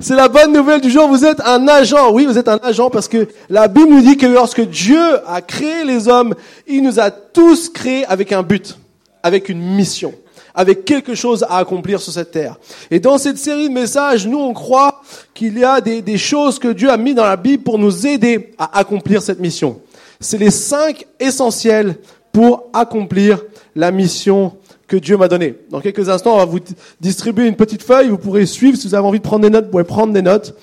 C'est 0.00 0.14
la 0.14 0.28
bonne 0.28 0.52
nouvelle 0.52 0.80
du 0.80 0.90
jour. 0.90 1.08
Vous 1.08 1.24
êtes 1.24 1.40
un 1.44 1.66
agent. 1.68 2.12
Oui, 2.12 2.26
vous 2.26 2.38
êtes 2.38 2.48
un 2.48 2.60
agent 2.62 2.90
parce 2.90 3.08
que 3.08 3.28
la 3.48 3.68
Bible 3.68 3.90
nous 3.90 4.00
dit 4.00 4.16
que 4.16 4.26
lorsque 4.26 4.62
Dieu 4.62 5.00
a 5.26 5.40
créé 5.40 5.84
les 5.84 6.08
hommes, 6.08 6.34
il 6.66 6.82
nous 6.82 7.00
a 7.00 7.10
tous 7.10 7.68
créés 7.68 8.04
avec 8.06 8.32
un 8.32 8.42
but, 8.42 8.78
avec 9.22 9.48
une 9.48 9.60
mission, 9.60 10.14
avec 10.54 10.84
quelque 10.84 11.14
chose 11.14 11.44
à 11.48 11.58
accomplir 11.58 12.00
sur 12.00 12.12
cette 12.12 12.30
terre. 12.30 12.56
Et 12.90 13.00
dans 13.00 13.18
cette 13.18 13.38
série 13.38 13.68
de 13.68 13.74
messages, 13.74 14.26
nous, 14.26 14.38
on 14.38 14.52
croit 14.52 15.02
qu'il 15.34 15.58
y 15.58 15.64
a 15.64 15.80
des, 15.80 16.18
choses 16.18 16.58
que 16.58 16.68
Dieu 16.68 16.90
a 16.90 16.96
mis 16.96 17.14
dans 17.14 17.26
la 17.26 17.36
Bible 17.36 17.62
pour 17.62 17.78
nous 17.78 18.06
aider 18.06 18.54
à 18.58 18.78
accomplir 18.78 19.22
cette 19.22 19.40
mission. 19.40 19.80
C'est 20.20 20.38
les 20.38 20.50
cinq 20.50 21.06
essentiels 21.20 21.96
pour 22.32 22.64
accomplir 22.72 23.42
la 23.76 23.90
mission 23.90 24.52
que 24.86 24.96
Dieu 24.96 25.16
m'a 25.16 25.28
donné. 25.28 25.54
Dans 25.70 25.80
quelques 25.80 26.08
instants, 26.08 26.34
on 26.34 26.38
va 26.38 26.44
vous 26.44 26.60
distribuer 27.00 27.46
une 27.46 27.56
petite 27.56 27.82
feuille, 27.82 28.08
vous 28.08 28.18
pourrez 28.18 28.46
suivre, 28.46 28.76
si 28.76 28.88
vous 28.88 28.94
avez 28.94 29.06
envie 29.06 29.18
de 29.18 29.24
prendre 29.24 29.42
des 29.42 29.50
notes, 29.50 29.66
vous 29.66 29.70
pouvez 29.70 29.84
prendre 29.84 30.12
des 30.12 30.22
notes. 30.22 30.54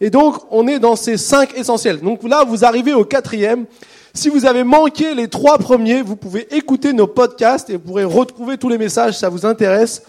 Et 0.00 0.10
donc, 0.10 0.36
on 0.50 0.66
est 0.66 0.78
dans 0.78 0.96
ces 0.96 1.16
cinq 1.16 1.56
essentiels. 1.56 2.00
Donc 2.00 2.22
là, 2.22 2.44
vous 2.44 2.64
arrivez 2.64 2.92
au 2.92 3.04
quatrième. 3.04 3.64
Si 4.12 4.28
vous 4.28 4.46
avez 4.46 4.64
manqué 4.64 5.14
les 5.14 5.28
trois 5.28 5.58
premiers, 5.58 6.02
vous 6.02 6.16
pouvez 6.16 6.46
écouter 6.54 6.92
nos 6.92 7.06
podcasts 7.06 7.70
et 7.70 7.74
vous 7.74 7.80
pourrez 7.80 8.04
retrouver 8.04 8.56
tous 8.56 8.68
les 8.68 8.78
messages 8.78 9.14
si 9.14 9.20
ça 9.20 9.28
vous 9.28 9.44
intéresse. 9.44 10.02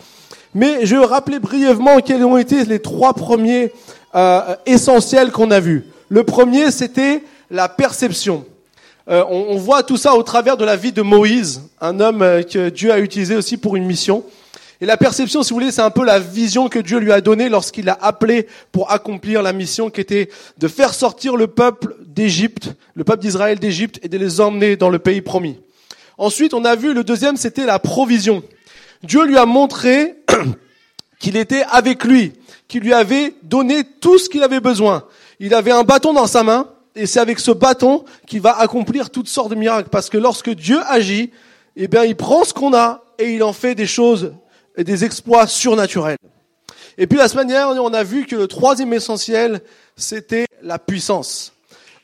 Mais 0.54 0.86
je 0.86 0.95
rappeler 0.95 1.40
brièvement 1.40 2.00
quels 2.00 2.23
ont 2.23 2.38
été 2.38 2.64
les 2.66 2.80
trois 2.80 3.14
premiers 3.14 3.72
euh, 4.16 4.56
essentiels 4.66 5.31
qu'on 5.31 5.52
a 5.52 5.59
vus. 5.59 5.86
Le 6.09 6.23
premier, 6.23 6.72
c'était 6.72 7.23
la 7.52 7.68
perception. 7.68 8.45
Euh, 9.10 9.24
on, 9.30 9.56
voit 9.56 9.84
tout 9.84 9.96
ça 9.96 10.16
au 10.16 10.24
travers 10.24 10.58
de 10.58 10.66
la 10.66 10.76
vie 10.76 10.92
de 10.92 11.02
Moïse, 11.02 11.62
un 11.80 12.02
homme 12.02 12.22
euh, 12.22 12.44
que 12.44 12.68
Dieu 12.68 12.92
a 12.92 13.00
utilisé 13.00 13.38
aussi 13.38 13.56
pour 13.56 13.78
une 13.78 13.86
mission. 13.86 14.26
Et 14.82 14.86
la 14.86 14.98
perception, 14.98 15.44
si 15.44 15.52
vous 15.52 15.60
voulez, 15.60 15.72
c'est 15.72 15.82
un 15.82 15.92
peu 15.92 16.04
la 16.04 16.20
vision 16.20 16.68
que 16.68 16.78
Dieu 16.78 17.00
lui 17.00 17.14
a 17.14 17.22
donnée 17.22 17.48
lorsqu'il 17.48 17.86
l'a 17.86 17.98
appelé 18.02 18.48
pour 18.74 18.92
accomplir 18.92 19.42
la 19.42 19.54
mission 19.54 19.90
qui 19.90 20.02
était 20.02 20.30
de 20.58 20.68
faire 20.68 20.94
sortir 20.94 21.38
le 21.38 21.48
peuple 21.48 21.96
d'Égypte, 22.06 22.73
le 22.96 23.06
peuple 23.06 23.22
d'Israël 23.22 23.59
d'Égypte, 23.59 24.00
et 24.04 24.09
de 24.09 24.18
les 24.18 24.42
emmener 24.42 24.76
dans 24.76 24.90
le 24.90 25.00
pays 25.00 25.22
promis. 25.22 25.58
Ensuite, 26.18 26.53
on 26.53 26.66
a 26.66 26.76
vu 26.76 26.94
le 26.94 27.06
deuxième, 27.06 27.38
c'était 27.38 27.66
la 27.66 27.80
provision. 27.80 28.44
Dieu 29.03 29.26
lui 29.26 29.38
a 29.38 29.46
montré 29.46 30.16
qu'il 31.20 31.38
était 31.38 31.64
avec 31.72 32.03
lui, 32.03 32.34
qu'il 32.68 32.84
lui 32.84 32.94
avait 32.94 33.36
donné 33.42 33.86
tout 34.02 34.18
ce 34.18 34.30
qu'il 34.30 34.44
avait 34.44 34.59
besoin. 34.59 35.06
Il 35.40 35.53
avait 35.53 35.72
un 35.72 35.84
bâton 35.84 36.14
dans 36.14 36.28
sa 36.28 36.44
main, 36.44 36.68
et 36.98 37.06
c'est 37.06 37.20
avec 37.20 37.40
ce 37.40 37.52
bâton 37.52 38.03
qu'il 38.26 38.42
va 38.42 38.58
accomplir 38.58 39.09
toutes 39.09 39.28
sortes 39.28 39.50
de 39.50 39.56
miracles. 39.56 39.90
Parce 39.90 40.09
que 40.09 40.17
lorsque 40.17 40.50
Dieu 40.50 40.80
agit, 40.88 41.31
eh 41.76 41.88
il 42.06 42.16
prend 42.16 42.44
ce 42.44 42.53
qu'on 42.53 42.73
a 42.73 43.03
et 43.20 43.34
il 43.34 43.44
en 43.44 43.53
fait 43.53 43.76
des 43.76 43.86
choses 43.86 44.34
et 44.76 44.84
des 44.84 45.06
exploits 45.06 45.48
surnaturels. 45.48 46.18
Et 46.98 47.06
puis 47.06 47.18
la 47.20 47.28
semaine 47.28 47.48
dernière, 47.48 47.84
on 47.84 47.94
a 47.94 48.03
vu 48.03 48.25
que 48.25 48.36
le 48.36 48.48
troisième 48.48 48.94
essentiel, 48.94 49.62
c'était 49.95 50.48
la 50.64 50.80
puissance. 50.80 51.53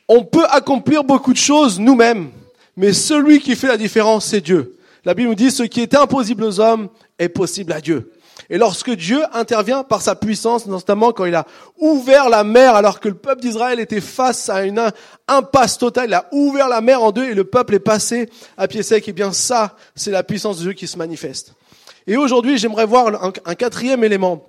On 0.08 0.24
peut 0.24 0.46
accomplir 0.50 1.02
beaucoup 1.02 1.32
de 1.32 1.38
choses 1.38 1.80
nous-mêmes, 1.80 2.30
mais 2.76 2.92
celui 2.92 3.40
qui 3.40 3.56
fait 3.56 3.68
la 3.68 3.76
différence, 3.76 4.26
c'est 4.26 4.40
Dieu. 4.40 4.76
La 5.04 5.14
Bible 5.14 5.30
nous 5.30 5.34
dit, 5.34 5.50
ce 5.50 5.64
qui 5.64 5.80
est 5.80 5.94
impossible 5.94 6.44
aux 6.44 6.60
hommes 6.60 6.88
est 7.18 7.28
possible 7.28 7.72
à 7.72 7.80
Dieu. 7.80 8.12
Et 8.50 8.58
lorsque 8.58 8.90
Dieu 8.90 9.22
intervient 9.32 9.84
par 9.84 10.02
sa 10.02 10.14
puissance, 10.14 10.66
notamment 10.66 11.12
quand 11.12 11.24
il 11.24 11.34
a 11.34 11.46
ouvert 11.78 12.28
la 12.28 12.44
mer 12.44 12.74
alors 12.74 13.00
que 13.00 13.08
le 13.08 13.14
peuple 13.14 13.40
d'Israël 13.40 13.80
était 13.80 14.00
face 14.00 14.48
à 14.48 14.64
une 14.64 14.90
impasse 15.28 15.78
totale, 15.78 16.08
il 16.08 16.14
a 16.14 16.26
ouvert 16.32 16.68
la 16.68 16.80
mer 16.80 17.02
en 17.02 17.12
deux 17.12 17.24
et 17.24 17.34
le 17.34 17.44
peuple 17.44 17.74
est 17.74 17.80
passé 17.80 18.28
à 18.56 18.68
pied 18.68 18.82
sec, 18.82 19.06
et 19.08 19.10
eh 19.10 19.12
bien 19.12 19.32
ça, 19.32 19.76
c'est 19.94 20.10
la 20.10 20.22
puissance 20.22 20.58
de 20.58 20.62
Dieu 20.62 20.72
qui 20.72 20.86
se 20.86 20.98
manifeste. 20.98 21.54
Et 22.06 22.16
aujourd'hui, 22.16 22.58
j'aimerais 22.58 22.86
voir 22.86 23.32
un, 23.44 23.54
quatrième 23.54 24.04
élément. 24.04 24.46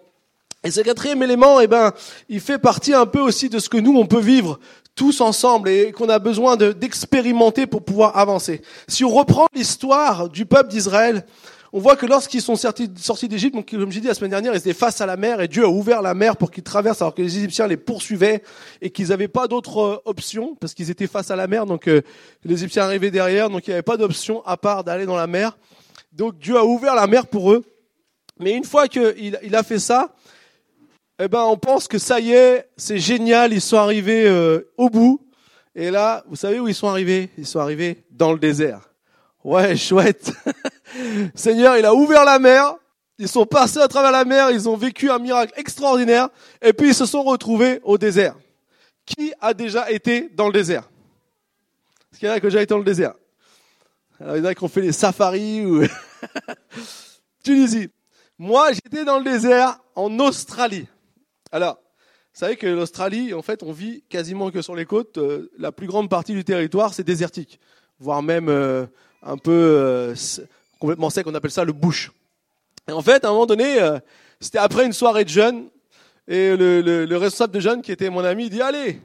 Et 0.64 0.72
ce 0.72 0.82
quatrième 0.82 1.24
élément, 1.24 1.62
eh 1.62 1.68
ben, 1.68 1.94
il 2.28 2.42
fait 2.42 2.58
partie 2.58 2.94
un 2.94 3.06
peu 3.06 3.20
aussi 3.20 3.50
de 3.50 3.60
ce 3.60 3.70
que 3.70 3.78
nous, 3.78 3.98
on 3.98 4.06
peut 4.06 4.20
vivre 4.20 4.60
tous 4.96 5.22
ensemble 5.22 5.70
et 5.70 5.92
qu'on 5.92 6.10
a 6.10 6.20
besoin 6.20 6.56
d'expérimenter 6.56 7.68
pour 7.68 7.84
pouvoir 7.84 8.18
avancer. 8.18 8.62
Si 8.88 9.04
on 9.04 9.10
reprend 9.10 9.48
l'histoire 9.54 10.30
du 10.30 10.46
peuple 10.46 10.70
d'Israël, 10.70 11.26
on 11.76 11.80
voit 11.80 11.98
que 11.98 12.06
lorsqu'ils 12.06 12.42
sont 12.42 12.56
sortis, 12.56 12.88
d'Égypte, 13.28 13.54
donc 13.54 13.70
comme 13.70 13.92
j'ai 13.92 14.00
dit 14.00 14.08
la 14.08 14.14
semaine 14.14 14.32
dernière, 14.32 14.54
ils 14.54 14.60
étaient 14.60 14.74
face 14.74 15.02
à 15.02 15.06
la 15.06 15.18
mer 15.18 15.42
et 15.42 15.50
Dieu 15.50 15.66
a 15.66 15.68
ouvert 15.68 16.02
la 16.02 16.14
mer 16.14 16.38
pour 16.38 16.50
qu'ils 16.50 16.64
traversent 16.64 17.02
alors 17.02 17.14
que 17.14 17.22
les 17.22 17.38
Égyptiens 17.38 17.68
les 17.68 17.76
poursuivaient 17.76 18.44
et 18.82 18.92
qu'ils 18.92 19.10
n'avaient 19.10 19.28
pas 19.28 19.50
d'autre 19.50 19.82
euh, 19.82 20.02
option 20.06 20.56
parce 20.56 20.74
qu'ils 20.74 20.90
étaient 20.90 21.06
face 21.06 21.32
à 21.32 21.36
la 21.36 21.48
mer, 21.48 21.66
donc 21.66 21.90
euh, 21.90 22.02
les 22.46 22.54
Égyptiens 22.54 22.84
arrivaient 22.84 23.12
derrière, 23.12 23.50
donc 23.50 23.68
il 23.68 23.72
n'y 23.72 23.74
avait 23.74 23.82
pas 23.82 23.98
d'option 23.98 24.42
à 24.46 24.56
part 24.56 24.86
d'aller 24.86 25.06
dans 25.06 25.18
la 25.18 25.28
mer. 25.28 25.58
Donc 26.14 26.40
Dieu 26.40 26.56
a 26.56 26.64
ouvert 26.64 26.96
la 26.96 27.08
mer 27.08 27.28
pour 27.28 27.52
eux. 27.52 27.66
Mais 28.40 28.54
une 28.54 28.64
fois 28.64 28.88
qu'il 28.88 29.38
il 29.44 29.54
a 29.54 29.64
fait 29.64 29.80
ça, 29.80 30.16
eh 31.20 31.28
ben 31.28 31.44
on 31.44 31.58
pense 31.58 31.90
que 31.90 31.98
ça 31.98 32.22
y 32.22 32.32
est, 32.32 32.70
c'est 32.78 33.00
génial, 33.00 33.52
ils 33.52 33.60
sont 33.60 33.76
arrivés 33.76 34.26
euh, 34.30 34.72
au 34.78 34.90
bout. 34.90 35.28
Et 35.76 35.92
là, 35.92 36.24
vous 36.30 36.38
savez 36.38 36.58
où 36.62 36.70
ils 36.70 36.74
sont 36.74 36.88
arrivés? 36.88 37.32
Ils 37.38 37.46
sont 37.46 37.60
arrivés 37.60 38.06
dans 38.12 38.32
le 38.32 38.40
désert. 38.40 38.92
Ouais, 39.44 39.76
chouette. 39.76 40.32
Seigneur, 41.36 41.78
il 41.78 41.86
a 41.86 41.94
ouvert 41.94 42.26
la 42.26 42.40
mer. 42.40 42.76
Ils 43.18 43.28
sont 43.28 43.46
passés 43.46 43.80
à 43.80 43.88
travers 43.88 44.12
la 44.12 44.26
mer. 44.26 44.52
Ils 44.52 44.68
ont 44.68 44.76
vécu 44.76 45.10
un 45.10 45.20
miracle 45.20 45.54
extraordinaire. 45.58 46.30
Et 46.62 46.74
puis 46.74 46.90
ils 46.90 46.96
se 46.96 47.06
sont 47.06 47.24
retrouvés 47.24 47.80
au 47.84 47.98
désert. 47.98 48.36
Qui 49.06 49.34
a 49.40 49.54
déjà 49.54 49.92
été 49.92 50.30
dans 50.34 50.48
le 50.48 50.54
désert? 50.54 50.90
Est-ce 52.12 52.20
qu'il 52.20 52.28
y 52.28 52.32
en 52.32 52.36
a 52.36 52.40
qui 52.40 52.46
ont 52.46 52.50
déjà 52.50 52.62
été 52.62 52.74
dans 52.74 52.80
le 52.80 52.86
désert? 52.86 53.14
Alors, 54.20 54.38
Il 54.38 54.44
y 54.44 54.48
en 54.48 54.50
a 54.50 54.56
qui 54.56 54.64
ont 54.64 54.70
fait 54.70 54.82
les 54.82 54.92
safaris 54.92 55.66
ou 55.66 55.84
Tunisie. 57.44 57.90
Moi, 58.38 58.74
j'étais 58.74 59.06
dans 59.06 59.18
le 59.18 59.24
désert 59.24 59.80
en 59.96 60.20
Australie. 60.20 60.88
Alors, 61.52 61.76
vous 61.76 62.40
savez 62.40 62.58
que 62.58 62.68
l'Australie, 62.68 63.34
en 63.34 63.42
fait, 63.42 63.64
on 63.64 63.72
vit 63.72 64.04
quasiment 64.10 64.52
que 64.52 64.62
sur 64.62 64.76
les 64.76 64.86
côtes. 64.86 65.18
Euh, 65.18 65.50
la 65.58 65.72
plus 65.72 65.88
grande 65.88 66.10
partie 66.10 66.34
du 66.34 66.44
territoire, 66.44 66.94
c'est 66.94 67.04
désertique, 67.04 67.62
voire 68.00 68.22
même 68.22 68.50
euh, 68.50 68.86
un 69.22 69.38
peu 69.38 69.52
euh, 69.52 70.16
complètement 70.80 71.10
sec, 71.10 71.26
on 71.28 71.34
appelle 71.34 71.52
ça 71.52 71.64
le 71.64 71.74
bush. 71.74 72.12
Et 72.88 72.92
en 72.92 73.02
fait, 73.02 73.26
à 73.26 73.30
un 73.30 73.32
moment 73.32 73.46
donné, 73.46 73.82
euh, 73.82 74.00
c'était 74.40 74.60
après 74.60 74.86
une 74.86 74.94
soirée 74.94 75.24
de 75.24 75.30
jeunes, 75.30 75.66
et 76.28 76.56
le, 76.56 76.82
le, 76.82 77.06
le, 77.06 77.18
responsable 77.18 77.54
de 77.54 77.60
jeunes, 77.60 77.82
qui 77.82 77.92
était 77.92 78.10
mon 78.10 78.24
ami, 78.24 78.46
il 78.46 78.50
dit, 78.50 78.62
allez, 78.62 79.00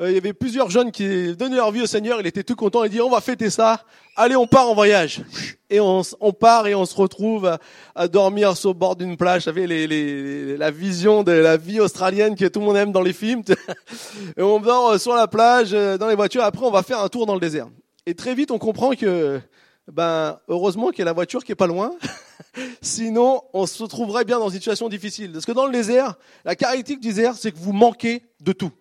euh, 0.00 0.10
il 0.10 0.14
y 0.14 0.18
avait 0.18 0.32
plusieurs 0.32 0.70
jeunes 0.70 0.92
qui 0.92 1.36
donnaient 1.36 1.56
leur 1.56 1.70
vie 1.70 1.82
au 1.82 1.86
Seigneur, 1.86 2.20
il 2.20 2.26
était 2.26 2.42
tout 2.42 2.56
content, 2.56 2.84
il 2.84 2.90
dit, 2.90 3.00
on 3.00 3.10
va 3.10 3.20
fêter 3.20 3.50
ça, 3.50 3.84
allez, 4.16 4.36
on 4.36 4.46
part 4.46 4.68
en 4.68 4.74
voyage. 4.74 5.22
Et 5.68 5.78
on, 5.78 6.02
on 6.20 6.32
part 6.32 6.66
et 6.66 6.74
on 6.74 6.84
se 6.84 6.94
retrouve 6.94 7.46
à, 7.46 7.58
à 7.94 8.08
dormir 8.08 8.56
sur 8.56 8.70
le 8.70 8.74
bord 8.74 8.96
d'une 8.96 9.16
plage, 9.16 9.42
vous 9.42 9.44
savez, 9.46 9.66
les, 9.66 9.86
les, 9.86 10.56
la 10.56 10.70
vision 10.70 11.22
de 11.22 11.32
la 11.32 11.56
vie 11.56 11.80
australienne 11.80 12.34
que 12.34 12.46
tout 12.46 12.60
le 12.60 12.66
monde 12.66 12.76
aime 12.76 12.92
dans 12.92 13.02
les 13.02 13.12
films. 13.12 13.42
et 14.36 14.42
on 14.42 14.58
dort 14.58 14.98
sur 14.98 15.14
la 15.14 15.28
plage, 15.28 15.70
dans 15.70 16.08
les 16.08 16.16
voitures, 16.16 16.42
après 16.42 16.64
on 16.64 16.70
va 16.70 16.82
faire 16.82 17.00
un 17.00 17.08
tour 17.08 17.26
dans 17.26 17.34
le 17.34 17.40
désert. 17.40 17.68
Et 18.06 18.14
très 18.14 18.34
vite, 18.34 18.50
on 18.50 18.58
comprend 18.58 18.92
que 18.92 19.40
ben 19.90 20.38
heureusement 20.48 20.90
qu'il 20.90 21.00
y 21.00 21.02
a 21.02 21.06
la 21.06 21.12
voiture 21.12 21.44
qui 21.44 21.52
est 21.52 21.56
pas 21.56 21.66
loin. 21.66 21.92
Sinon, 22.82 23.42
on 23.52 23.66
se 23.66 23.84
trouverait 23.84 24.24
bien 24.24 24.38
dans 24.38 24.48
une 24.48 24.56
situation 24.56 24.88
difficile. 24.88 25.32
Parce 25.32 25.46
que 25.46 25.52
dans 25.52 25.66
le 25.66 25.72
désert, 25.72 26.16
la 26.44 26.56
caractéristique 26.56 27.00
du 27.00 27.08
désert, 27.08 27.34
c'est 27.34 27.52
que 27.52 27.58
vous 27.58 27.72
manquez 27.72 28.22
de 28.40 28.52
tout. 28.52 28.72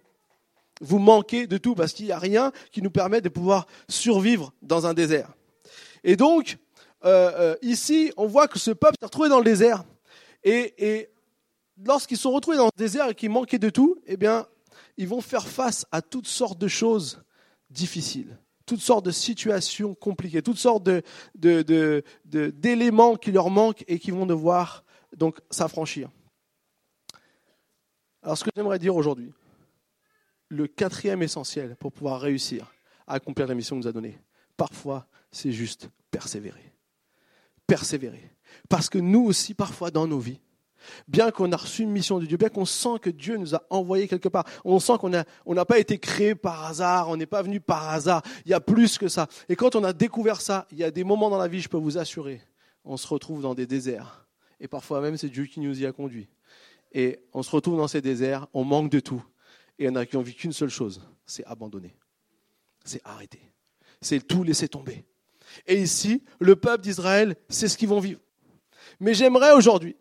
Vous 0.81 1.00
manquez 1.00 1.47
de 1.47 1.58
tout 1.58 1.75
parce 1.75 1.94
qu'il 1.94 2.06
n'y 2.06 2.12
a 2.12 2.20
rien 2.20 2.52
qui 2.72 2.81
nous 2.81 2.90
permet 2.90 3.22
de 3.22 3.30
pouvoir 3.30 3.68
survivre 3.90 4.53
dans 4.62 4.88
un 4.88 4.94
désert. 4.94 5.30
Et 6.03 6.16
donc, 6.16 6.58
euh, 7.06 7.31
euh, 7.36 7.56
ici, 7.62 8.12
on 8.16 8.28
voit 8.28 8.47
que 8.47 8.59
ce 8.59 8.72
peuple 8.72 8.96
s'est 9.00 9.06
retrouvé 9.06 9.30
dans 9.30 9.40
le 9.40 9.46
désert. 9.46 9.84
Et, 10.44 10.74
et 10.78 11.09
lorsqu'ils 11.86 12.18
sont 12.18 12.31
retrouvés 12.31 12.58
dans 12.58 12.66
le 12.66 12.78
désert 12.78 13.09
et 13.09 13.16
qu'ils 13.16 13.30
manquaient 13.30 13.59
de 13.59 13.70
tout, 13.70 13.97
eh 14.06 14.16
bien, 14.16 14.46
ils 14.97 15.08
vont 15.08 15.22
faire 15.22 15.47
face 15.47 15.86
à 15.91 16.02
toutes 16.02 16.28
sortes 16.28 16.59
de 16.59 16.68
choses 16.68 17.22
difficiles 17.70 18.38
toutes 18.69 18.81
sortes 18.81 19.06
de 19.06 19.12
situations 19.12 19.96
compliquées, 19.96 20.44
toutes 20.44 20.59
sortes 20.59 20.88
d'éléments 21.34 23.16
qui 23.16 23.31
leur 23.31 23.50
manquent 23.50 23.84
et 23.88 23.97
qui 23.97 24.12
vont 24.12 24.28
devoir 24.28 24.84
donc 25.18 25.40
s'affranchir. 25.50 26.12
Alors 28.22 28.38
ce 28.38 28.44
que 28.44 28.52
j'aimerais 28.56 28.78
dire 28.78 28.96
aujourd'hui, 28.96 29.34
le 30.49 30.67
quatrième 30.67 31.23
essentiel 31.23 31.76
pour 31.78 31.91
pouvoir 31.91 32.22
réussir 32.22 32.72
à 33.08 33.16
accomplir 33.16 33.47
la 33.47 33.55
mission 33.55 33.76
qu'on 33.76 33.82
nous 33.82 33.88
a 33.88 33.91
donnée, 33.91 34.20
parfois 34.55 35.08
c'est 35.32 35.52
juste 35.52 35.90
persévérer. 36.11 36.72
Persévérer. 37.66 38.29
Parce 38.67 38.88
que 38.88 38.99
nous 38.99 39.26
aussi, 39.26 39.55
parfois 39.55 39.90
dans 39.90 40.05
nos 40.05 40.20
vies, 40.20 40.41
Bien 41.08 41.31
qu'on 41.31 41.52
a 41.52 41.58
reçu 41.58 41.84
une 41.84 41.91
mission 41.91 42.20
de 42.20 42.26
Dieu, 42.26 42.37
bien 42.37 42.49
qu'on 42.49 42.66
sent 42.66 42.99
que 43.02 43.09
Dieu 43.09 43.37
nous 43.37 43.55
a 43.55 43.64
envoyés 43.70 44.08
quelque 44.08 44.29
part, 44.29 44.46
on 44.64 44.79
sent 44.79 44.93
qu'on 44.99 45.09
n'a 45.09 45.26
on 45.46 45.55
pas 45.66 45.79
été 45.79 45.97
créé 45.97 46.35
par 46.35 46.66
hasard, 46.66 47.09
on 47.09 47.17
n'est 47.17 47.26
pas 47.26 47.41
venu 47.41 47.59
par 47.59 47.90
hasard, 47.90 48.22
il 48.46 48.52
y 48.52 48.53
a 48.53 48.59
plus 48.59 48.97
que 48.97 49.08
ça. 49.08 49.28
Et 49.49 49.55
quand 49.55 49.76
on 49.76 49.84
a 49.84 49.93
découvert 49.93 50.41
ça, 50.41 50.67
il 50.72 50.78
y 50.78 50.84
a 50.84 50.91
des 50.91 51.03
moments 51.03 51.29
dans 51.29 51.37
la 51.37 51.47
vie, 51.47 51.61
je 51.61 51.70
peux 51.70 51.78
vous 51.78 51.97
assurer, 51.97 52.41
on 52.85 52.97
se 52.97 53.08
retrouve 53.08 53.41
dans 53.41 53.55
des 53.55 53.67
déserts. 53.67 54.26
Et 54.59 54.67
parfois 54.67 55.02
même, 55.02 55.17
c'est 55.17 55.29
Dieu 55.29 55.46
qui 55.46 55.59
nous 55.59 55.81
y 55.81 55.85
a 55.85 55.91
conduits. 55.91 56.28
Et 56.91 57.20
on 57.34 57.43
se 57.43 57.52
retrouve 57.52 57.78
dans 57.78 57.87
ces 57.87 58.02
déserts, 58.02 58.47
on 58.53 58.64
manque 58.64 58.91
de 58.91 58.99
tout. 58.99 59.23
Et 59.78 59.87
on 59.87 59.91
n'a 59.91 60.03
envie 60.16 60.35
qu'une 60.35 60.52
seule 60.52 60.70
chose, 60.70 61.02
c'est 61.25 61.46
abandonner. 61.46 61.96
C'est 62.84 63.02
arrêter. 63.05 63.41
C'est 64.02 64.25
tout 64.25 64.43
laisser 64.43 64.67
tomber. 64.67 65.05
Et 65.67 65.82
ici, 65.82 66.23
le 66.40 66.55
peuple 66.55 66.84
d'Israël, 66.84 67.35
c'est 67.47 67.67
ce 67.67 67.78
qu'ils 67.78 67.90
vont 67.90 67.99
vivre. 67.99 68.20
Mais 68.99 69.14
j'aimerais 69.14 69.53
aujourd'hui 69.53 69.96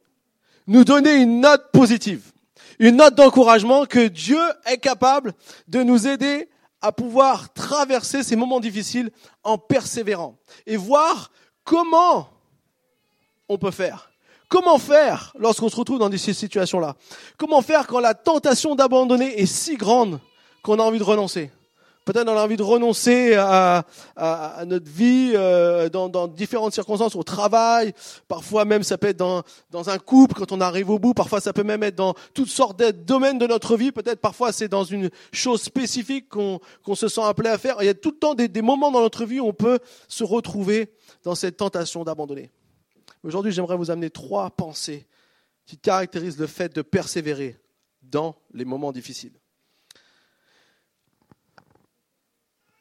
nous 0.68 0.84
donner 0.84 1.14
une 1.14 1.40
note 1.40 1.72
positive. 1.72 2.30
une 2.78 2.96
note 2.96 3.16
d'encouragement 3.16 3.86
que 3.86 4.06
Dieu 4.06 4.40
est 4.66 4.78
capable 4.78 5.32
de 5.66 5.82
nous 5.82 6.06
aider 6.06 6.48
à 6.80 6.92
pouvoir 6.92 7.52
traverser 7.52 8.22
ces 8.22 8.36
moments 8.36 8.60
difficiles 8.60 9.10
en 9.42 9.58
persévérant 9.58 10.38
et 10.64 10.76
voir 10.76 11.32
comment 11.64 12.28
on 13.48 13.58
peut 13.58 13.72
faire. 13.72 14.10
Comment 14.48 14.78
faire 14.78 15.34
lorsqu'on 15.38 15.68
se 15.68 15.76
retrouve 15.76 15.98
dans 15.98 16.10
ces 16.16 16.32
situations-là? 16.32 16.94
Comment 17.36 17.62
faire 17.62 17.86
quand 17.86 17.98
la 17.98 18.14
tentation 18.14 18.74
d'abandonner 18.74 19.40
est 19.40 19.46
si 19.46 19.76
grande 19.76 20.20
qu'on 20.62 20.78
a 20.78 20.82
envie 20.82 20.98
de 20.98 21.04
renoncer? 21.04 21.50
Peut-être 22.08 22.26
on 22.26 22.38
a 22.38 22.42
envie 22.42 22.56
de 22.56 22.62
renoncer 22.62 23.34
à, 23.34 23.84
notre 24.64 24.90
vie 24.90 25.32
euh, 25.34 25.90
dans, 25.90 26.26
différentes 26.26 26.72
circonstances, 26.72 27.14
au 27.14 27.22
travail. 27.22 27.92
Parfois 28.28 28.64
même 28.64 28.82
ça 28.82 28.96
peut 28.96 29.08
être 29.08 29.18
dans, 29.18 29.44
un 29.90 29.98
couple 29.98 30.34
quand 30.36 30.50
on 30.50 30.62
arrive 30.62 30.88
au 30.88 30.98
bout. 30.98 31.12
Parfois 31.12 31.42
ça 31.42 31.52
peut 31.52 31.64
même 31.64 31.82
être 31.82 31.96
dans 31.96 32.14
toutes 32.32 32.48
sortes 32.48 32.78
de 32.78 32.92
domaines 32.92 33.36
de 33.36 33.46
notre 33.46 33.76
vie. 33.76 33.92
Peut-être 33.92 34.22
parfois 34.22 34.52
c'est 34.52 34.68
dans 34.68 34.84
une 34.84 35.10
chose 35.32 35.60
spécifique 35.60 36.30
qu'on 36.30 36.94
se 36.94 37.08
sent 37.08 37.20
appelé 37.22 37.50
à 37.50 37.58
faire. 37.58 37.76
Il 37.80 37.84
y 37.84 37.90
a 37.90 37.94
tout 37.94 38.12
le 38.12 38.16
temps 38.16 38.34
des, 38.34 38.48
des 38.48 38.62
moments 38.62 38.90
dans 38.90 39.02
notre 39.02 39.26
vie 39.26 39.40
où 39.40 39.46
on 39.46 39.52
peut 39.52 39.78
se 40.08 40.24
retrouver 40.24 40.90
dans 41.24 41.34
cette 41.34 41.58
tentation 41.58 42.04
d'abandonner. 42.04 42.50
Aujourd'hui 43.22 43.52
j'aimerais 43.52 43.76
vous 43.76 43.90
amener 43.90 44.08
trois 44.08 44.48
pensées 44.48 45.06
qui 45.66 45.76
caractérisent 45.76 46.38
le 46.38 46.46
fait 46.46 46.74
de 46.74 46.80
persévérer 46.80 47.60
dans 48.00 48.34
les 48.54 48.64
moments 48.64 48.92
difficiles. 48.92 49.38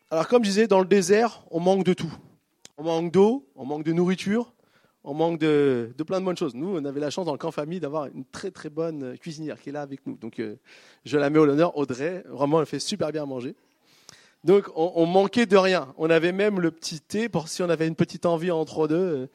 Alors 0.10 0.28
comme 0.30 0.44
je 0.44 0.50
disais, 0.50 0.68
dans 0.68 0.80
le 0.80 0.86
désert, 0.86 1.44
on 1.52 1.60
manque 1.60 1.84
de 1.84 1.94
tout. 1.94 2.12
On 2.78 2.84
manque 2.84 3.12
d'eau, 3.12 3.46
on 3.56 3.66
manque 3.66 3.84
de 3.84 3.92
nourriture, 3.92 4.54
on 5.04 5.14
manque 5.14 5.38
de, 5.40 5.94
plein 6.06 6.22
de 6.22 6.26
bonnes 6.26 6.38
choses. 6.38 6.56
Nous, 6.56 6.78
on 6.78 6.86
avait 6.86 7.02
la 7.02 7.10
chance 7.10 7.26
dans 7.26 7.34
le 7.34 7.38
camp 7.38 7.52
famille 7.52 7.82
d'avoir 7.82 8.06
une 8.06 8.24
très 8.24 8.52
très 8.52 8.70
bonne 8.70 9.18
cuisinière 9.18 9.60
qui 9.60 9.70
est 9.70 9.72
là 9.74 9.82
avec 9.82 10.06
nous. 10.06 10.16
Donc 10.16 10.40
euh, 10.40 10.56
je 11.04 11.18
la 11.18 11.30
mets 11.30 11.40
au 11.40 11.46
l'honneur, 11.46 11.76
Audrey. 11.78 12.24
Vraiment, 12.28 12.62
elle 12.62 12.66
fait 12.66 12.80
super 12.80 13.12
bien 13.12 13.26
manger. 13.26 13.56
Donc 14.46 14.70
on, 14.76 15.06
manquait 15.06 15.46
de 15.46 15.58
rien. 15.58 15.94
On 15.98 16.10
avait 16.10 16.32
même 16.32 16.62
le 16.62 16.72
petit 16.72 17.02
thé 17.02 17.28
pour 17.28 17.50
si 17.50 17.62
on 17.64 17.70
avait 17.70 17.88
une 17.88 17.96
petite 17.96 18.26
envie 18.26 18.52
entre 18.52 18.88
deux. 18.88 19.28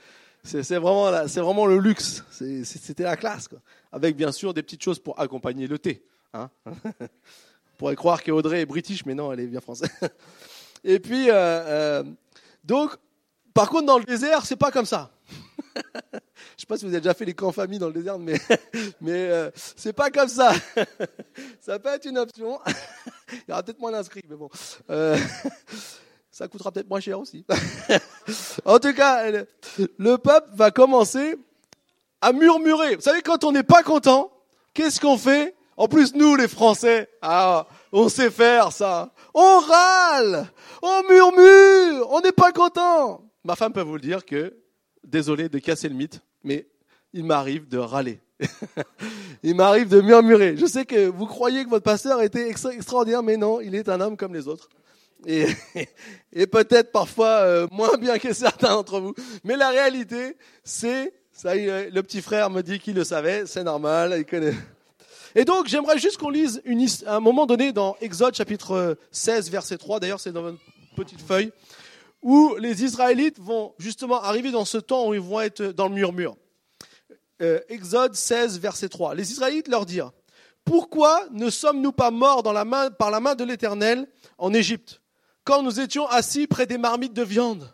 C'est 0.43 0.77
vraiment, 0.77 1.11
vraiment 1.11 1.67
le 1.67 1.79
luxe. 1.79 2.25
C'était 2.31 3.03
la 3.03 3.17
classe. 3.17 3.49
Avec 3.91 4.17
bien 4.17 4.33
sûr 4.33 4.55
des 4.55 4.63
petites 4.63 4.83
choses 4.83 5.01
pour 5.01 5.21
accompagner 5.21 5.67
le 5.67 5.79
thé. 5.79 6.03
Hein 6.33 6.49
on 6.67 7.77
pourrait 7.77 7.97
croire 7.97 8.23
qu'Audrey 8.23 8.63
est 8.63 8.67
british, 8.67 9.05
mais 9.05 9.15
non, 9.15 9.33
elle 9.33 9.41
est 9.41 9.47
bien 9.47 9.61
française. 9.61 9.91
Et 10.85 10.99
puis, 10.99 11.31
euh, 11.31 11.35
euh, 11.35 12.05
donc, 12.65 12.97
par 13.55 13.69
contre, 13.69 13.87
dans 13.87 13.99
le 13.99 14.05
désert, 14.05 14.45
c'est 14.47 14.57
pas 14.57 14.71
comme 14.71 14.87
ça. 14.87 15.11
Je 16.57 16.61
sais 16.63 16.67
pas 16.67 16.77
si 16.77 16.85
vous 16.85 16.93
avez 16.93 17.01
déjà 17.01 17.15
fait 17.15 17.25
les 17.25 17.35
camps 17.35 17.53
famille 17.53 17.79
dans 17.79 17.87
le 17.89 17.93
désert, 17.93 18.19
mais 18.19 18.41
mais 19.01 19.29
euh, 19.31 19.51
c'est 19.55 19.93
pas 19.93 20.11
comme 20.11 20.29
ça. 20.29 20.53
ça 21.61 21.79
peut 21.79 21.89
être 21.89 22.07
une 22.07 22.19
option. 22.19 22.61
Il 23.33 23.43
y 23.49 23.53
aura 23.53 23.63
peut-être 23.63 23.81
moins 23.81 23.93
d'inscrits, 23.93 24.25
mais 24.29 24.37
bon, 24.37 24.51
euh, 24.91 25.17
ça 26.31 26.49
coûtera 26.49 26.71
peut-être 26.73 26.89
moins 26.89 27.01
cher 27.01 27.19
aussi. 27.19 27.45
en 28.65 28.79
tout 28.79 28.93
cas, 28.95 29.31
le 29.99 30.19
peuple 30.19 30.51
va 30.55 30.71
commencer 30.71 31.37
à 32.21 32.33
murmurer. 32.33 32.97
Vous 32.97 33.03
savez, 33.03 33.23
quand 33.23 33.45
on 33.45 33.53
n'est 33.53 33.63
pas 33.63 33.83
content, 33.83 34.33
qu'est-ce 34.75 35.01
qu'on 35.01 35.19
fait? 35.19 35.55
En 35.77 35.89
plus, 35.89 36.15
nous, 36.15 36.37
les 36.37 36.49
Français, 36.49 37.09
ah, 37.23 37.67
on 37.93 38.09
sait 38.09 38.31
faire 38.31 38.73
ça. 38.73 39.13
On 39.35 39.61
râle, 39.61 40.49
on 40.83 41.03
murmure, 41.09 42.09
on 42.11 42.21
n'est 42.21 42.33
pas 42.33 42.53
content. 42.53 43.25
Ma 43.45 43.55
femme 43.57 43.73
peut 43.73 43.83
vous 43.83 43.95
le 43.95 44.01
dire 44.01 44.25
que, 44.25 44.57
désolé 45.05 45.49
de 45.49 45.59
casser 45.59 45.89
le 45.89 45.95
mythe, 45.95 46.21
mais 46.43 46.67
il 47.13 47.25
m'arrive 47.25 47.69
de 47.69 47.79
râler. 47.79 48.21
il 49.43 49.55
m'arrive 49.55 49.89
de 49.89 50.01
murmurer. 50.01 50.57
Je 50.57 50.67
sais 50.67 50.85
que 50.85 51.07
vous 51.07 51.27
croyez 51.27 51.65
que 51.65 51.71
votre 51.71 51.85
pasteur 51.85 52.23
était 52.23 52.49
extraordinaire, 52.49 53.23
mais 53.23 53.37
non, 53.37 53.61
il 53.61 53.75
est 53.75 53.89
un 53.89 54.01
homme 54.01 54.17
comme 54.17 54.35
les 54.35 54.49
autres. 54.49 54.69
Et, 55.27 56.47
peut-être 56.47 56.91
parfois 56.91 57.43
euh, 57.43 57.69
moins 57.71 57.97
bien 57.97 58.19
que 58.19 58.33
certains 58.33 58.71
d'entre 58.71 58.99
vous. 58.99 59.15
Mais 59.45 59.57
la 59.57 59.71
réalité, 59.71 60.37
c'est, 60.65 61.13
ça 61.33 61.55
le 61.55 62.01
petit 62.01 62.23
frère 62.23 62.51
me 62.51 62.63
dit 62.63 62.81
qu'il 62.81 62.97
le 62.97 63.05
savait, 63.05 63.47
c'est 63.47 63.63
normal, 63.63 64.15
il 64.19 64.25
connaît. 64.25 64.55
Et 65.35 65.45
donc, 65.45 65.67
j'aimerais 65.67 65.99
juste 65.99 66.19
qu'on 66.19 66.29
lise 66.29 66.61
un 67.07 67.21
moment 67.21 67.47
donné 67.47 67.73
dans 67.73 67.97
Exode 68.01 68.35
chapitre 68.35 68.99
16, 69.13 69.51
verset 69.51 69.79
3, 69.79 69.99
d'ailleurs 70.01 70.21
c'est 70.21 70.33
dans 70.33 70.43
votre 70.43 70.59
petite 70.95 71.23
feuille, 71.23 71.53
où 72.21 72.55
les 72.59 72.85
Israélites 72.85 73.39
vont 73.41 73.75
justement 73.79 74.23
arriver 74.23 74.51
dans 74.51 74.67
ce 74.67 74.77
temps 74.77 75.09
où 75.09 75.15
ils 75.15 75.21
vont 75.21 75.41
être 75.41 75.63
dans 75.63 75.89
le 75.89 75.95
murmure. 75.95 76.37
Euh, 77.41 77.61
Exode 77.69 78.15
16, 78.15 78.61
verset 78.61 78.91
3. 78.91 79.15
Les 79.15 79.33
Israélites 79.33 79.69
leur 79.69 79.87
dirent, 79.87 80.13
pourquoi 80.65 81.27
ne 81.33 81.49
sommes-nous 81.49 81.93
pas 81.93 82.11
morts 82.11 82.43
par 82.43 83.11
la 83.11 83.21
main 83.21 83.35
de 83.35 83.45
l'Éternel 83.45 84.07
en 84.37 84.53
Égypte, 84.53 85.01
quand 85.45 85.63
nous 85.63 85.81
étions 85.81 86.07
assis 86.07 86.47
près 86.47 86.67
des 86.67 86.79
marmites 86.79 87.15
de 87.15 87.23
viande, 87.23 87.73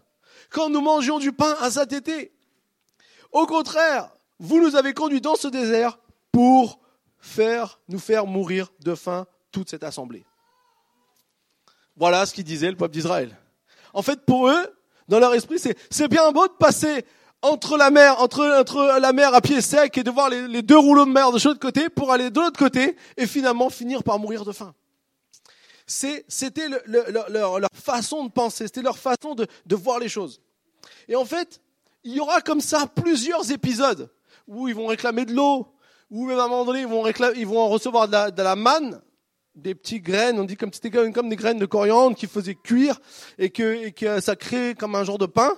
quand 0.50 0.70
nous 0.70 0.81
mangions 0.81 1.19
du 1.19 1.32
pain 1.32 1.56
à 1.60 1.69
été? 1.82 2.32
Au 3.32 3.46
contraire, 3.46 4.10
vous 4.38 4.62
nous 4.62 4.76
avez 4.76 4.94
conduits 4.94 5.20
dans 5.20 5.34
ce 5.34 5.49
désert 5.49 5.99
pour 6.32 6.78
faire, 7.20 7.81
nous 7.88 7.99
faire 7.99 8.26
mourir 8.26 8.73
de 8.81 8.94
faim 8.94 9.26
toute 9.50 9.70
cette 9.70 9.85
assemblée. 9.85 10.25
Voilà 11.97 12.26
ce 12.26 12.35
qu'il 12.35 12.44
disait 12.44 12.70
le 12.70 12.76
peuple 12.76 12.94
d'Israël. 12.94 13.37
En 13.93 14.03
fait, 14.03 14.25
pour 14.25 14.49
eux, 14.49 14.79
dans 15.09 15.19
leur 15.19 15.35
esprit, 15.35 15.59
c'est 15.59 16.09
bien 16.09 16.31
beau 16.32 16.47
de 16.47 16.53
passer 16.53 17.05
entre 17.43 17.76
la 17.76 17.91
mer, 17.91 18.20
entre, 18.20 18.47
entre 18.61 18.99
la 19.00 19.12
mer 19.12 19.35
à 19.35 19.41
pied 19.41 19.61
sec 19.61 19.97
et 19.97 20.03
de 20.03 20.11
voir 20.11 20.29
les, 20.29 20.62
deux 20.62 20.79
rouleaux 20.79 21.06
de 21.06 21.11
mer 21.11 21.32
de 21.32 21.38
l'autre 21.44 21.61
côté 21.61 21.88
pour 21.88 22.12
aller 22.12 22.31
de 22.31 22.41
l'autre 22.41 22.59
côté 22.59 22.97
et 23.17 23.26
finalement 23.26 23.70
finir 23.70 24.03
par 24.03 24.19
mourir 24.19 24.44
de 24.44 24.53
faim. 24.53 24.75
C'était 25.87 26.69
leur, 26.69 27.69
façon 27.73 28.26
de 28.26 28.31
penser, 28.31 28.67
c'était 28.67 28.82
leur 28.82 28.99
façon 28.99 29.35
de, 29.35 29.47
de 29.65 29.76
voir 29.76 29.99
les 29.99 30.09
choses. 30.09 30.43
Et 31.09 31.17
en 31.17 31.25
fait, 31.25 31.62
il 32.05 32.15
y 32.15 32.20
aura 32.20 32.41
comme 32.41 32.61
ça 32.61 32.87
plusieurs 32.87 33.50
épisodes 33.50 34.11
où 34.47 34.69
ils 34.69 34.75
vont 34.75 34.87
réclamer 34.87 35.25
de 35.25 35.32
l'eau, 35.32 35.67
ou 36.10 36.26
même 36.26 36.38
à 36.38 36.44
un 36.44 36.49
moment 36.49 36.64
donné, 36.64 36.81
ils 36.81 36.87
vont, 36.87 37.06
ils 37.37 37.46
vont 37.46 37.69
recevoir 37.69 38.06
de 38.06 38.12
la, 38.12 38.31
de 38.31 38.43
la 38.43 38.56
manne, 38.56 39.00
des 39.55 39.75
petites 39.75 40.02
graines, 40.02 40.38
on 40.38 40.44
dit 40.44 40.56
comme 40.56 40.72
c'était 40.72 40.90
comme, 40.90 41.28
des 41.28 41.37
graines 41.37 41.58
de 41.58 41.66
coriandre 41.66 42.16
qui 42.16 42.26
faisaient 42.26 42.55
cuire 42.55 42.99
et 43.38 43.50
que, 43.50 43.87
et 43.87 43.93
que 43.93 44.20
ça 44.20 44.37
crée 44.37 44.75
comme 44.75 44.94
un 44.94 45.05
genre 45.05 45.19
de 45.19 45.26
pain. 45.26 45.52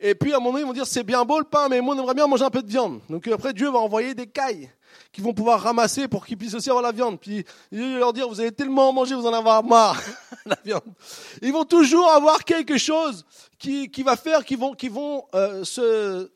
Et 0.00 0.14
puis 0.14 0.32
à 0.32 0.36
un 0.36 0.38
moment 0.40 0.52
donné, 0.52 0.64
ils 0.64 0.66
vont 0.66 0.72
dire 0.72 0.86
c'est 0.86 1.04
bien 1.04 1.24
beau 1.24 1.38
le 1.38 1.44
pain, 1.44 1.68
mais 1.68 1.80
moi 1.80 1.94
on 1.94 1.98
aimerait 1.98 2.14
bien 2.14 2.26
manger 2.26 2.44
un 2.44 2.50
peu 2.50 2.62
de 2.62 2.68
viande. 2.68 3.00
Donc 3.08 3.26
après 3.28 3.52
Dieu 3.52 3.70
va 3.70 3.78
envoyer 3.78 4.14
des 4.14 4.26
cailles 4.26 4.70
qu'ils 5.12 5.24
vont 5.24 5.32
pouvoir 5.32 5.60
ramasser 5.60 6.08
pour 6.08 6.26
qu'ils 6.26 6.36
puissent 6.36 6.54
aussi 6.54 6.68
avoir 6.68 6.82
la 6.82 6.92
viande. 6.92 7.20
Puis 7.20 7.44
il 7.70 7.80
va 7.80 7.98
leur 7.98 8.12
dire 8.12 8.28
vous 8.28 8.40
allez 8.40 8.52
tellement 8.52 8.92
manger, 8.92 9.14
vous 9.14 9.26
en 9.26 9.32
avoir 9.32 9.62
marre 9.64 10.02
la 10.46 10.58
viande. 10.64 10.92
Ils 11.40 11.52
vont 11.52 11.64
toujours 11.64 12.10
avoir 12.10 12.44
quelque 12.44 12.76
chose 12.76 13.24
qui, 13.58 13.90
qui 13.90 14.02
va 14.02 14.16
faire 14.16 14.44
qu'ils 14.44 14.58
vont, 14.58 14.74
qu'ils 14.74 14.90
vont 14.90 15.24
euh, 15.34 15.64
se 15.64 16.30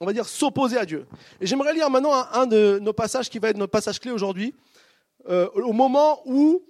on 0.00 0.06
va 0.06 0.12
dire, 0.14 0.26
s'opposer 0.26 0.78
à 0.78 0.86
Dieu. 0.86 1.06
Et 1.40 1.46
j'aimerais 1.46 1.74
lire 1.74 1.90
maintenant 1.90 2.12
un, 2.32 2.46
de 2.46 2.78
nos 2.80 2.94
passages 2.94 3.28
qui 3.28 3.38
va 3.38 3.50
être 3.50 3.58
notre 3.58 3.70
passage 3.70 4.00
clé 4.00 4.10
aujourd'hui, 4.10 4.54
euh, 5.28 5.48
au 5.54 5.74
moment 5.74 6.22
où, 6.24 6.62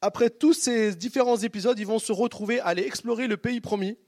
après 0.00 0.30
tous 0.30 0.52
ces 0.52 0.94
différents 0.94 1.36
épisodes, 1.36 1.78
ils 1.78 1.86
vont 1.86 1.98
se 1.98 2.12
retrouver 2.12 2.60
à 2.60 2.66
aller 2.66 2.84
explorer 2.84 3.26
le 3.26 3.36
pays 3.36 3.60
promis, 3.60 3.98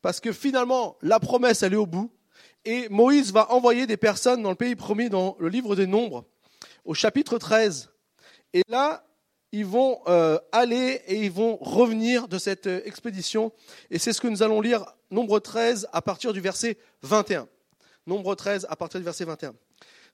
parce 0.00 0.18
que 0.18 0.32
finalement, 0.32 0.96
la 1.02 1.20
promesse, 1.20 1.62
elle 1.62 1.74
est 1.74 1.76
au 1.76 1.86
bout, 1.86 2.10
et 2.64 2.88
Moïse 2.88 3.32
va 3.32 3.52
envoyer 3.52 3.86
des 3.86 3.98
personnes 3.98 4.42
dans 4.42 4.50
le 4.50 4.56
pays 4.56 4.76
promis, 4.76 5.10
dans 5.10 5.36
le 5.38 5.48
livre 5.48 5.76
des 5.76 5.86
Nombres, 5.86 6.24
au 6.84 6.94
chapitre 6.94 7.36
13. 7.36 7.90
Et 8.54 8.62
là, 8.68 9.04
ils 9.52 9.66
vont 9.66 10.00
euh, 10.06 10.38
aller 10.50 11.02
et 11.06 11.24
ils 11.24 11.30
vont 11.30 11.56
revenir 11.56 12.28
de 12.28 12.38
cette 12.38 12.66
euh, 12.66 12.80
expédition. 12.86 13.52
Et 13.90 13.98
c'est 13.98 14.14
ce 14.14 14.20
que 14.20 14.28
nous 14.28 14.42
allons 14.42 14.62
lire, 14.62 14.86
Nombre 15.10 15.40
13, 15.40 15.88
à 15.92 16.00
partir 16.00 16.32
du 16.32 16.40
verset 16.40 16.78
21. 17.02 17.48
Nombre 18.06 18.34
13, 18.34 18.66
à 18.68 18.74
partir 18.74 18.98
du 18.98 19.04
verset 19.04 19.24
21. 19.24 19.54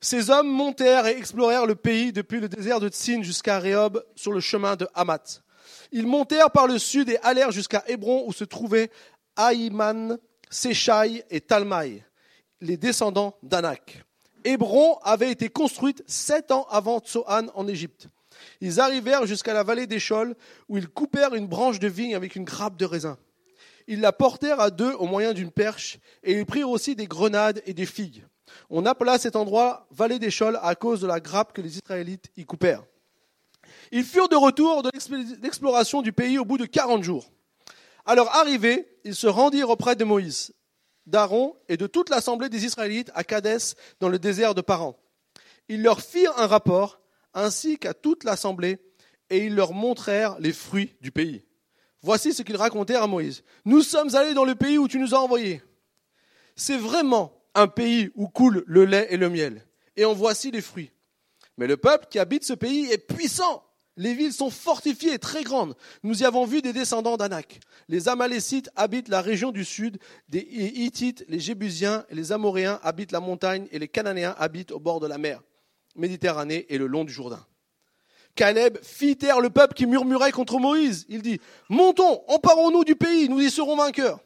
Ces 0.00 0.30
hommes 0.30 0.48
montèrent 0.48 1.06
et 1.06 1.16
explorèrent 1.16 1.66
le 1.66 1.74
pays 1.74 2.12
depuis 2.12 2.38
le 2.38 2.48
désert 2.48 2.80
de 2.80 2.88
Tsin 2.88 3.22
jusqu'à 3.22 3.58
Rehob 3.58 4.04
sur 4.14 4.32
le 4.32 4.40
chemin 4.40 4.76
de 4.76 4.86
Hamath. 4.94 5.42
Ils 5.90 6.06
montèrent 6.06 6.50
par 6.50 6.66
le 6.66 6.78
sud 6.78 7.08
et 7.08 7.18
allèrent 7.22 7.50
jusqu'à 7.50 7.82
Hébron 7.86 8.24
où 8.26 8.32
se 8.32 8.44
trouvaient 8.44 8.90
Aïman, 9.36 10.18
Séchaï 10.50 11.24
et 11.30 11.40
Talmaï, 11.40 12.04
les 12.60 12.76
descendants 12.76 13.36
d'Anak. 13.42 14.04
Hébron 14.44 14.98
avait 15.02 15.30
été 15.30 15.48
construite 15.48 16.04
sept 16.06 16.52
ans 16.52 16.66
avant 16.70 17.00
Tsohan 17.00 17.46
en 17.54 17.66
Égypte. 17.66 18.08
Ils 18.60 18.80
arrivèrent 18.80 19.26
jusqu'à 19.26 19.54
la 19.54 19.62
vallée 19.62 19.86
d'Échol 19.86 20.36
où 20.68 20.76
ils 20.76 20.88
coupèrent 20.88 21.34
une 21.34 21.46
branche 21.46 21.80
de 21.80 21.88
vigne 21.88 22.14
avec 22.14 22.36
une 22.36 22.44
grappe 22.44 22.76
de 22.76 22.84
raisin. 22.84 23.18
Ils 23.88 24.00
la 24.00 24.12
portèrent 24.12 24.60
à 24.60 24.70
deux 24.70 24.92
au 24.92 25.06
moyen 25.06 25.32
d'une 25.32 25.50
perche, 25.50 25.98
et 26.22 26.34
ils 26.34 26.44
prirent 26.44 26.68
aussi 26.68 26.94
des 26.94 27.06
grenades 27.06 27.62
et 27.64 27.72
des 27.72 27.86
figues. 27.86 28.22
On 28.68 28.84
appela 28.84 29.18
cet 29.18 29.34
endroit 29.34 29.86
vallée 29.90 30.18
d'Échol 30.18 30.58
à 30.62 30.74
cause 30.74 31.00
de 31.00 31.06
la 31.06 31.20
grappe 31.20 31.54
que 31.54 31.62
les 31.62 31.78
Israélites 31.78 32.30
y 32.36 32.44
coupèrent. 32.44 32.84
Ils 33.90 34.04
furent 34.04 34.28
de 34.28 34.36
retour 34.36 34.82
de 34.82 34.90
l'exploration 35.42 36.02
du 36.02 36.12
pays 36.12 36.38
au 36.38 36.44
bout 36.44 36.58
de 36.58 36.66
quarante 36.66 37.02
jours. 37.02 37.30
À 38.04 38.14
leur 38.14 38.34
arrivée, 38.36 38.86
ils 39.04 39.14
se 39.14 39.26
rendirent 39.26 39.70
auprès 39.70 39.96
de 39.96 40.04
Moïse, 40.04 40.52
d'Aaron 41.06 41.56
et 41.68 41.78
de 41.78 41.86
toute 41.86 42.10
l'assemblée 42.10 42.50
des 42.50 42.66
Israélites 42.66 43.10
à 43.14 43.24
Kadès 43.24 43.74
dans 44.00 44.10
le 44.10 44.18
désert 44.18 44.54
de 44.54 44.60
Paran. 44.60 44.98
Ils 45.68 45.82
leur 45.82 46.02
firent 46.02 46.38
un 46.38 46.46
rapport 46.46 47.00
ainsi 47.32 47.78
qu'à 47.78 47.94
toute 47.94 48.24
l'assemblée, 48.24 48.78
et 49.30 49.46
ils 49.46 49.54
leur 49.54 49.72
montrèrent 49.72 50.38
les 50.40 50.52
fruits 50.52 50.94
du 51.00 51.10
pays. 51.10 51.47
Voici 52.02 52.32
ce 52.32 52.42
qu'ils 52.42 52.56
racontèrent 52.56 53.02
à 53.02 53.06
Moïse. 53.06 53.42
Nous 53.64 53.82
sommes 53.82 54.14
allés 54.14 54.34
dans 54.34 54.44
le 54.44 54.54
pays 54.54 54.78
où 54.78 54.88
tu 54.88 54.98
nous 54.98 55.14
as 55.14 55.20
envoyés. 55.20 55.62
C'est 56.54 56.76
vraiment 56.76 57.32
un 57.54 57.66
pays 57.66 58.10
où 58.14 58.28
coule 58.28 58.64
le 58.66 58.84
lait 58.84 59.08
et 59.10 59.16
le 59.16 59.28
miel. 59.28 59.64
Et 59.96 60.04
en 60.04 60.14
voici 60.14 60.50
les 60.50 60.60
fruits. 60.60 60.92
Mais 61.56 61.66
le 61.66 61.76
peuple 61.76 62.06
qui 62.08 62.18
habite 62.18 62.44
ce 62.44 62.52
pays 62.52 62.86
est 62.90 62.98
puissant. 62.98 63.64
Les 63.96 64.14
villes 64.14 64.32
sont 64.32 64.50
fortifiées 64.50 65.14
et 65.14 65.18
très 65.18 65.42
grandes. 65.42 65.74
Nous 66.04 66.22
y 66.22 66.24
avons 66.24 66.44
vu 66.44 66.62
des 66.62 66.72
descendants 66.72 67.16
d'Anak. 67.16 67.58
Les 67.88 68.08
Amalécites 68.08 68.70
habitent 68.76 69.08
la 69.08 69.20
région 69.20 69.50
du 69.50 69.64
sud, 69.64 69.98
les 70.30 70.38
Hittites, 70.38 71.24
les 71.28 71.40
Jébusiens 71.40 72.04
et 72.08 72.14
les 72.14 72.30
Amoréens 72.30 72.78
habitent 72.84 73.10
la 73.10 73.18
montagne 73.18 73.66
et 73.72 73.80
les 73.80 73.88
Cananéens 73.88 74.36
habitent 74.38 74.70
au 74.70 74.78
bord 74.78 75.00
de 75.00 75.08
la 75.08 75.18
mer, 75.18 75.42
Méditerranée 75.96 76.66
et 76.68 76.78
le 76.78 76.86
long 76.86 77.04
du 77.04 77.12
Jourdain. 77.12 77.44
Caleb 78.38 78.78
fit 78.82 79.16
taire 79.16 79.40
le 79.40 79.50
peuple 79.50 79.74
qui 79.74 79.84
murmurait 79.84 80.30
contre 80.30 80.60
Moïse. 80.60 81.06
Il 81.08 81.22
dit, 81.22 81.40
montons, 81.68 82.22
emparons-nous 82.28 82.84
du 82.84 82.94
pays, 82.94 83.28
nous 83.28 83.40
y 83.40 83.50
serons 83.50 83.74
vainqueurs. 83.74 84.20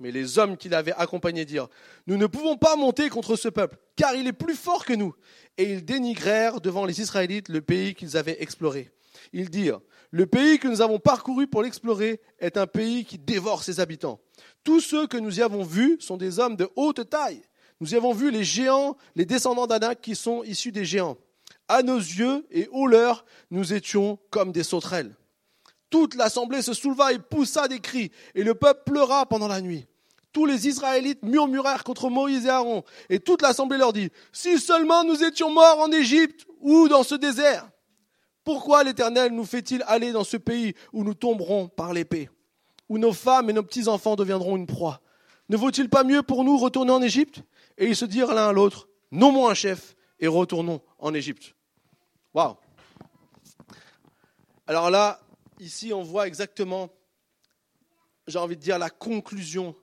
Mais 0.00 0.10
les 0.10 0.38
hommes 0.38 0.56
qui 0.56 0.70
l'avaient 0.70 0.94
accompagné 0.96 1.44
dirent, 1.44 1.68
nous 2.06 2.16
ne 2.16 2.26
pouvons 2.26 2.56
pas 2.56 2.76
monter 2.76 3.10
contre 3.10 3.36
ce 3.36 3.48
peuple, 3.48 3.76
car 3.94 4.14
il 4.14 4.26
est 4.26 4.32
plus 4.32 4.54
fort 4.54 4.86
que 4.86 4.94
nous. 4.94 5.14
Et 5.58 5.64
ils 5.64 5.84
dénigrèrent 5.84 6.62
devant 6.62 6.86
les 6.86 7.02
Israélites 7.02 7.50
le 7.50 7.60
pays 7.60 7.94
qu'ils 7.94 8.16
avaient 8.16 8.40
exploré. 8.42 8.90
Ils 9.34 9.50
dirent, 9.50 9.80
le 10.12 10.24
pays 10.24 10.58
que 10.58 10.68
nous 10.68 10.80
avons 10.80 10.98
parcouru 10.98 11.46
pour 11.46 11.62
l'explorer 11.62 12.22
est 12.38 12.56
un 12.56 12.66
pays 12.66 13.04
qui 13.04 13.18
dévore 13.18 13.62
ses 13.62 13.80
habitants. 13.80 14.18
Tous 14.64 14.80
ceux 14.80 15.06
que 15.06 15.18
nous 15.18 15.40
y 15.40 15.42
avons 15.42 15.62
vus 15.62 15.98
sont 16.00 16.16
des 16.16 16.38
hommes 16.38 16.56
de 16.56 16.70
haute 16.74 17.10
taille. 17.10 17.42
Nous 17.80 17.92
y 17.92 17.96
avons 17.98 18.14
vu 18.14 18.30
les 18.30 18.44
géants, 18.44 18.96
les 19.14 19.26
descendants 19.26 19.66
d'Anak 19.66 20.00
qui 20.00 20.16
sont 20.16 20.42
issus 20.42 20.72
des 20.72 20.86
géants. 20.86 21.18
À 21.68 21.82
nos 21.82 21.98
yeux 21.98 22.46
et 22.50 22.68
aux 22.72 22.86
leurs, 22.86 23.24
nous 23.50 23.74
étions 23.74 24.18
comme 24.30 24.52
des 24.52 24.62
sauterelles. 24.62 25.14
Toute 25.90 26.14
l'assemblée 26.14 26.62
se 26.62 26.74
souleva 26.74 27.12
et 27.12 27.18
poussa 27.18 27.68
des 27.68 27.80
cris, 27.80 28.10
et 28.34 28.42
le 28.42 28.54
peuple 28.54 28.82
pleura 28.86 29.26
pendant 29.26 29.48
la 29.48 29.60
nuit. 29.60 29.86
Tous 30.32 30.44
les 30.44 30.68
Israélites 30.68 31.22
murmurèrent 31.22 31.84
contre 31.84 32.10
Moïse 32.10 32.46
et 32.46 32.50
Aaron, 32.50 32.84
et 33.08 33.20
toute 33.20 33.42
l'assemblée 33.42 33.78
leur 33.78 33.92
dit, 33.92 34.10
Si 34.32 34.58
seulement 34.58 35.04
nous 35.04 35.22
étions 35.24 35.50
morts 35.50 35.80
en 35.80 35.90
Égypte 35.92 36.46
ou 36.60 36.88
dans 36.88 37.02
ce 37.02 37.14
désert, 37.14 37.68
pourquoi 38.44 38.84
l'Éternel 38.84 39.32
nous 39.32 39.44
fait-il 39.44 39.82
aller 39.86 40.12
dans 40.12 40.24
ce 40.24 40.36
pays 40.36 40.74
où 40.92 41.04
nous 41.04 41.14
tomberons 41.14 41.68
par 41.68 41.92
l'épée, 41.92 42.30
où 42.88 42.98
nos 42.98 43.12
femmes 43.12 43.50
et 43.50 43.52
nos 43.52 43.62
petits-enfants 43.62 44.16
deviendront 44.16 44.56
une 44.56 44.66
proie? 44.66 45.00
Ne 45.48 45.56
vaut-il 45.56 45.88
pas 45.88 46.04
mieux 46.04 46.22
pour 46.22 46.44
nous 46.44 46.58
retourner 46.58 46.92
en 46.92 47.02
Égypte? 47.02 47.42
Et 47.78 47.86
ils 47.86 47.96
se 47.96 48.04
dirent 48.04 48.34
l'un 48.34 48.48
à 48.48 48.52
l'autre, 48.52 48.88
Nommons 49.10 49.48
un 49.48 49.54
chef 49.54 49.96
et 50.20 50.26
retournons 50.26 50.82
en 50.98 51.14
Égypte. 51.14 51.54
Waouh 52.38 52.54
Alors 54.68 54.90
là, 54.90 55.20
ici, 55.58 55.92
on 55.92 56.04
voit 56.04 56.28
exactement, 56.28 56.88
j'ai 58.28 58.38
envie 58.38 58.56
de 58.56 58.60
dire, 58.60 58.78
la 58.78 58.90
conclusion 58.90 59.74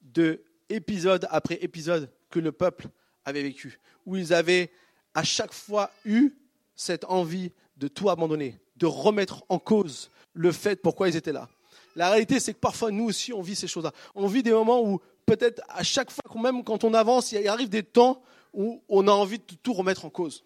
de 0.00 0.40
épisode 0.68 1.26
après 1.32 1.56
épisode 1.60 2.08
que 2.30 2.38
le 2.38 2.52
peuple 2.52 2.86
avait 3.24 3.42
vécu, 3.42 3.80
où 4.06 4.14
ils 4.14 4.32
avaient 4.32 4.70
à 5.12 5.24
chaque 5.24 5.52
fois 5.52 5.90
eu 6.04 6.30
cette 6.76 7.04
envie 7.06 7.50
de 7.78 7.88
tout 7.88 8.08
abandonner, 8.08 8.60
de 8.76 8.86
remettre 8.86 9.42
en 9.48 9.58
cause 9.58 10.08
le 10.34 10.52
fait 10.52 10.80
pourquoi 10.80 11.08
ils 11.08 11.16
étaient 11.16 11.32
là. 11.32 11.48
La 11.96 12.10
réalité, 12.10 12.38
c'est 12.38 12.54
que 12.54 12.60
parfois, 12.60 12.92
nous 12.92 13.06
aussi, 13.06 13.32
on 13.32 13.42
vit 13.42 13.56
ces 13.56 13.66
choses-là. 13.66 13.90
On 14.14 14.28
vit 14.28 14.44
des 14.44 14.52
moments 14.52 14.80
où, 14.80 15.00
peut-être, 15.26 15.62
à 15.68 15.82
chaque 15.82 16.12
fois, 16.12 16.40
même 16.40 16.62
quand 16.62 16.84
on 16.84 16.94
avance, 16.94 17.32
il 17.32 17.48
arrive 17.48 17.70
des 17.70 17.82
temps 17.82 18.22
où 18.52 18.84
on 18.88 19.08
a 19.08 19.12
envie 19.12 19.40
de 19.40 19.54
tout 19.64 19.72
remettre 19.72 20.04
en 20.04 20.10
cause. 20.10 20.44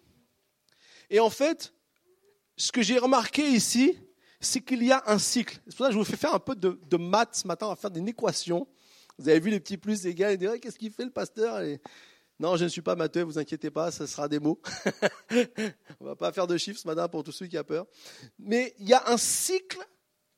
Et 1.09 1.19
en 1.19 1.29
fait, 1.29 1.73
ce 2.57 2.71
que 2.71 2.81
j'ai 2.81 2.97
remarqué 2.97 3.47
ici, 3.47 3.97
c'est 4.39 4.61
qu'il 4.61 4.83
y 4.83 4.91
a 4.91 5.03
un 5.07 5.17
cycle. 5.17 5.59
C'est 5.67 5.75
pour 5.75 5.85
ça 5.85 5.89
que 5.89 5.93
je 5.93 5.99
vous 5.99 6.05
fais 6.05 6.17
faire 6.17 6.33
un 6.33 6.39
peu 6.39 6.55
de, 6.55 6.97
maths 6.97 7.35
ce 7.35 7.47
matin, 7.47 7.67
on 7.67 7.69
va 7.69 7.75
faire 7.75 7.91
une 7.95 8.07
équation. 8.07 8.67
Vous 9.17 9.27
avez 9.27 9.39
vu 9.39 9.49
les 9.49 9.59
petits 9.59 9.77
plus 9.77 10.01
des 10.01 10.13
gars, 10.13 10.31
ils 10.31 10.37
disent 10.37 10.49
qu'est-ce 10.61 10.77
qu'il 10.77 10.91
fait 10.91 11.05
le 11.05 11.11
pasteur? 11.11 11.61
Non, 12.39 12.55
je 12.55 12.63
ne 12.63 12.69
suis 12.69 12.81
pas 12.81 12.95
matheux, 12.95 13.23
vous 13.23 13.37
inquiétez 13.37 13.69
pas, 13.69 13.91
ce 13.91 14.05
sera 14.05 14.29
des 14.29 14.39
mots. 14.39 14.61
on 15.99 16.05
va 16.05 16.15
pas 16.15 16.31
faire 16.31 16.47
de 16.47 16.57
chiffres 16.57 16.79
ce 16.79 16.87
matin 16.87 17.07
pour 17.09 17.23
tous 17.23 17.33
ceux 17.33 17.47
qui 17.47 17.59
ont 17.59 17.63
peur. 17.63 17.85
Mais 18.37 18.73
il 18.79 18.87
y 18.87 18.93
a 18.93 19.09
un 19.09 19.17
cycle 19.17 19.85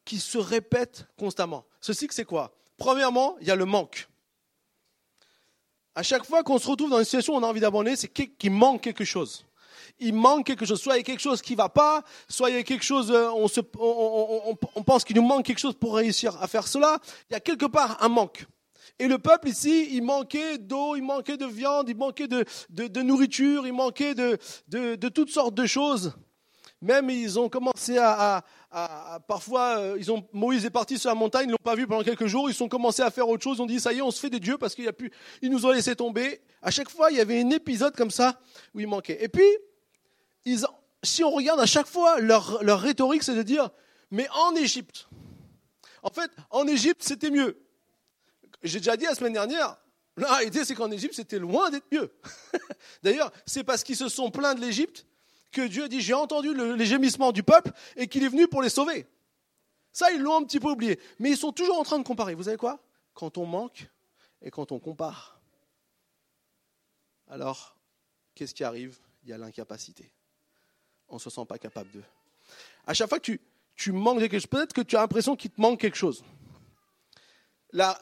qui 0.04 0.20
se 0.20 0.40
répète 0.40 1.06
constamment. 1.18 1.66
Ce 1.80 1.94
cycle, 1.94 2.14
c'est 2.14 2.26
quoi? 2.26 2.56
Premièrement, 2.78 3.38
il 3.40 3.48
y 3.48 3.52
a 3.52 3.56
le 3.56 3.66
manque. 3.66 4.08
À 5.94 6.02
chaque 6.02 6.26
fois 6.26 6.42
qu'on 6.42 6.58
se 6.58 6.68
retrouve 6.68 6.90
dans 6.90 6.98
une 6.98 7.04
situation 7.04 7.36
où 7.36 7.38
on 7.38 7.44
a 7.44 7.48
envie 7.48 7.60
d'abandonner, 7.60 7.96
c'est 7.96 8.08
qu'il 8.08 8.52
manque 8.52 8.82
quelque 8.82 9.04
chose 9.04 9.46
il 10.02 10.14
manque 10.14 10.46
quelque 10.46 10.66
chose. 10.66 10.82
Soit 10.82 10.96
il 10.96 10.98
y 10.98 11.02
a 11.02 11.04
quelque 11.04 11.22
chose 11.22 11.42
qui 11.42 11.56
va 11.56 11.70
pas, 11.70 12.04
soit 12.28 12.50
il 12.50 12.56
y 12.56 12.60
a 12.60 12.64
quelque 12.64 12.84
chose, 12.84 13.12
euh, 13.12 13.30
on, 13.32 13.48
se, 13.48 13.62
on, 13.80 14.84
pense 14.84 15.06
qu'il 15.06 15.16
nous 15.16 15.22
manque 15.22 15.46
quelque 15.46 15.60
chose 15.60 15.76
pour 15.76 15.96
réussir 15.96 16.42
à 16.42 16.48
faire 16.48 16.68
cela. 16.68 17.00
Il 17.30 17.34
y 17.34 17.36
a 17.36 17.40
quelque 17.40 17.66
part 17.66 17.98
un 18.02 18.10
manque. 18.10 18.46
Et 19.00 19.08
le 19.08 19.18
peuple 19.18 19.50
ici, 19.50 19.90
il 19.92 20.04
manquait 20.04 20.58
d'eau, 20.58 20.96
il 20.96 21.04
manquait 21.04 21.38
de 21.38 21.46
viande, 21.46 21.88
il 21.90 21.96
manquait 21.96 22.28
de, 22.28 23.02
nourriture, 23.02 23.66
il 23.66 23.74
manquait 23.74 24.14
de, 24.16 25.08
toutes 25.10 25.32
sortes 25.32 25.56
de 25.56 25.66
choses. 25.66 26.14
Même 26.82 27.12
ils 27.12 27.40
ont 27.40 27.48
commencé 27.48 28.00
à, 28.00 28.44
parfois, 29.28 29.78
euh, 29.78 29.98
ils 30.00 30.12
ont, 30.12 30.28
Moïse 30.34 30.66
est 30.66 30.72
parti 30.72 30.98
sur 30.98 31.10
la 31.10 31.16
montagne, 31.16 31.48
ils 31.48 31.52
l'ont 31.52 31.58
pas 31.64 31.76
vu 31.76 31.86
pendant 31.86 32.04
quelques 32.04 32.26
jours, 32.26 32.50
ils 32.50 32.64
ont 32.64 32.68
commencé 32.68 33.04
à 33.04 33.12
faire 33.12 33.30
autre 33.30 33.44
chose, 33.44 33.60
ont 33.60 33.68
dit 33.68 33.80
ça 33.80 33.94
y 33.94 34.00
est, 34.00 34.02
on 34.02 34.10
se 34.10 34.20
fait 34.20 34.32
des 34.32 34.40
dieux 34.40 34.58
parce 34.58 34.74
qu'il 34.74 34.86
y 34.86 34.88
a 34.88 34.94
plus, 34.94 35.12
ils 35.44 35.52
nous 35.52 35.64
ont 35.66 35.72
laissé 35.72 35.96
tomber. 35.96 36.42
À 36.62 36.72
chaque 36.72 36.90
fois, 36.90 37.12
il 37.12 37.18
y 37.18 37.20
avait 37.20 37.40
un 37.40 37.52
épisode 37.52 37.96
comme 37.96 38.10
ça 38.10 38.40
où 38.74 38.80
il 38.80 38.88
manquait. 38.88 39.24
Et 39.24 39.30
puis, 39.30 39.44
si 41.04 41.24
on 41.24 41.32
regarde 41.32 41.60
à 41.60 41.66
chaque 41.66 41.88
fois, 41.88 42.20
leur, 42.20 42.82
rhétorique, 42.82 43.24
c'est 43.24 43.36
de 43.36 43.44
dire, 43.44 43.70
mais 44.10 44.28
en 44.30 44.56
Égypte. 44.56 45.08
En 46.04 46.10
fait, 46.10 46.32
en 46.50 46.68
Égypte, 46.68 47.04
c'était 47.04 47.30
mieux. 47.30 47.62
J'ai 48.64 48.80
déjà 48.80 48.98
dit 48.98 49.06
la 49.06 49.16
semaine 49.16 49.34
dernière, 49.34 49.78
la 50.18 50.36
réalité, 50.36 50.66
c'est 50.66 50.76
qu'en 50.76 50.92
Égypte, 50.92 51.16
c'était 51.16 51.40
loin 51.40 51.70
d'être 51.70 51.86
mieux. 51.92 52.12
D'ailleurs, 53.04 53.32
c'est 53.46 53.64
parce 53.64 53.84
qu'ils 53.84 53.96
se 53.96 54.10
sont 54.10 54.30
plaints 54.30 54.56
de 54.56 54.62
l'Égypte 54.62 55.06
que 55.52 55.62
Dieu 55.68 55.88
dit, 55.90 56.02
j'ai 56.02 56.14
entendu 56.14 56.54
les 56.54 56.86
gémissements 56.86 57.32
du 57.32 57.44
peuple 57.44 57.72
et 57.96 58.08
qu'il 58.08 58.24
est 58.24 58.30
venu 58.30 58.48
pour 58.48 58.62
les 58.62 58.70
sauver. 58.70 59.06
Ça, 59.92 60.12
ils 60.12 60.22
l'ont 60.22 60.38
un 60.38 60.44
petit 60.44 60.60
peu 60.60 60.70
oublié. 60.70 61.00
Mais 61.20 61.32
ils 61.32 61.38
sont 61.38 61.52
toujours 61.52 61.80
en 61.80 61.84
train 61.84 62.00
de 62.00 62.04
comparer. 62.04 62.36
Vous 62.36 62.44
savez 62.44 62.58
quoi? 62.58 62.80
Quand 63.14 63.38
on 63.38 63.46
manque 63.46 63.90
et 64.42 64.50
quand 64.50 64.72
on 64.72 64.80
compare, 64.80 65.42
alors, 67.28 67.78
qu'est-ce 68.36 68.54
qui 68.54 68.64
arrive? 68.64 68.98
Il 69.24 69.30
y 69.30 69.34
a 69.34 69.38
l'incapacité 69.38 70.12
on 71.12 71.16
ne 71.16 71.20
se 71.20 71.30
sent 71.30 71.46
pas 71.48 71.58
capable 71.58 71.92
de. 71.92 72.02
À 72.88 72.94
chaque 72.94 73.10
fois 73.10 73.20
que 73.20 73.38
tu, 73.76 73.92
manques 73.92 74.20
quelque 74.20 74.34
chose, 74.34 74.48
peut-être 74.48 74.74
que 74.74 74.82
tu 74.82 74.96
as 74.96 75.02
l'impression 75.02 75.36
qu'il 75.36 75.52
te 75.52 75.60
manque 75.60 75.80
quelque 75.80 75.98
chose. 75.98 76.24
La, 77.74 77.96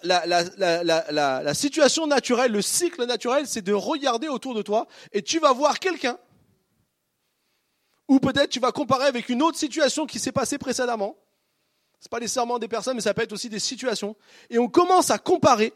situation 1.53 2.07
naturelle, 2.07 2.51
le 2.51 2.61
cycle 2.61 3.05
naturel, 3.05 3.47
c'est 3.47 3.61
de 3.61 3.73
regarder 3.73 4.27
autour 4.27 4.55
de 4.55 4.61
toi 4.61 4.87
et 5.11 5.21
tu 5.21 5.39
vas 5.39 5.53
voir 5.53 5.79
quelqu'un. 5.79 6.17
Ou 8.07 8.19
peut-être 8.19 8.49
tu 8.49 8.59
vas 8.59 8.71
comparer 8.71 9.05
avec 9.05 9.29
une 9.29 9.43
autre 9.43 9.57
situation 9.57 10.07
qui 10.07 10.17
s'est 10.17 10.31
passée 10.31 10.57
précédemment. 10.57 11.15
Ce 11.99 12.05
n'est 12.05 12.09
pas 12.09 12.19
nécessairement 12.19 12.57
des 12.57 12.67
personnes, 12.67 12.95
mais 12.95 13.01
ça 13.01 13.13
peut 13.13 13.21
être 13.21 13.33
aussi 13.33 13.49
des 13.49 13.59
situations. 13.59 14.15
Et 14.49 14.57
on 14.57 14.67
commence 14.67 15.11
à 15.11 15.19
comparer. 15.19 15.73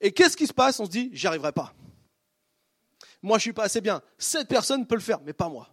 Et 0.00 0.10
qu'est-ce 0.12 0.36
qui 0.36 0.46
se 0.46 0.52
passe? 0.52 0.80
On 0.80 0.86
se 0.86 0.90
dit, 0.90 1.10
j'y 1.12 1.26
arriverai 1.26 1.52
pas. 1.52 1.72
Moi, 3.22 3.38
je 3.38 3.42
suis 3.42 3.52
pas 3.52 3.64
assez 3.64 3.80
bien. 3.80 4.02
Cette 4.16 4.48
personne 4.48 4.86
peut 4.86 4.94
le 4.94 5.00
faire, 5.00 5.20
mais 5.24 5.32
pas 5.32 5.48
moi. 5.48 5.68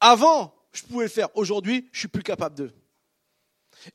Avant, 0.00 0.54
je 0.72 0.82
pouvais 0.82 1.04
le 1.04 1.10
faire. 1.10 1.28
Aujourd'hui, 1.36 1.88
je 1.92 2.00
suis 2.00 2.08
plus 2.08 2.22
capable 2.22 2.56
de. 2.56 2.72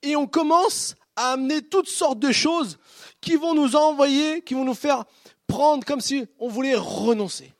Et 0.01 0.15
on 0.15 0.27
commence 0.27 0.95
à 1.15 1.31
amener 1.31 1.61
toutes 1.61 1.87
sortes 1.87 2.19
de 2.19 2.31
choses 2.31 2.77
qui 3.21 3.35
vont 3.35 3.53
nous 3.53 3.75
envoyer, 3.75 4.41
qui 4.41 4.53
vont 4.53 4.65
nous 4.65 4.73
faire 4.75 5.05
prendre 5.47 5.85
comme 5.85 6.01
si 6.01 6.27
on 6.39 6.47
voulait 6.47 6.75
renoncer. 6.75 7.53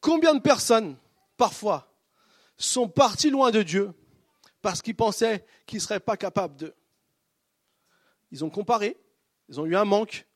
Combien 0.00 0.34
de 0.34 0.40
personnes, 0.40 0.96
parfois, 1.36 1.92
sont 2.56 2.88
parties 2.88 3.30
loin 3.30 3.50
de 3.50 3.62
Dieu 3.62 3.92
parce 4.62 4.80
qu'ils 4.80 4.96
pensaient 4.96 5.44
qu'ils 5.66 5.78
ne 5.78 5.82
seraient 5.82 6.00
pas 6.00 6.16
capables 6.16 6.56
de. 6.56 6.74
Ils 8.30 8.44
ont 8.44 8.50
comparé, 8.50 8.96
ils 9.48 9.60
ont 9.60 9.66
eu 9.66 9.76
un 9.76 9.84
manque. 9.84 10.26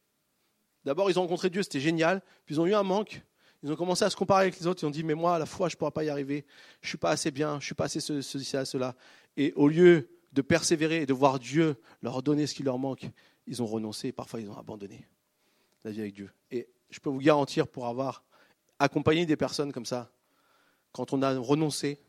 D'abord, 0.85 1.11
ils 1.11 1.19
ont 1.19 1.23
rencontré 1.23 1.51
Dieu, 1.51 1.63
c'était 1.63 1.81
génial, 1.81 2.23
puis 2.45 2.55
ils 2.55 2.61
ont 2.61 2.67
eu 2.67 2.75
un 2.75 2.83
manque. 2.83 3.23
Ils 3.63 3.73
ont 3.73 3.77
commencé 3.77 4.05
à 4.05 4.11
se 4.11 4.17
comparer 4.17 4.43
avec 4.43 4.61
les 4.61 4.67
autres. 4.67 4.83
Ils 4.83 4.87
ont 4.87 4.91
dit, 4.91 5.03
mais 5.03 5.15
moi, 5.15 5.35
à 5.35 5.39
la 5.39 5.47
fois, 5.47 5.69
je 5.69 5.75
ne 5.75 5.79
pourrai 5.79 5.91
pas 5.91 6.05
y 6.05 6.09
arriver. 6.09 6.45
Je 6.81 6.87
ne 6.87 6.89
suis 6.91 6.99
pas 6.99 7.11
assez 7.11 7.31
bien. 7.31 7.53
Je 7.55 7.57
ne 7.57 7.63
suis 7.63 7.75
pas 7.75 7.85
assez 7.85 8.01
ceci, 8.01 8.45
cela, 8.45 8.65
cela. 8.65 8.95
Et 9.37 9.53
au 9.57 9.69
lieu 9.69 10.09
de 10.33 10.43
persévérer 10.43 11.03
et 11.03 11.07
de 11.07 11.15
voir 11.15 11.39
Dieu 11.39 11.77
leur 12.03 12.23
donner 12.23 12.47
ce 12.47 12.55
qui 12.55 12.63
leur 12.63 12.79
manque, 12.79 13.09
ils 13.47 13.63
ont 13.63 13.67
renoncé. 13.67 14.13
Parfois, 14.13 14.41
ils 14.41 14.49
ont 14.49 14.57
abandonné 14.57 15.09
la 15.85 15.91
vie 15.91 16.01
avec 16.01 16.15
Dieu. 16.15 16.31
Et 16.51 16.69
je 16.91 17.01
peux 17.01 17.11
vous 17.11 17.19
garantir, 17.19 17.67
pour 17.67 17.87
avoir 17.87 18.23
accompagné 18.79 19.27
des 19.27 19.37
personnes 19.37 19.73
comme 19.73 19.87
ça, 19.87 20.13
quand 20.93 21.13
on 21.13 21.23
a 21.23 21.37
renoncé, 21.37 22.01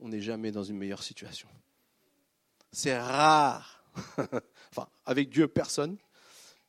on 0.00 0.08
n'est 0.08 0.20
jamais 0.20 0.50
dans 0.50 0.64
une 0.64 0.76
meilleure 0.76 1.02
situation. 1.02 1.48
C'est 2.72 2.98
rare. 2.98 3.84
enfin, 4.70 4.88
avec 5.04 5.30
Dieu, 5.30 5.48
personne. 5.48 5.96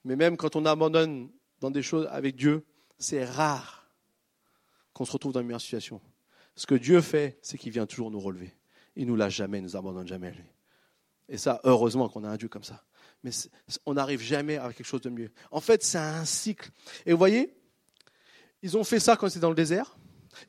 Mais 0.04 0.16
même 0.16 0.38
quand 0.38 0.56
on 0.56 0.66
abandonne 0.66 1.30
dans 1.60 1.72
des 1.72 1.84
choses 1.84 2.08
avec 2.12 2.36
Dieu, 2.36 2.66
c'est 3.02 3.26
rare 3.26 3.88
qu'on 4.94 5.06
se 5.06 5.12
retrouve 5.12 5.34
dans 5.34 5.42
une 5.42 5.48
meilleure 5.48 5.62
situation. 5.62 6.02
Ce 6.56 6.68
que 6.68 6.76
Dieu 6.76 7.02
fait, 7.02 7.40
c'est 7.42 7.58
qu'il 7.58 7.72
vient 7.72 7.86
toujours 7.86 8.12
nous 8.12 8.20
relever. 8.20 8.54
Il 8.96 9.08
nous 9.08 9.16
lâche 9.16 9.36
jamais, 9.36 9.58
il 9.58 9.64
nous 9.64 9.76
abandonne 9.76 10.08
jamais. 10.08 10.34
Et 11.28 11.38
ça, 11.38 11.60
heureusement 11.64 12.10
qu'on 12.10 12.24
a 12.24 12.30
un 12.30 12.38
Dieu 12.38 12.48
comme 12.48 12.64
ça. 12.64 12.84
Mais 13.24 13.32
on 13.86 13.94
n'arrive 13.94 14.22
jamais 14.22 14.58
à 14.58 14.72
quelque 14.74 14.86
chose 14.86 15.02
de 15.02 15.10
mieux. 15.10 15.32
En 15.50 15.62
fait, 15.62 15.84
c'est 15.84 15.98
un 15.98 16.26
cycle. 16.26 16.70
Et 17.06 17.12
vous 17.12 17.18
voyez, 17.18 17.56
ils 18.62 18.78
ont 18.78 18.84
fait 18.84 19.00
ça 19.00 19.16
quand 19.16 19.28
ils 19.28 19.32
étaient 19.32 19.40
dans 19.40 19.50
le 19.50 19.56
désert. 19.56 19.98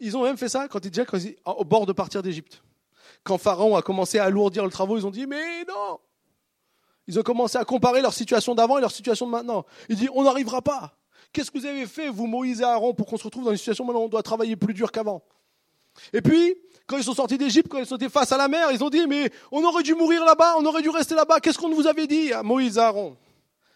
Ils 0.00 0.16
ont 0.16 0.24
même 0.24 0.36
fait 0.36 0.48
ça 0.48 0.68
quand 0.68 0.80
ils 0.84 0.88
étaient 0.88 1.04
déjà 1.04 1.32
au 1.46 1.64
bord 1.64 1.86
de 1.86 1.92
partir 1.92 2.22
d'Égypte. 2.22 2.62
Quand 3.24 3.38
Pharaon 3.38 3.76
a 3.76 3.82
commencé 3.82 4.18
à 4.18 4.24
alourdir 4.24 4.64
le 4.64 4.70
travaux, 4.70 4.98
ils 4.98 5.06
ont 5.06 5.10
dit 5.10 5.26
Mais 5.26 5.64
non 5.64 6.00
Ils 7.06 7.18
ont 7.18 7.22
commencé 7.22 7.56
à 7.56 7.64
comparer 7.64 8.02
leur 8.02 8.12
situation 8.12 8.54
d'avant 8.54 8.78
et 8.78 8.80
leur 8.80 8.92
situation 8.92 9.26
de 9.26 9.30
maintenant. 9.30 9.64
Ils 9.88 9.96
disent 9.96 10.10
On 10.14 10.24
n'arrivera 10.24 10.60
pas. 10.62 10.98
Qu'est-ce 11.32 11.50
que 11.50 11.58
vous 11.58 11.66
avez 11.66 11.86
fait, 11.86 12.08
vous, 12.08 12.26
Moïse 12.26 12.60
et 12.60 12.64
Aaron, 12.64 12.94
pour 12.94 13.06
qu'on 13.06 13.16
se 13.16 13.24
retrouve 13.24 13.44
dans 13.44 13.52
une 13.52 13.56
situation 13.56 13.86
où 13.86 13.96
on 13.96 14.08
doit 14.08 14.22
travailler 14.22 14.56
plus 14.56 14.74
dur 14.74 14.92
qu'avant? 14.92 15.22
Et 16.12 16.20
puis, 16.20 16.54
quand 16.86 16.96
ils 16.98 17.04
sont 17.04 17.14
sortis 17.14 17.38
d'Égypte, 17.38 17.68
quand 17.68 17.78
ils 17.78 17.86
sont 17.86 17.98
face 18.10 18.32
à 18.32 18.36
la 18.36 18.48
mer, 18.48 18.70
ils 18.72 18.82
ont 18.82 18.90
dit 18.90 19.06
Mais 19.06 19.30
on 19.50 19.62
aurait 19.64 19.82
dû 19.82 19.94
mourir 19.94 20.24
là-bas, 20.24 20.56
on 20.58 20.64
aurait 20.64 20.82
dû 20.82 20.90
rester 20.90 21.14
là-bas. 21.14 21.40
Qu'est-ce 21.40 21.58
qu'on 21.58 21.70
vous 21.74 21.86
avait 21.86 22.06
dit 22.06 22.32
à 22.32 22.42
Moïse 22.42 22.76
et 22.76 22.80
Aaron? 22.80 23.16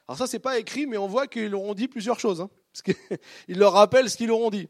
Alors, 0.09 0.19
ça, 0.19 0.27
c'est 0.27 0.39
pas 0.39 0.59
écrit, 0.59 0.87
mais 0.87 0.97
on 0.97 1.07
voit 1.07 1.27
qu'ils 1.27 1.51
leur 1.51 1.63
ont 1.63 1.75
dit 1.75 1.89
plusieurs 1.89 2.21
choses. 2.21 2.41
Hein, 2.41 2.51
parce 2.73 2.83
qu'ils 2.83 3.59
leur 3.59 3.73
rappellent 3.73 4.11
ce 4.11 4.17
qu'ils 4.17 4.29
leur 4.29 4.41
ont 4.41 4.51
dit. 4.51 4.69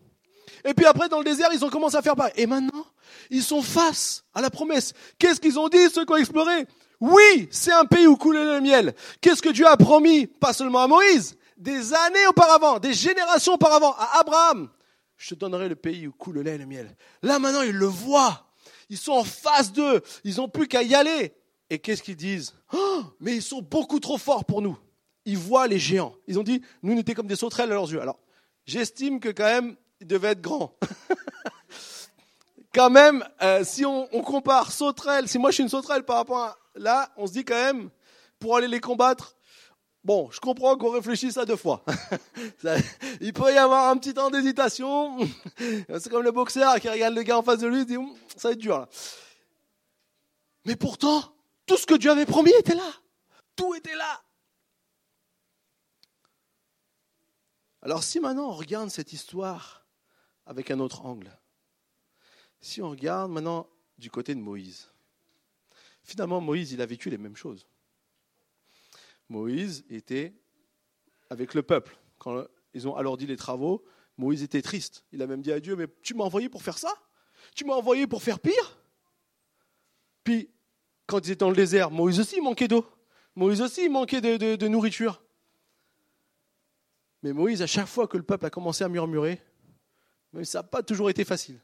Et 0.64 0.74
puis 0.74 0.86
après, 0.86 1.08
dans 1.08 1.18
le 1.18 1.24
désert, 1.24 1.50
ils 1.52 1.64
ont 1.64 1.70
commencé 1.70 1.96
à 1.96 2.02
faire 2.02 2.16
pareil. 2.16 2.32
Et 2.36 2.46
maintenant, 2.46 2.86
ils 3.30 3.42
sont 3.42 3.62
face 3.62 4.24
à 4.34 4.40
la 4.40 4.50
promesse. 4.50 4.92
Qu'est-ce 5.18 5.40
qu'ils 5.40 5.58
ont 5.58 5.68
dit, 5.68 5.90
ceux 5.90 6.04
qui 6.04 6.12
ont 6.12 6.16
exploré? 6.16 6.66
Oui, 7.00 7.48
c'est 7.50 7.72
un 7.72 7.84
pays 7.84 8.06
où 8.06 8.16
coule 8.16 8.36
le 8.36 8.60
miel. 8.60 8.94
Qu'est-ce 9.20 9.42
que 9.42 9.50
Dieu 9.50 9.66
a 9.66 9.76
promis? 9.76 10.26
Pas 10.26 10.52
seulement 10.52 10.82
à 10.82 10.86
Moïse, 10.86 11.36
des 11.56 11.94
années 11.94 12.26
auparavant, 12.28 12.78
des 12.78 12.92
générations 12.92 13.54
auparavant, 13.54 13.94
à 13.98 14.20
Abraham. 14.20 14.68
Je 15.16 15.30
te 15.30 15.40
donnerai 15.40 15.68
le 15.68 15.76
pays 15.76 16.06
où 16.06 16.12
coule 16.12 16.36
le 16.36 16.42
lait 16.42 16.56
et 16.56 16.58
le 16.58 16.66
miel. 16.66 16.94
Là 17.22 17.38
maintenant, 17.38 17.62
ils 17.62 17.74
le 17.74 17.86
voient. 17.86 18.46
Ils 18.88 18.98
sont 18.98 19.12
en 19.12 19.24
face 19.24 19.72
d'eux. 19.72 20.02
Ils 20.24 20.36
n'ont 20.36 20.48
plus 20.48 20.68
qu'à 20.68 20.82
y 20.82 20.94
aller. 20.94 21.34
Et 21.70 21.78
qu'est-ce 21.78 22.02
qu'ils 22.02 22.16
disent 22.16 22.54
oh, 22.72 23.02
Mais 23.20 23.34
ils 23.34 23.42
sont 23.42 23.62
beaucoup 23.62 23.98
trop 23.98 24.18
forts 24.18 24.44
pour 24.44 24.62
nous. 24.62 24.78
Ils 25.24 25.38
voient 25.38 25.66
les 25.66 25.78
géants. 25.78 26.14
Ils 26.28 26.38
ont 26.38 26.42
dit, 26.42 26.62
nous, 26.82 26.94
on 26.94 26.98
était 26.98 27.14
comme 27.14 27.26
des 27.26 27.36
sauterelles 27.36 27.72
à 27.72 27.74
leurs 27.74 27.90
yeux. 27.90 28.00
Alors, 28.00 28.20
j'estime 28.66 29.18
que 29.18 29.30
quand 29.30 29.44
même, 29.44 29.76
ils 30.00 30.06
devaient 30.06 30.32
être 30.32 30.42
grands. 30.42 30.76
quand 32.74 32.90
même, 32.90 33.24
euh, 33.42 33.64
si 33.64 33.84
on, 33.84 34.08
on, 34.14 34.22
compare 34.22 34.70
sauterelles, 34.70 35.26
si 35.26 35.38
moi 35.38 35.50
je 35.50 35.54
suis 35.54 35.62
une 35.64 35.68
sauterelle 35.68 36.04
par 36.04 36.16
rapport 36.16 36.38
à 36.38 36.58
là, 36.76 37.08
on 37.16 37.26
se 37.26 37.32
dit 37.32 37.44
quand 37.44 37.54
même, 37.54 37.90
pour 38.38 38.56
aller 38.56 38.68
les 38.68 38.80
combattre, 38.80 39.34
Bon, 40.06 40.30
je 40.30 40.38
comprends 40.38 40.76
qu'on 40.76 40.92
réfléchisse 40.92 41.36
à 41.36 41.44
deux 41.44 41.56
fois. 41.56 41.84
il 43.20 43.32
peut 43.32 43.52
y 43.52 43.56
avoir 43.56 43.88
un 43.90 43.96
petit 43.96 44.14
temps 44.14 44.30
d'hésitation. 44.30 45.18
C'est 45.58 46.08
comme 46.08 46.22
le 46.22 46.30
boxeur 46.30 46.78
qui 46.78 46.88
regarde 46.88 47.12
le 47.12 47.24
gars 47.24 47.38
en 47.38 47.42
face 47.42 47.58
de 47.58 47.66
lui 47.66 47.80
et 47.80 47.84
dit 47.84 47.96
ça 48.36 48.50
va 48.50 48.52
être 48.52 48.58
dur 48.60 48.78
là. 48.78 48.88
Mais 50.64 50.76
pourtant, 50.76 51.34
tout 51.66 51.76
ce 51.76 51.86
que 51.86 51.96
Dieu 51.96 52.12
avait 52.12 52.24
promis 52.24 52.52
était 52.52 52.76
là. 52.76 52.88
Tout 53.56 53.74
était 53.74 53.96
là. 53.96 54.22
Alors 57.82 58.04
si 58.04 58.20
maintenant 58.20 58.50
on 58.50 58.54
regarde 58.54 58.90
cette 58.90 59.12
histoire 59.12 59.88
avec 60.46 60.70
un 60.70 60.78
autre 60.78 61.04
angle, 61.04 61.36
si 62.60 62.80
on 62.80 62.90
regarde 62.90 63.32
maintenant 63.32 63.68
du 63.98 64.08
côté 64.12 64.36
de 64.36 64.40
Moïse, 64.40 64.88
finalement 66.04 66.40
Moïse, 66.40 66.70
il 66.70 66.80
a 66.80 66.86
vécu 66.86 67.10
les 67.10 67.18
mêmes 67.18 67.34
choses. 67.34 67.66
Moïse 69.28 69.84
était 69.90 70.34
avec 71.30 71.54
le 71.54 71.62
peuple. 71.62 71.96
Quand 72.18 72.46
ils 72.74 72.86
ont 72.86 72.96
alors 72.96 73.16
dit 73.16 73.26
les 73.26 73.36
travaux, 73.36 73.84
Moïse 74.18 74.42
était 74.42 74.62
triste. 74.62 75.04
Il 75.12 75.22
a 75.22 75.26
même 75.26 75.42
dit 75.42 75.52
à 75.52 75.60
Dieu, 75.60 75.76
mais 75.76 75.86
tu 76.02 76.14
m'as 76.14 76.24
envoyé 76.24 76.48
pour 76.48 76.62
faire 76.62 76.78
ça? 76.78 76.92
Tu 77.54 77.64
m'as 77.64 77.74
envoyé 77.74 78.06
pour 78.06 78.22
faire 78.22 78.40
pire? 78.40 78.78
Puis, 80.24 80.50
quand 81.06 81.26
ils 81.26 81.32
étaient 81.32 81.44
dans 81.44 81.50
le 81.50 81.56
désert, 81.56 81.90
Moïse 81.90 82.18
aussi 82.18 82.40
manquait 82.40 82.68
d'eau. 82.68 82.86
Moïse 83.34 83.60
aussi 83.60 83.88
manquait 83.88 84.20
de, 84.20 84.66
nourriture. 84.66 85.22
Mais 87.22 87.32
Moïse, 87.32 87.62
à 87.62 87.66
chaque 87.66 87.86
fois 87.86 88.08
que 88.08 88.16
le 88.16 88.22
peuple 88.22 88.46
a 88.46 88.50
commencé 88.50 88.82
à 88.82 88.88
murmurer, 88.88 89.40
mais 90.32 90.44
ça 90.44 90.60
n'a 90.60 90.62
pas 90.64 90.82
toujours 90.82 91.10
été 91.10 91.24
facile. 91.24 91.60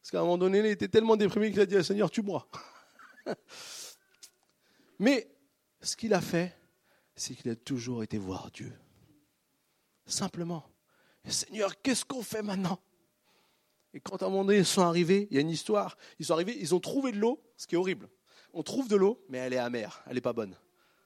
Parce 0.00 0.10
qu'à 0.10 0.18
un 0.18 0.22
moment 0.22 0.38
donné, 0.38 0.60
il 0.60 0.66
était 0.66 0.88
tellement 0.88 1.16
déprimé 1.16 1.50
qu'il 1.50 1.60
a 1.60 1.66
dit 1.66 1.82
Seigneur, 1.82 2.10
tu 2.10 2.22
moi. 2.22 2.48
mais 4.98 5.28
ce 5.80 5.96
qu'il 5.96 6.14
a 6.14 6.20
fait, 6.20 6.56
c'est 7.16 7.34
qu'il 7.34 7.50
a 7.50 7.56
toujours 7.56 8.02
été 8.02 8.18
voir 8.18 8.50
Dieu. 8.50 8.72
Simplement. 10.06 10.64
Seigneur, 11.26 11.80
qu'est-ce 11.82 12.04
qu'on 12.04 12.22
fait 12.22 12.42
maintenant? 12.42 12.78
Et 13.94 14.00
quand 14.00 14.22
à 14.22 14.26
un 14.26 14.28
moment 14.28 14.44
donné, 14.44 14.58
ils 14.58 14.66
sont 14.66 14.82
arrivés, 14.82 15.26
il 15.30 15.34
y 15.34 15.38
a 15.38 15.40
une 15.40 15.50
histoire, 15.50 15.96
ils 16.18 16.26
sont 16.26 16.34
arrivés, 16.34 16.56
ils 16.60 16.74
ont 16.74 16.80
trouvé 16.80 17.12
de 17.12 17.18
l'eau, 17.18 17.42
ce 17.56 17.66
qui 17.66 17.74
est 17.74 17.78
horrible. 17.78 18.08
On 18.52 18.62
trouve 18.62 18.88
de 18.88 18.96
l'eau, 18.96 19.24
mais 19.28 19.38
elle 19.38 19.54
est 19.54 19.58
amère, 19.58 20.04
elle 20.06 20.14
n'est 20.14 20.20
pas 20.20 20.34
bonne. 20.34 20.56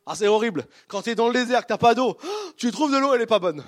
Ah, 0.04 0.16
c'est 0.16 0.26
horrible. 0.26 0.66
Quand 0.88 1.02
tu 1.02 1.10
es 1.10 1.14
dans 1.14 1.28
le 1.28 1.32
désert, 1.32 1.62
que 1.62 1.68
tu 1.68 1.72
n'as 1.72 1.78
pas 1.78 1.94
d'eau, 1.94 2.18
tu 2.56 2.70
trouves 2.72 2.92
de 2.92 2.98
l'eau, 2.98 3.14
elle 3.14 3.20
n'est 3.20 3.26
pas 3.26 3.38
bonne. 3.38 3.64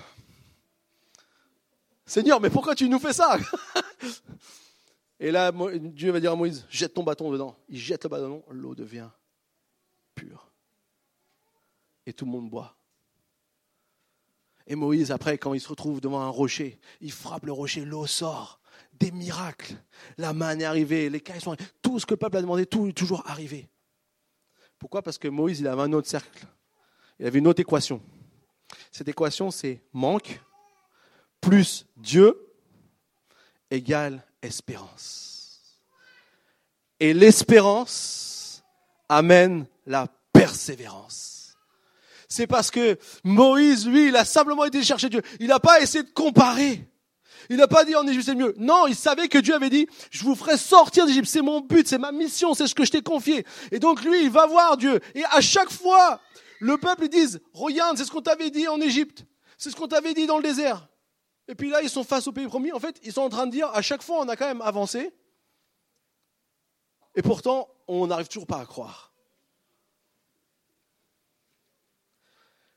Seigneur, 2.05 2.41
mais 2.41 2.49
pourquoi 2.49 2.75
tu 2.75 2.89
nous 2.89 2.99
fais 2.99 3.13
ça? 3.13 3.37
Et 5.19 5.31
là, 5.31 5.53
Dieu 5.79 6.11
va 6.11 6.19
dire 6.19 6.33
à 6.33 6.35
Moïse, 6.35 6.65
jette 6.69 6.93
ton 6.93 7.03
bâton 7.03 7.31
dedans. 7.31 7.55
Il 7.69 7.79
jette 7.79 8.03
le 8.03 8.09
bâton, 8.09 8.43
l'eau 8.49 8.75
devient 8.75 9.09
pure 10.13 10.52
et 12.05 12.13
tout 12.13 12.25
le 12.25 12.31
monde 12.31 12.49
boit. 12.49 12.77
Et 14.67 14.75
Moïse, 14.75 15.11
après, 15.11 15.37
quand 15.37 15.53
il 15.53 15.59
se 15.59 15.67
retrouve 15.67 15.99
devant 15.99 16.21
un 16.21 16.29
rocher, 16.29 16.79
il 17.01 17.11
frappe 17.11 17.45
le 17.45 17.51
rocher, 17.51 17.85
l'eau 17.85 18.07
sort. 18.07 18.59
Des 18.93 19.11
miracles. 19.11 19.75
La 20.17 20.33
manne 20.33 20.61
est 20.61 20.65
arrivée, 20.65 21.09
les 21.09 21.19
cailles 21.19 21.41
sont 21.41 21.51
arrivées. 21.51 21.69
Tout 21.81 21.99
ce 21.99 22.05
que 22.05 22.13
le 22.13 22.17
peuple 22.17 22.37
a 22.37 22.41
demandé, 22.41 22.65
tout 22.65 22.87
est 22.87 22.93
toujours 22.93 23.27
arrivé. 23.27 23.67
Pourquoi? 24.79 25.01
Parce 25.01 25.17
que 25.17 25.27
Moïse, 25.27 25.59
il 25.59 25.67
avait 25.67 25.81
un 25.81 25.93
autre 25.93 26.07
cercle. 26.07 26.45
Il 27.19 27.25
avait 27.25 27.39
une 27.39 27.47
autre 27.47 27.59
équation. 27.59 28.01
Cette 28.91 29.07
équation, 29.07 29.51
c'est 29.51 29.81
manque 29.91 30.39
plus 31.41 31.85
Dieu 31.97 32.39
égale 33.69 34.25
espérance. 34.41 35.81
Et 36.99 37.13
l'espérance 37.13 38.63
amène 39.09 39.67
la 39.85 40.07
persévérance 40.31 41.32
c'est 42.33 42.47
parce 42.47 42.71
que 42.71 42.97
Moïse, 43.23 43.87
lui, 43.87 44.07
il 44.07 44.15
a 44.15 44.25
simplement 44.25 44.65
été 44.65 44.81
chercher 44.81 45.07
Dieu. 45.07 45.21
Il 45.39 45.47
n'a 45.47 45.59
pas 45.59 45.79
essayé 45.81 46.03
de 46.03 46.09
comparer. 46.09 46.83
Il 47.47 47.57
n'a 47.57 47.67
pas 47.67 47.85
dit 47.85 47.95
en 47.95 48.07
Égypte 48.07 48.25
c'est 48.25 48.33
mieux. 48.33 48.55
Non, 48.57 48.87
il 48.87 48.95
savait 48.95 49.27
que 49.27 49.37
Dieu 49.37 49.53
avait 49.53 49.69
dit, 49.69 49.85
je 50.09 50.23
vous 50.23 50.33
ferai 50.33 50.57
sortir 50.57 51.05
d'Égypte. 51.05 51.27
C'est 51.27 51.43
mon 51.43 51.61
but, 51.61 51.87
c'est 51.87 51.99
ma 51.99 52.11
mission, 52.11 52.55
c'est 52.55 52.65
ce 52.65 52.73
que 52.73 52.85
je 52.85 52.91
t'ai 52.91 53.03
confié. 53.03 53.45
Et 53.71 53.77
donc 53.77 54.03
lui, 54.03 54.23
il 54.23 54.31
va 54.31 54.47
voir 54.47 54.77
Dieu. 54.77 54.99
Et 55.13 55.23
à 55.25 55.41
chaque 55.41 55.69
fois, 55.69 56.21
le 56.59 56.75
peuple, 56.79 57.03
ils 57.03 57.09
disent, 57.09 57.39
regarde, 57.53 57.99
c'est 57.99 58.05
ce 58.05 58.09
qu'on 58.09 58.21
t'avait 58.21 58.49
dit 58.49 58.67
en 58.67 58.81
Égypte. 58.81 59.25
C'est 59.59 59.69
ce 59.69 59.75
qu'on 59.75 59.87
t'avait 59.87 60.15
dit 60.15 60.25
dans 60.25 60.37
le 60.37 60.43
désert. 60.43 60.87
Et 61.47 61.53
puis 61.53 61.69
là, 61.69 61.83
ils 61.83 61.89
sont 61.89 62.03
face 62.03 62.25
au 62.25 62.31
pays 62.31 62.47
promis. 62.47 62.71
En 62.71 62.79
fait, 62.79 62.99
ils 63.03 63.13
sont 63.13 63.21
en 63.21 63.29
train 63.29 63.45
de 63.45 63.51
dire, 63.51 63.67
à 63.75 63.83
chaque 63.83 64.01
fois, 64.01 64.17
on 64.21 64.27
a 64.27 64.35
quand 64.35 64.47
même 64.47 64.61
avancé. 64.61 65.13
Et 67.13 67.21
pourtant, 67.21 67.69
on 67.87 68.07
n'arrive 68.07 68.27
toujours 68.27 68.47
pas 68.47 68.59
à 68.59 68.65
croire. 68.65 69.12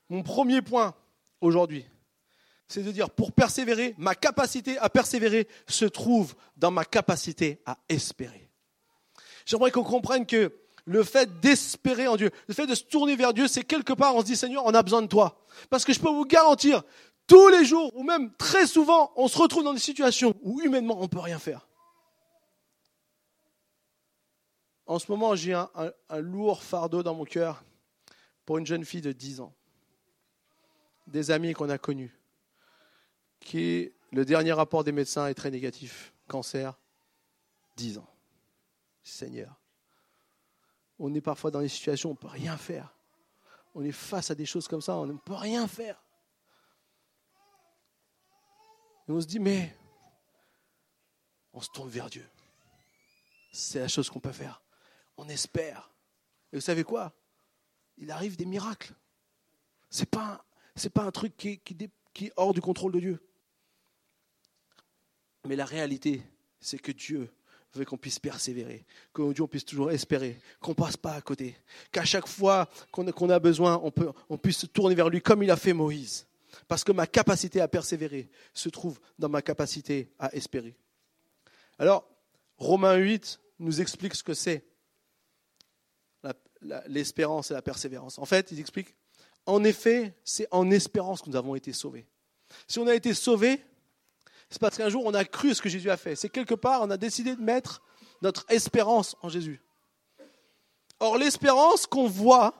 Mon 0.09 0.23
premier 0.23 0.61
point 0.61 0.95
aujourd'hui, 1.41 1.85
c'est 2.67 2.83
de 2.83 2.91
dire, 2.91 3.09
pour 3.09 3.31
persévérer, 3.31 3.95
ma 3.97 4.15
capacité 4.15 4.77
à 4.77 4.89
persévérer 4.89 5.47
se 5.67 5.85
trouve 5.85 6.35
dans 6.57 6.71
ma 6.71 6.85
capacité 6.85 7.61
à 7.65 7.77
espérer. 7.89 8.49
J'aimerais 9.45 9.71
qu'on 9.71 9.83
comprenne 9.83 10.25
que 10.25 10.53
le 10.85 11.03
fait 11.03 11.39
d'espérer 11.39 12.07
en 12.07 12.15
Dieu, 12.15 12.31
le 12.47 12.53
fait 12.53 12.67
de 12.67 12.75
se 12.75 12.83
tourner 12.83 13.15
vers 13.15 13.33
Dieu, 13.33 13.47
c'est 13.47 13.63
quelque 13.63 13.93
part, 13.93 14.15
on 14.15 14.21
se 14.21 14.25
dit, 14.25 14.37
Seigneur, 14.37 14.65
on 14.65 14.73
a 14.73 14.83
besoin 14.83 15.01
de 15.01 15.07
toi. 15.07 15.41
Parce 15.69 15.85
que 15.85 15.93
je 15.93 15.99
peux 15.99 16.09
vous 16.09 16.25
garantir, 16.25 16.83
tous 17.27 17.49
les 17.49 17.65
jours, 17.65 17.91
ou 17.95 18.03
même 18.03 18.33
très 18.37 18.65
souvent, 18.65 19.11
on 19.17 19.27
se 19.27 19.37
retrouve 19.37 19.63
dans 19.63 19.73
des 19.73 19.79
situations 19.79 20.33
où 20.41 20.61
humainement, 20.61 20.97
on 20.97 21.03
ne 21.03 21.07
peut 21.07 21.19
rien 21.19 21.39
faire. 21.39 21.67
En 24.85 24.99
ce 24.99 25.11
moment, 25.11 25.35
j'ai 25.35 25.53
un, 25.53 25.69
lourd 26.19 26.63
fardeau 26.63 27.03
dans 27.03 27.13
mon 27.13 27.25
cœur 27.25 27.63
pour 28.45 28.57
une 28.57 28.65
jeune 28.65 28.85
fille 28.85 29.01
de 29.01 29.11
10 29.11 29.41
ans 29.41 29.53
des 31.07 31.31
amis 31.31 31.53
qu'on 31.53 31.69
a 31.69 31.77
connus, 31.77 32.15
qui, 33.39 33.91
le 34.11 34.25
dernier 34.25 34.51
rapport 34.51 34.83
des 34.83 34.91
médecins 34.91 35.27
est 35.27 35.33
très 35.33 35.51
négatif. 35.51 36.13
Cancer, 36.27 36.77
10 37.77 37.99
ans. 37.99 38.09
Seigneur. 39.03 39.55
On 40.99 41.13
est 41.13 41.21
parfois 41.21 41.51
dans 41.51 41.61
des 41.61 41.69
situations 41.69 42.09
où 42.09 42.11
on 42.11 42.15
ne 42.15 42.19
peut 42.19 42.27
rien 42.27 42.57
faire. 42.57 42.93
On 43.73 43.83
est 43.83 43.91
face 43.91 44.31
à 44.31 44.35
des 44.35 44.45
choses 44.45 44.67
comme 44.67 44.81
ça, 44.81 44.95
on 44.95 45.05
ne 45.05 45.13
peut 45.13 45.33
rien 45.33 45.67
faire. 45.67 46.01
Et 49.07 49.11
on 49.11 49.21
se 49.21 49.27
dit, 49.27 49.39
mais 49.39 49.75
on 51.53 51.61
se 51.61 51.69
tourne 51.69 51.89
vers 51.89 52.09
Dieu. 52.09 52.27
C'est 53.53 53.79
la 53.79 53.87
chose 53.87 54.09
qu'on 54.09 54.19
peut 54.19 54.31
faire. 54.31 54.61
On 55.15 55.29
espère. 55.29 55.89
Et 56.51 56.57
vous 56.57 56.61
savez 56.61 56.83
quoi? 56.83 57.13
Il 57.97 58.11
arrive 58.11 58.35
des 58.35 58.45
miracles. 58.45 58.93
Ce 59.89 60.01
n'est 60.01 60.07
pas 60.07 60.43
n'est 60.83 60.91
pas 60.91 61.03
un 61.03 61.11
truc 61.11 61.35
qui 61.37 61.59
est, 61.59 62.31
hors 62.35 62.53
du 62.53 62.61
contrôle 62.61 62.91
de 62.91 62.99
Dieu. 62.99 63.19
Mais 65.45 65.55
la 65.55 65.65
réalité, 65.65 66.21
c'est 66.59 66.79
que 66.79 66.91
Dieu 66.91 67.29
veut 67.73 67.85
qu'on 67.85 67.97
puisse 67.97 68.19
persévérer, 68.19 68.85
que 69.13 69.33
Dieu 69.33 69.43
on 69.43 69.47
puisse 69.47 69.65
toujours 69.65 69.91
espérer, 69.91 70.39
qu'on 70.59 70.73
passe 70.73 70.97
pas 70.97 71.13
à 71.13 71.21
côté, 71.21 71.55
qu'à 71.91 72.05
chaque 72.05 72.27
fois 72.27 72.69
qu'on 72.91 73.29
a 73.29 73.39
besoin, 73.39 73.79
on, 73.83 73.91
on 74.29 74.37
puisse 74.37 74.57
se 74.59 74.65
tourner 74.65 74.95
vers 74.95 75.09
lui 75.09 75.21
comme 75.21 75.43
il 75.43 75.51
a 75.51 75.57
fait 75.57 75.73
Moïse. 75.73 76.27
Parce 76.67 76.83
que 76.83 76.91
ma 76.91 77.07
capacité 77.07 77.61
à 77.61 77.67
persévérer 77.67 78.29
se 78.53 78.69
trouve 78.69 78.99
dans 79.19 79.29
ma 79.29 79.41
capacité 79.41 80.11
à 80.17 80.33
espérer. 80.33 80.75
Alors, 81.77 82.07
Romains 82.57 82.95
8 82.95 83.39
nous 83.59 83.81
explique 83.81 84.15
ce 84.15 84.23
que 84.23 84.33
c'est 84.33 84.65
l'espérance 86.87 87.51
et 87.51 87.53
la 87.53 87.61
persévérance. 87.61 88.17
En 88.17 88.25
fait, 88.25 88.51
il 88.51 88.59
explique, 88.59 88.95
en 89.47 89.63
effet, 89.63 90.13
c'est 90.23 90.47
en 90.51 90.69
espérance 90.69 91.21
que 91.21 91.29
nous 91.29 91.35
avons 91.35 91.55
été 91.55 91.73
sauvés. 91.73 92.05
Si 92.67 92.79
on 92.79 92.87
a 92.87 92.93
été 92.93 93.13
sauvés, 93.13 93.63
c'est 94.49 94.59
parce 94.59 94.77
qu'un 94.77 94.89
jour 94.89 95.05
on 95.05 95.13
a 95.13 95.25
cru 95.25 95.55
ce 95.55 95.61
que 95.61 95.69
Jésus 95.69 95.89
a 95.89 95.97
fait. 95.97 96.15
C'est 96.15 96.29
quelque 96.29 96.53
part, 96.53 96.81
on 96.81 96.89
a 96.91 96.97
décidé 96.97 97.35
de 97.35 97.41
mettre 97.41 97.81
notre 98.21 98.45
espérance 98.49 99.15
en 99.21 99.29
Jésus. 99.29 99.61
Or, 100.99 101.17
l'espérance 101.17 101.87
qu'on 101.87 102.07
voit 102.07 102.53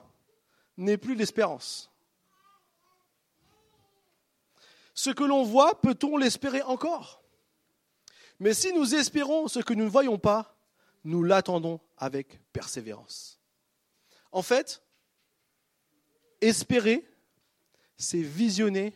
n'est 0.76 0.96
plus 0.96 1.14
l'espérance. 1.14 1.90
Ce 4.94 5.10
que 5.10 5.24
l'on 5.24 5.44
voit, 5.44 5.80
peut-on 5.80 6.16
l'espérer 6.16 6.62
encore? 6.62 7.22
Mais 8.40 8.54
si 8.54 8.72
nous 8.72 8.94
espérons 8.94 9.48
ce 9.48 9.58
que 9.58 9.74
nous 9.74 9.84
ne 9.84 9.90
voyons 9.90 10.18
pas, 10.18 10.56
nous 11.04 11.22
l'attendons 11.22 11.80
avec 11.96 12.40
persévérance. 12.52 13.40
En 14.32 14.42
fait, 14.42 14.82
espérer, 16.40 17.06
c'est 17.96 18.22
visionner 18.22 18.94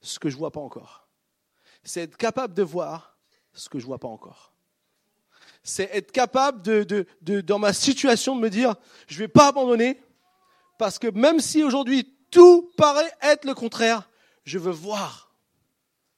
ce 0.00 0.18
que 0.18 0.28
je 0.28 0.34
ne 0.34 0.38
vois 0.38 0.50
pas 0.50 0.60
encore. 0.60 1.08
C'est 1.84 2.02
être 2.02 2.16
capable 2.16 2.54
de 2.54 2.62
voir 2.62 3.18
ce 3.52 3.68
que 3.68 3.78
je 3.78 3.84
ne 3.84 3.88
vois 3.88 3.98
pas 3.98 4.08
encore. 4.08 4.52
C'est 5.62 5.90
être 5.92 6.10
capable 6.10 6.62
de, 6.62 7.06
dans 7.40 7.58
ma 7.58 7.72
situation, 7.72 8.34
de 8.34 8.40
me 8.40 8.50
dire, 8.50 8.74
je 9.06 9.14
ne 9.14 9.18
vais 9.20 9.28
pas 9.28 9.48
abandonner, 9.48 10.00
parce 10.78 10.98
que 10.98 11.08
même 11.08 11.40
si 11.40 11.62
aujourd'hui 11.62 12.16
tout 12.30 12.72
paraît 12.76 13.12
être 13.20 13.44
le 13.44 13.54
contraire, 13.54 14.08
je 14.44 14.58
veux 14.58 14.72
voir 14.72 15.32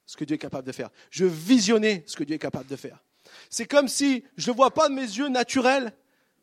ce 0.05 0.17
que 0.17 0.23
Dieu 0.23 0.35
est 0.35 0.39
capable 0.39 0.65
de 0.65 0.71
faire. 0.71 0.89
Je 1.11 1.25
veux 1.25 1.31
visionner 1.31 2.03
ce 2.07 2.15
que 2.15 2.23
Dieu 2.23 2.35
est 2.35 2.39
capable 2.39 2.67
de 2.67 2.75
faire. 2.75 3.03
C'est 3.49 3.65
comme 3.65 3.87
si 3.87 4.23
je 4.37 4.49
ne 4.49 4.55
vois 4.55 4.71
pas 4.71 4.89
de 4.89 4.93
mes 4.93 5.01
yeux 5.01 5.27
naturels, 5.27 5.93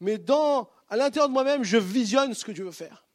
mais 0.00 0.18
dans, 0.18 0.68
à 0.88 0.96
l'intérieur 0.96 1.28
de 1.28 1.32
moi-même, 1.32 1.64
je 1.64 1.78
visionne 1.78 2.34
ce 2.34 2.44
que 2.44 2.52
Dieu 2.52 2.64
veut 2.64 2.70
faire. 2.70 3.06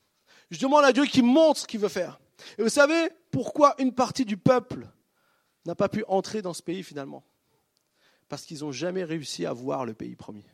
Je 0.50 0.60
demande 0.60 0.86
à 0.86 0.94
Dieu 0.94 1.06
qu'il 1.06 1.24
montre 1.24 1.62
ce 1.62 1.68
qu'il 1.68 1.80
veut 1.80 1.90
faire. 1.90 2.20
Et 2.58 2.64
vous 2.64 2.70
savez 2.70 3.10
pourquoi 3.32 3.76
une 3.80 3.94
partie 3.94 4.26
du 4.26 4.38
peuple 4.38 4.88
n'a 5.66 5.76
pas 5.76 5.90
pu 5.90 6.04
entrer 6.08 6.42
dans 6.42 6.54
ce 6.54 6.64
pays 6.64 6.84
finalement? 6.84 7.24
Parce 8.30 8.44
qu'ils 8.46 8.60
n'ont 8.60 8.72
jamais 8.72 9.04
réussi 9.04 9.46
à 9.46 9.54
voir 9.54 9.86
le 9.86 9.94
pays 9.94 10.16
promis. 10.16 10.46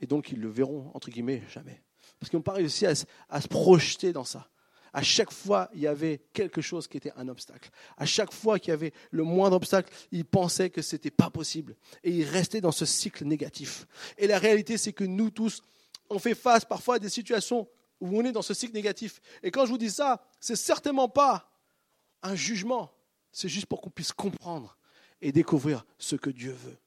Et 0.00 0.06
donc 0.06 0.30
ils 0.30 0.40
le 0.40 0.48
verront, 0.48 0.90
entre 0.94 1.10
guillemets, 1.10 1.42
jamais. 1.48 1.82
Parce 2.18 2.30
qu'ils 2.30 2.38
n'ont 2.38 2.42
pas 2.42 2.52
réussi 2.52 2.86
à, 2.86 2.92
à 3.28 3.40
se 3.40 3.48
projeter 3.48 4.12
dans 4.12 4.24
ça. 4.24 4.48
À 4.92 5.02
chaque 5.02 5.30
fois, 5.30 5.68
il 5.74 5.80
y 5.80 5.86
avait 5.86 6.22
quelque 6.32 6.62
chose 6.62 6.88
qui 6.88 6.96
était 6.96 7.12
un 7.16 7.28
obstacle. 7.28 7.68
À 7.98 8.06
chaque 8.06 8.32
fois 8.32 8.58
qu'il 8.58 8.70
y 8.70 8.72
avait 8.72 8.94
le 9.10 9.24
moindre 9.24 9.56
obstacle, 9.56 9.92
ils 10.10 10.24
pensaient 10.24 10.70
que 10.70 10.80
ce 10.80 10.96
n'était 10.96 11.10
pas 11.10 11.28
possible. 11.28 11.76
Et 12.02 12.12
ils 12.12 12.24
restaient 12.24 12.62
dans 12.62 12.72
ce 12.72 12.86
cycle 12.86 13.26
négatif. 13.26 13.86
Et 14.16 14.26
la 14.26 14.38
réalité, 14.38 14.78
c'est 14.78 14.94
que 14.94 15.04
nous 15.04 15.28
tous, 15.28 15.62
on 16.10 16.18
fait 16.18 16.34
face 16.34 16.64
parfois 16.64 16.96
à 16.96 16.98
des 16.98 17.08
situations 17.08 17.68
où 18.00 18.18
on 18.18 18.24
est 18.24 18.32
dans 18.32 18.42
ce 18.42 18.54
cycle 18.54 18.74
négatif. 18.74 19.20
Et 19.42 19.50
quand 19.50 19.64
je 19.66 19.70
vous 19.70 19.78
dis 19.78 19.90
ça, 19.90 20.24
c'est 20.40 20.56
certainement 20.56 21.08
pas 21.08 21.50
un 22.22 22.34
jugement. 22.34 22.92
C'est 23.32 23.48
juste 23.48 23.66
pour 23.66 23.80
qu'on 23.80 23.90
puisse 23.90 24.12
comprendre 24.12 24.76
et 25.20 25.32
découvrir 25.32 25.84
ce 25.98 26.16
que 26.16 26.30
Dieu 26.30 26.52
veut. 26.52 26.78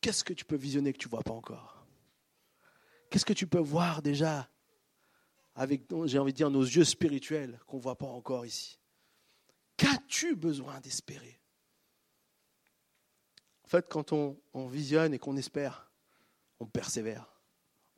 Qu'est-ce 0.00 0.24
que 0.24 0.32
tu 0.32 0.44
peux 0.44 0.56
visionner 0.56 0.92
que 0.92 0.98
tu 0.98 1.06
ne 1.06 1.10
vois 1.10 1.22
pas 1.22 1.32
encore? 1.32 1.86
Qu'est-ce 3.10 3.24
que 3.24 3.32
tu 3.32 3.46
peux 3.46 3.58
voir 3.58 4.02
déjà 4.02 4.50
avec, 5.54 5.82
j'ai 6.06 6.18
envie 6.18 6.32
de 6.32 6.36
dire, 6.36 6.50
nos 6.50 6.62
yeux 6.62 6.84
spirituels 6.84 7.60
qu'on 7.66 7.76
ne 7.78 7.82
voit 7.82 7.96
pas 7.96 8.06
encore 8.06 8.44
ici? 8.44 8.78
Qu'as-tu 9.76 10.36
besoin 10.36 10.80
d'espérer? 10.80 11.40
Fait, 13.74 13.88
quand 13.88 14.12
on, 14.12 14.36
visionne 14.66 15.14
et 15.14 15.18
qu'on 15.18 15.36
espère, 15.36 15.90
on 16.60 16.66
persévère, 16.66 17.26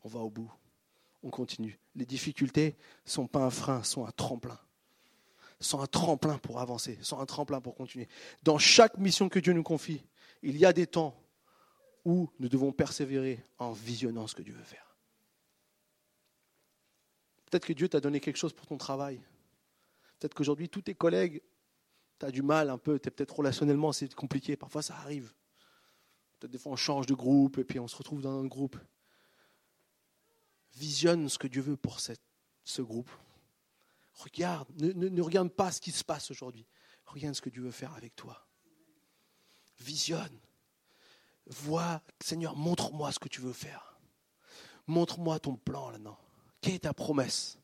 on 0.04 0.08
va 0.08 0.20
au 0.20 0.30
bout, 0.30 0.52
on 1.22 1.30
continue. 1.30 1.78
Les 1.94 2.06
difficultés 2.06 2.76
ne 3.04 3.10
sont 3.10 3.26
pas 3.26 3.40
un 3.40 3.50
frein, 3.50 3.82
sont 3.82 4.06
un 4.06 4.10
tremplin. 4.12 4.58
Sont 5.60 5.80
un 5.80 5.86
tremplin 5.86 6.38
pour 6.38 6.60
avancer, 6.60 6.98
sont 7.02 7.18
un 7.18 7.26
tremplin 7.26 7.60
pour 7.60 7.74
continuer. 7.74 8.08
Dans 8.42 8.58
chaque 8.58 8.98
mission 8.98 9.28
que 9.28 9.38
Dieu 9.38 9.54
nous 9.54 9.62
confie, 9.62 10.04
il 10.42 10.58
y 10.58 10.66
a 10.66 10.72
des 10.72 10.86
temps 10.86 11.18
où 12.04 12.30
nous 12.38 12.48
devons 12.48 12.72
persévérer 12.72 13.42
en 13.58 13.72
visionnant 13.72 14.26
ce 14.26 14.34
que 14.34 14.42
Dieu 14.42 14.52
veut 14.52 14.62
faire. 14.62 14.96
Peut-être 17.46 17.66
que 17.66 17.72
Dieu 17.72 17.88
t'a 17.88 18.00
donné 18.00 18.20
quelque 18.20 18.36
chose 18.36 18.52
pour 18.52 18.66
ton 18.66 18.76
travail. 18.76 19.20
Peut-être 20.18 20.34
qu'aujourd'hui, 20.34 20.68
tous 20.68 20.82
tes 20.82 20.94
collègues, 20.94 21.42
tu 22.18 22.26
as 22.26 22.30
du 22.30 22.42
mal 22.42 22.70
un 22.70 22.78
peu, 22.78 22.98
tu 22.98 23.08
es 23.08 23.10
peut-être 23.10 23.36
relationnellement, 23.36 23.92
c'est 23.92 24.14
compliqué, 24.14 24.56
parfois 24.56 24.82
ça 24.82 24.94
arrive. 24.96 25.32
Peut-être 26.38 26.52
des 26.52 26.58
fois 26.58 26.72
on 26.72 26.76
change 26.76 27.06
de 27.06 27.14
groupe 27.14 27.58
et 27.58 27.64
puis 27.64 27.78
on 27.78 27.88
se 27.88 27.96
retrouve 27.96 28.20
dans 28.20 28.38
un 28.38 28.46
groupe. 28.46 28.76
Visionne 30.74 31.28
ce 31.28 31.38
que 31.38 31.46
Dieu 31.46 31.62
veut 31.62 31.76
pour 31.76 32.00
ce 32.00 32.82
groupe. 32.82 33.10
Regarde, 34.14 34.68
ne, 34.80 35.08
ne 35.08 35.22
regarde 35.22 35.50
pas 35.50 35.72
ce 35.72 35.80
qui 35.80 35.92
se 35.92 36.04
passe 36.04 36.30
aujourd'hui. 36.30 36.66
Regarde 37.06 37.34
ce 37.34 37.40
que 37.40 37.50
Dieu 37.50 37.62
veut 37.62 37.70
faire 37.70 37.94
avec 37.94 38.14
toi. 38.16 38.46
Visionne. 39.78 40.38
Vois, 41.46 42.02
Seigneur, 42.20 42.56
montre-moi 42.56 43.12
ce 43.12 43.18
que 43.18 43.28
tu 43.28 43.40
veux 43.40 43.52
faire. 43.52 43.98
Montre-moi 44.86 45.38
ton 45.38 45.56
plan 45.56 45.90
là-dedans. 45.90 46.18
Quelle 46.60 46.74
est 46.74 46.80
ta 46.80 46.92
promesse? 46.92 47.58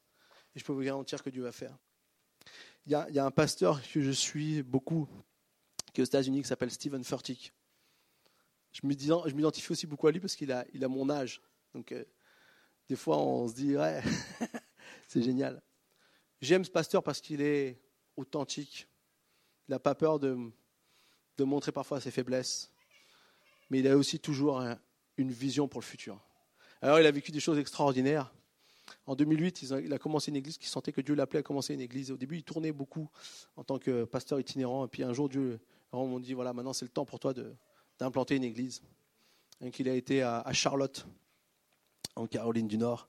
Et 0.54 0.60
je 0.60 0.64
peux 0.64 0.72
vous 0.72 0.82
garantir 0.82 1.22
que 1.22 1.30
Dieu 1.30 1.42
va 1.42 1.52
faire. 1.52 1.76
Il 2.86 2.92
y, 2.92 2.94
a, 3.18 3.24
un 3.24 3.30
pasteur 3.30 3.80
que 3.80 4.00
je 4.00 4.10
suis 4.10 4.62
beaucoup, 4.62 5.08
qui 5.92 6.00
est 6.00 6.02
aux 6.02 6.06
États-Unis, 6.06 6.42
qui 6.42 6.48
s'appelle 6.48 6.70
Stephen 6.70 7.04
Furtick. 7.04 7.52
Je 8.72 8.86
m'identifie 8.86 9.72
aussi 9.72 9.86
beaucoup 9.86 10.06
à 10.06 10.12
lui 10.12 10.20
parce 10.20 10.34
qu'il 10.34 10.50
a, 10.50 10.64
mon 10.88 11.10
âge. 11.10 11.40
Donc, 11.74 11.92
euh, 11.92 12.04
des 12.88 12.96
fois, 12.96 13.18
on 13.18 13.48
se 13.48 13.54
dit, 13.54 13.76
ouais, 13.76 14.02
c'est 15.08 15.22
génial. 15.22 15.62
J'aime 16.40 16.64
ce 16.64 16.70
pasteur 16.70 17.02
parce 17.02 17.20
qu'il 17.20 17.40
est 17.40 17.80
authentique. 18.16 18.88
Il 19.68 19.72
n'a 19.72 19.78
pas 19.78 19.94
peur 19.94 20.18
de, 20.18 20.36
de, 21.36 21.44
montrer 21.44 21.70
parfois 21.70 22.00
ses 22.00 22.10
faiblesses. 22.10 22.72
Mais 23.70 23.80
il 23.80 23.88
a 23.88 23.96
aussi 23.96 24.18
toujours 24.18 24.62
une 25.16 25.30
vision 25.30 25.68
pour 25.68 25.80
le 25.80 25.86
futur. 25.86 26.20
Alors, 26.80 26.98
il 26.98 27.06
a 27.06 27.10
vécu 27.10 27.30
des 27.30 27.40
choses 27.40 27.58
extraordinaires. 27.58 28.32
En 29.06 29.14
2008, 29.14 29.62
il 29.62 29.92
a 29.92 29.98
commencé 29.98 30.30
une 30.30 30.36
église 30.36 30.58
qui 30.58 30.68
sentait 30.68 30.92
que 30.92 31.00
Dieu 31.00 31.14
l'appelait 31.14 31.40
à 31.40 31.42
commencer 31.42 31.74
une 31.74 31.80
église. 31.80 32.10
Au 32.10 32.16
début, 32.16 32.36
il 32.36 32.44
tournait 32.44 32.72
beaucoup 32.72 33.08
en 33.56 33.64
tant 33.64 33.78
que 33.78 34.04
pasteur 34.04 34.40
itinérant. 34.40 34.84
Et 34.86 34.88
puis 34.88 35.02
un 35.02 35.12
jour, 35.12 35.28
Dieu 35.28 35.60
m'a 35.92 36.18
dit 36.20 36.34
voilà, 36.34 36.52
maintenant 36.52 36.72
c'est 36.72 36.84
le 36.84 36.90
temps 36.90 37.04
pour 37.04 37.20
toi 37.20 37.34
d'implanter 37.98 38.36
une 38.36 38.44
église. 38.44 38.82
Donc, 39.60 39.78
il 39.78 39.88
a 39.88 39.94
été 39.94 40.22
à, 40.22 40.52
Charlotte, 40.52 41.06
en 42.16 42.26
Caroline 42.26 42.68
du 42.68 42.78
Nord. 42.78 43.08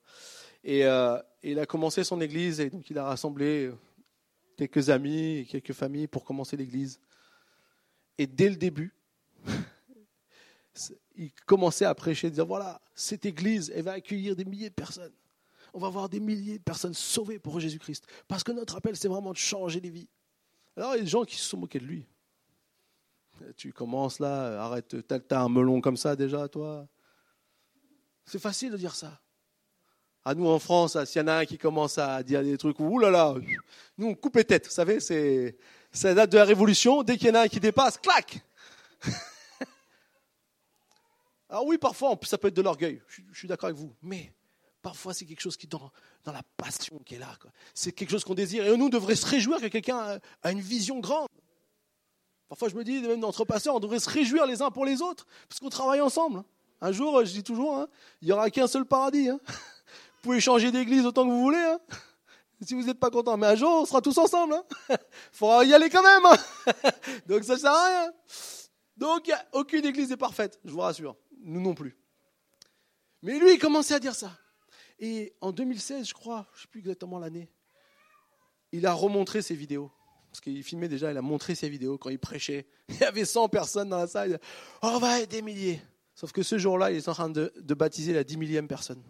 Et, 0.63 0.85
euh, 0.85 1.19
il 1.41 1.59
a 1.59 1.65
commencé 1.65 2.03
son 2.03 2.21
église 2.21 2.61
et 2.61 2.69
donc 2.69 2.89
il 2.89 2.97
a 2.97 3.03
rassemblé 3.03 3.69
quelques 4.55 4.89
amis 4.89 5.39
et 5.39 5.45
quelques 5.45 5.73
familles 5.73 6.07
pour 6.07 6.23
commencer 6.23 6.55
l'église. 6.55 7.01
Et 8.17 8.27
dès 8.27 8.49
le 8.49 8.55
début, 8.55 8.93
il 11.17 11.33
commençait 11.45 11.83
à 11.83 11.93
prêcher, 11.93 12.31
dire 12.31 12.45
voilà, 12.45 12.81
cette 12.95 13.25
église, 13.25 13.73
elle 13.75 13.83
va 13.83 13.93
accueillir 13.93 14.37
des 14.37 14.45
milliers 14.45 14.69
de 14.69 14.75
personnes 14.75 15.11
on 15.73 15.79
va 15.79 15.89
voir 15.89 16.07
des 16.07 16.19
milliers 16.19 16.59
de 16.59 16.63
personnes 16.63 16.93
sauvées 16.93 17.39
pour 17.39 17.59
Jésus-Christ. 17.59 18.05
Parce 18.27 18.43
que 18.43 18.51
notre 18.51 18.75
appel, 18.75 18.95
c'est 18.95 19.07
vraiment 19.07 19.31
de 19.31 19.37
changer 19.37 19.79
les 19.79 19.89
vies. 19.89 20.07
Alors, 20.77 20.95
il 20.95 20.99
y 20.99 21.01
a 21.01 21.03
des 21.03 21.09
gens 21.09 21.23
qui 21.23 21.35
se 21.35 21.45
sont 21.45 21.57
moqués 21.57 21.79
de 21.79 21.85
lui. 21.85 22.05
Tu 23.55 23.73
commences 23.73 24.19
là, 24.19 24.63
arrête, 24.63 24.95
t'as 25.07 25.41
un 25.41 25.49
melon 25.49 25.81
comme 25.81 25.97
ça 25.97 26.15
déjà, 26.15 26.47
toi? 26.47 26.87
C'est 28.25 28.39
facile 28.39 28.71
de 28.71 28.77
dire 28.77 28.95
ça. 28.95 29.19
À 30.25 30.33
nous 30.33 30.47
en 30.47 30.59
France, 30.59 30.97
s'il 31.05 31.21
y 31.21 31.23
en 31.23 31.27
a 31.27 31.39
un 31.39 31.45
qui 31.45 31.57
commence 31.57 31.97
à 31.97 32.23
dire 32.23 32.41
des 32.43 32.57
trucs, 32.57 32.79
ouh 32.79 32.97
là 32.99 33.35
nous 33.97 34.07
on 34.07 34.15
coupe 34.15 34.37
les 34.37 34.45
têtes, 34.45 34.67
vous 34.67 34.73
savez, 34.73 35.01
c'est 35.01 35.57
la 36.01 36.13
date 36.13 36.31
de 36.31 36.37
la 36.37 36.45
révolution, 36.45 37.03
dès 37.03 37.17
qu'il 37.17 37.27
y 37.27 37.31
en 37.31 37.35
a 37.35 37.41
un 37.41 37.47
qui 37.49 37.59
dépasse, 37.59 37.97
clac 37.97 38.41
Alors 41.49 41.65
oui, 41.65 41.77
parfois, 41.77 42.17
ça 42.23 42.37
peut 42.37 42.47
être 42.47 42.55
de 42.55 42.61
l'orgueil, 42.61 43.01
je 43.07 43.37
suis 43.37 43.49
d'accord 43.49 43.67
avec 43.67 43.77
vous, 43.77 43.93
mais 44.01 44.33
Parfois, 44.83 45.13
c'est 45.13 45.25
quelque 45.25 45.39
chose 45.39 45.55
qui 45.55 45.65
est 45.65 45.69
dans, 45.69 45.89
la 46.25 46.43
passion 46.57 46.99
qui 47.05 47.15
est 47.15 47.17
là. 47.17 47.39
C'est 47.73 47.93
quelque 47.93 48.09
chose 48.09 48.25
qu'on 48.25 48.33
désire. 48.33 48.67
Et 48.67 48.77
nous, 48.77 48.89
on 48.93 49.15
se 49.15 49.25
réjouir 49.25 49.61
que 49.61 49.67
quelqu'un 49.67 50.19
a, 50.43 50.51
une 50.51 50.59
vision 50.59 50.99
grande. 50.99 51.29
Parfois, 52.49 52.69
je 52.69 52.75
me 52.75 52.83
dis, 52.83 53.01
même 53.01 53.23
entre 53.23 53.45
pasteurs, 53.45 53.75
on 53.75 53.79
devrait 53.79 53.99
se 53.99 54.09
réjouir 54.09 54.45
les 54.45 54.61
uns 54.61 54.71
pour 54.71 54.85
les 54.85 55.01
autres, 55.01 55.25
parce 55.47 55.59
qu'on 55.59 55.69
travaille 55.69 56.01
ensemble. 56.01 56.43
Un 56.81 56.91
jour, 56.91 57.23
je 57.23 57.31
dis 57.31 57.43
toujours, 57.43 57.77
hein, 57.77 57.87
il 58.21 58.27
n'y 58.27 58.31
aura 58.31 58.49
qu'un 58.49 58.67
seul 58.67 58.85
paradis. 58.85 59.29
Hein. 59.29 59.39
Vous 59.47 60.29
pouvez 60.29 60.41
changer 60.41 60.71
d'église 60.71 61.05
autant 61.05 61.25
que 61.25 61.29
vous 61.29 61.41
voulez. 61.41 61.57
Hein. 61.57 61.79
si 62.61 62.73
vous 62.73 62.83
n'êtes 62.83 62.99
pas 62.99 63.09
content. 63.09 63.37
Mais 63.37 63.47
un 63.47 63.55
jour, 63.55 63.81
on 63.81 63.85
sera 63.85 64.01
tous 64.01 64.17
ensemble. 64.17 64.53
Hein 64.53 64.95
faudra 65.31 65.65
y 65.65 65.73
aller 65.73 65.89
quand 65.89 66.03
même. 66.03 66.23
Donc 67.27 67.43
ça 67.43 67.57
sert 67.57 67.71
à 67.71 67.87
rien. 67.87 68.13
Donc 68.97 69.31
aucune 69.51 69.85
église 69.85 70.09
n'est 70.09 70.17
parfaite, 70.17 70.59
je 70.63 70.71
vous 70.71 70.79
rassure. 70.79 71.15
Nous 71.41 71.61
non 71.61 71.73
plus. 71.73 71.97
Mais 73.21 73.39
lui, 73.39 73.53
il 73.53 73.59
commençait 73.59 73.95
à 73.95 73.99
dire 73.99 74.15
ça. 74.15 74.31
Et 74.99 75.33
en 75.41 75.51
2016, 75.51 76.07
je 76.07 76.13
crois, 76.13 76.45
je 76.53 76.59
ne 76.59 76.61
sais 76.63 76.67
plus 76.67 76.79
exactement 76.79 77.19
l'année, 77.19 77.49
il 78.71 78.85
a 78.85 78.93
remontré 78.93 79.41
ses 79.41 79.55
vidéos. 79.55 79.91
Parce 80.33 80.41
qu'il 80.41 80.63
filmait 80.63 80.87
déjà, 80.87 81.11
il 81.11 81.17
a 81.17 81.21
montré 81.21 81.53
ses 81.53 81.69
vidéos 81.69 81.99
quand 81.99 82.09
il 82.09 82.17
prêchait. 82.17 82.65
Il 82.89 82.97
y 82.97 83.03
avait 83.03 83.23
100 83.23 83.49
personnes 83.49 83.89
dans 83.89 83.99
la 83.99 84.07
salle. 84.07 84.39
Oh, 84.81 84.93
on 84.95 84.97
va 84.97 85.21
être 85.21 85.29
des 85.29 85.43
milliers. 85.43 85.79
Sauf 86.15 86.31
que 86.31 86.41
ce 86.41 86.57
jour-là, 86.57 86.89
il 86.89 86.97
est 86.97 87.07
en 87.07 87.13
train 87.13 87.29
de, 87.29 87.51
baptiser 87.75 88.13
la 88.13 88.23
10 88.23 88.37
millième 88.37 88.67
personne. 88.67 89.03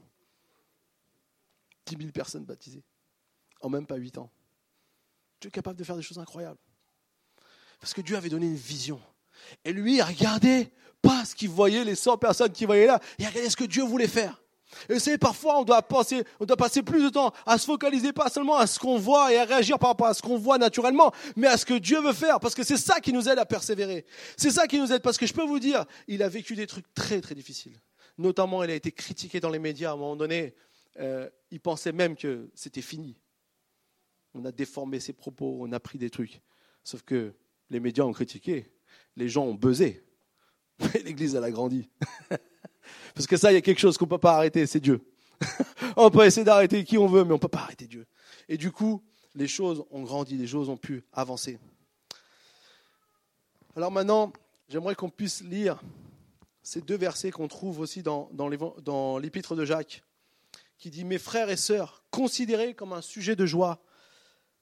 10 1.86 1.96
000 1.98 2.12
personnes 2.12 2.44
baptisées. 2.44 2.84
En 3.62 3.70
même 3.70 3.86
pas 3.86 3.96
8 3.96 4.18
ans. 4.18 4.30
Dieu 5.40 5.48
est 5.48 5.52
capable 5.52 5.80
de 5.80 5.86
faire 5.86 5.96
des 5.96 6.02
choses 6.02 6.20
incroyables. 6.20 6.60
Parce 7.80 7.94
que 7.94 8.02
Dieu 8.02 8.18
avait 8.18 8.28
donné 8.28 8.48
une 8.48 8.56
vision. 8.56 9.00
Et 9.64 9.72
lui, 9.72 9.96
il 9.96 10.02
regardait 10.02 10.74
pas 11.02 11.24
ce 11.24 11.36
qu'il 11.36 11.50
voyait, 11.50 11.86
les 11.86 11.96
100 11.96 12.18
personnes 12.18 12.52
qu'il 12.52 12.68
voyait 12.68 12.88
là. 12.88 13.00
Il 13.18 13.26
regardait 13.28 13.50
ce 13.50 13.56
que 13.56 13.64
Dieu 13.64 13.84
voulait 13.84 14.10
faire. 14.10 14.43
Et 14.90 15.00
c'est 15.00 15.18
parfois 15.18 15.60
on 15.60 15.64
doit 15.64 15.82
passer, 15.82 16.24
on 16.40 16.46
doit 16.46 16.58
passer 16.58 16.84
plus 16.84 17.04
de 17.04 17.10
temps 17.10 17.34
à 17.46 17.58
se 17.58 17.66
focaliser 17.66 18.14
pas 18.14 18.30
seulement 18.30 18.58
à 18.58 18.68
ce 18.68 18.80
qu'on 18.80 18.98
voit 18.98 19.34
et 19.34 19.38
à 19.38 19.46
réagir 19.46 19.80
par 19.80 19.90
rapport 19.90 20.08
à 20.08 20.14
ce 20.14 20.22
qu'on 20.22 20.38
voit 20.38 20.58
naturellement, 20.58 21.12
mais 21.36 21.48
à 21.48 21.58
ce 21.58 21.66
que 21.66 21.74
Dieu 21.76 22.02
veut 22.02 22.14
faire, 22.14 22.40
parce 22.40 22.56
que 22.56 22.64
c'est 22.64 22.78
ça 22.78 23.00
qui 23.00 23.14
nous 23.14 23.28
aide 23.30 23.40
à 23.40 23.46
persévérer. 23.46 24.06
C'est 24.38 24.52
ça 24.52 24.68
qui 24.68 24.80
nous 24.80 24.92
aide, 24.92 25.02
parce 25.02 25.18
que 25.18 25.26
je 25.26 25.34
peux 25.34 25.46
vous 25.46 25.60
dire, 25.60 25.86
il 26.08 26.24
a 26.24 26.30
vécu 26.30 26.56
des 26.56 26.68
trucs 26.68 26.92
très 26.94 27.22
très 27.22 27.36
difficiles. 27.36 27.80
Notamment, 28.18 28.64
il 28.64 28.70
a 28.70 28.76
été 28.76 28.92
critiqué 28.92 29.40
dans 29.40 29.50
les 29.50 29.60
médias 29.60 29.92
à 29.92 29.94
un 29.94 29.98
moment 29.98 30.16
donné. 30.16 30.54
Euh, 31.00 31.30
il 31.50 31.60
pensait 31.60 31.92
même 31.92 32.16
que 32.16 32.50
c'était 32.54 32.82
fini. 32.82 33.18
On 34.36 34.46
a 34.46 34.52
déformé 34.52 35.00
ses 35.00 35.14
propos, 35.14 35.58
on 35.60 35.72
a 35.72 35.80
pris 35.80 35.98
des 35.98 36.10
trucs. 36.10 36.42
Sauf 36.84 37.02
que 37.02 37.34
les 37.70 37.80
médias 37.80 38.04
ont 38.04 38.12
critiqué, 38.12 38.72
les 39.16 39.30
gens 39.30 39.46
ont 39.46 39.54
buzzé, 39.54 40.04
mais 40.80 41.02
l'Église 41.06 41.36
elle 41.36 41.44
a 41.44 41.52
grandi. 41.52 41.90
Parce 43.14 43.28
que 43.28 43.38
ça, 43.38 43.52
il 43.52 43.56
y 43.56 43.58
a 43.58 43.62
quelque 43.62 43.80
chose 43.80 43.98
qu'on 43.98 44.08
peut 44.08 44.18
pas 44.18 44.36
arrêter, 44.36 44.66
c'est 44.66 44.80
Dieu. 44.80 45.02
on 45.98 46.10
peut 46.10 46.26
essayer 46.26 46.44
d'arrêter 46.44 46.84
qui 46.84 46.98
on 46.98 47.08
veut, 47.08 47.24
mais 47.24 47.32
on 47.32 47.36
ne 47.36 47.40
peut 47.40 47.48
pas 47.48 47.60
arrêter 47.60 47.88
Dieu. 47.88 48.06
Et 48.50 48.58
du 48.58 48.72
coup, 48.72 49.04
les 49.36 49.48
choses 49.48 49.84
ont 49.92 50.04
grandi, 50.04 50.38
les 50.38 50.48
choses 50.48 50.70
ont 50.70 50.78
pu 50.78 51.04
avancer. 51.12 51.60
Alors 53.76 53.92
maintenant, 53.92 54.32
j'aimerais 54.70 54.96
qu'on 54.96 55.10
puisse 55.10 55.42
lire 55.42 55.82
ces 56.62 56.82
deux 56.82 56.98
versets 56.98 57.32
qu'on 57.32 57.48
trouve 57.48 57.80
aussi 57.80 58.04
dans, 58.04 58.30
dans 58.32 59.18
l'épître 59.18 59.56
de 59.56 59.66
Jacques, 59.66 60.04
qui 60.78 60.90
dit, 60.90 61.04
Mes 61.04 61.18
frères 61.18 61.50
et 61.50 61.58
sœurs, 61.58 62.04
considérez 62.12 62.74
comme 62.74 62.94
un 62.94 63.02
sujet 63.02 63.36
de 63.36 63.46
joie 63.46 63.82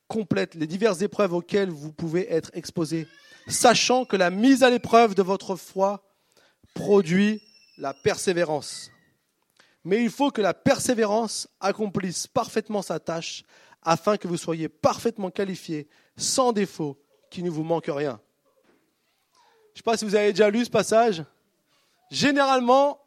complète 0.07 0.55
les 0.55 0.67
diverses 0.67 1.01
épreuves 1.01 1.33
auxquelles 1.33 1.69
vous 1.69 1.93
pouvez 1.93 2.31
être 2.31 2.51
exposés, 2.53 3.07
sachant 3.47 4.03
que 4.03 4.17
la 4.17 4.29
mise 4.29 4.61
à 4.61 4.69
l'épreuve 4.69 5.15
de 5.15 5.21
votre 5.21 5.55
foi 5.55 6.03
produit 6.73 7.41
la 7.81 7.95
persévérance. 7.95 8.91
Mais 9.83 10.03
il 10.03 10.11
faut 10.11 10.29
que 10.29 10.41
la 10.41 10.53
persévérance 10.53 11.49
accomplisse 11.59 12.27
parfaitement 12.27 12.83
sa 12.83 12.99
tâche 12.99 13.43
afin 13.81 14.17
que 14.17 14.27
vous 14.27 14.37
soyez 14.37 14.69
parfaitement 14.69 15.31
qualifiés, 15.31 15.89
sans 16.15 16.53
défaut, 16.53 17.01
qu'il 17.31 17.43
ne 17.43 17.49
vous 17.49 17.63
manque 17.63 17.89
rien. 17.89 18.21
Je 19.33 19.39
ne 19.39 19.77
sais 19.77 19.83
pas 19.83 19.97
si 19.97 20.05
vous 20.05 20.13
avez 20.13 20.31
déjà 20.31 20.51
lu 20.51 20.63
ce 20.63 20.69
passage. 20.69 21.23
Généralement, 22.11 23.03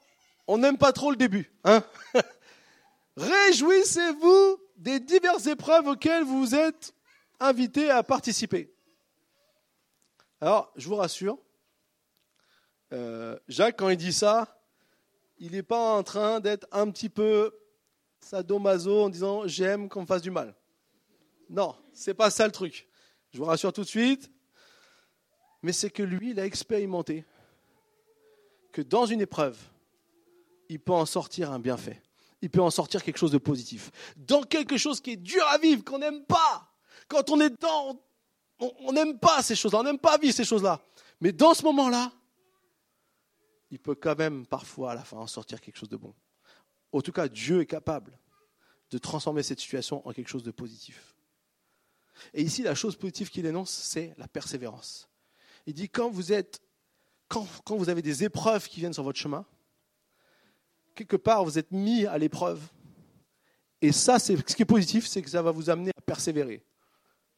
on 0.48 0.58
n'aime 0.58 0.78
pas 0.78 0.92
trop 0.92 1.12
le 1.12 1.16
début. 1.16 1.52
Hein 1.62 1.84
Réjouissez-vous 3.16 4.58
des 4.76 4.98
diverses 4.98 5.46
épreuves 5.46 5.86
auxquelles 5.86 6.24
vous 6.24 6.52
êtes 6.56 6.94
invités 7.38 7.90
à 7.90 8.02
participer. 8.02 8.74
Alors, 10.40 10.72
je 10.74 10.88
vous 10.88 10.96
rassure, 10.96 11.38
euh, 12.92 13.38
Jacques, 13.46 13.78
quand 13.78 13.88
il 13.88 13.96
dit 13.96 14.12
ça, 14.12 14.54
il 15.44 15.52
n'est 15.52 15.62
pas 15.62 15.98
en 15.98 16.02
train 16.02 16.40
d'être 16.40 16.66
un 16.72 16.90
petit 16.90 17.10
peu 17.10 17.54
sadomaso 18.18 19.02
en 19.02 19.08
disant 19.10 19.46
j'aime 19.46 19.90
qu'on 19.90 20.00
me 20.00 20.06
fasse 20.06 20.22
du 20.22 20.30
mal. 20.30 20.54
Non, 21.50 21.76
c'est 21.92 22.14
pas 22.14 22.30
ça 22.30 22.46
le 22.46 22.52
truc. 22.52 22.88
Je 23.30 23.36
vous 23.36 23.44
rassure 23.44 23.70
tout 23.70 23.82
de 23.82 23.86
suite. 23.86 24.30
Mais 25.62 25.72
c'est 25.72 25.90
que 25.90 26.02
lui, 26.02 26.30
il 26.30 26.40
a 26.40 26.46
expérimenté 26.46 27.26
que 28.72 28.80
dans 28.80 29.04
une 29.04 29.20
épreuve, 29.20 29.58
il 30.70 30.80
peut 30.80 30.92
en 30.92 31.04
sortir 31.04 31.52
un 31.52 31.58
bienfait. 31.58 32.02
Il 32.40 32.48
peut 32.48 32.62
en 32.62 32.70
sortir 32.70 33.04
quelque 33.04 33.18
chose 33.18 33.32
de 33.32 33.38
positif. 33.38 33.90
Dans 34.16 34.44
quelque 34.44 34.78
chose 34.78 34.98
qui 35.02 35.10
est 35.10 35.16
dur 35.16 35.46
à 35.48 35.58
vivre, 35.58 35.84
qu'on 35.84 35.98
n'aime 35.98 36.24
pas. 36.24 36.74
Quand 37.06 37.28
on 37.28 37.38
est 37.42 37.50
dedans, 37.50 38.00
on 38.60 38.92
n'aime 38.92 39.18
pas 39.18 39.42
ces 39.42 39.56
choses-là, 39.56 39.80
on 39.80 39.84
n'aime 39.84 39.98
pas 39.98 40.16
vivre 40.16 40.34
ces 40.34 40.44
choses-là. 40.44 40.80
Mais 41.20 41.32
dans 41.32 41.52
ce 41.52 41.62
moment-là, 41.64 42.10
il 43.74 43.80
peut 43.80 43.96
quand 43.96 44.16
même 44.16 44.46
parfois 44.46 44.92
à 44.92 44.94
la 44.94 45.02
fin 45.02 45.16
en 45.16 45.26
sortir 45.26 45.60
quelque 45.60 45.76
chose 45.76 45.88
de 45.88 45.96
bon. 45.96 46.14
En 46.92 47.00
tout 47.00 47.10
cas, 47.10 47.26
Dieu 47.26 47.60
est 47.60 47.66
capable 47.66 48.16
de 48.92 48.98
transformer 48.98 49.42
cette 49.42 49.58
situation 49.58 50.06
en 50.06 50.12
quelque 50.12 50.28
chose 50.28 50.44
de 50.44 50.52
positif. 50.52 51.16
Et 52.34 52.42
ici, 52.42 52.62
la 52.62 52.76
chose 52.76 52.94
positive 52.94 53.30
qu'il 53.30 53.44
énonce, 53.46 53.72
c'est 53.72 54.14
la 54.16 54.28
persévérance. 54.28 55.08
Il 55.66 55.74
dit 55.74 55.88
quand 55.88 56.08
vous 56.08 56.32
êtes, 56.32 56.62
quand, 57.26 57.48
vous 57.70 57.88
avez 57.88 58.00
des 58.00 58.22
épreuves 58.22 58.68
qui 58.68 58.78
viennent 58.78 58.92
sur 58.92 59.02
votre 59.02 59.18
chemin, 59.18 59.44
quelque 60.94 61.16
part 61.16 61.44
vous 61.44 61.58
êtes 61.58 61.72
mis 61.72 62.06
à 62.06 62.16
l'épreuve. 62.16 62.60
Et 63.82 63.90
ça, 63.90 64.20
ce 64.20 64.34
qui 64.34 64.62
est 64.62 64.64
positif, 64.64 65.08
c'est 65.08 65.20
que 65.20 65.30
ça 65.30 65.42
va 65.42 65.50
vous 65.50 65.68
amener 65.68 65.90
à 65.98 66.00
persévérer. 66.00 66.64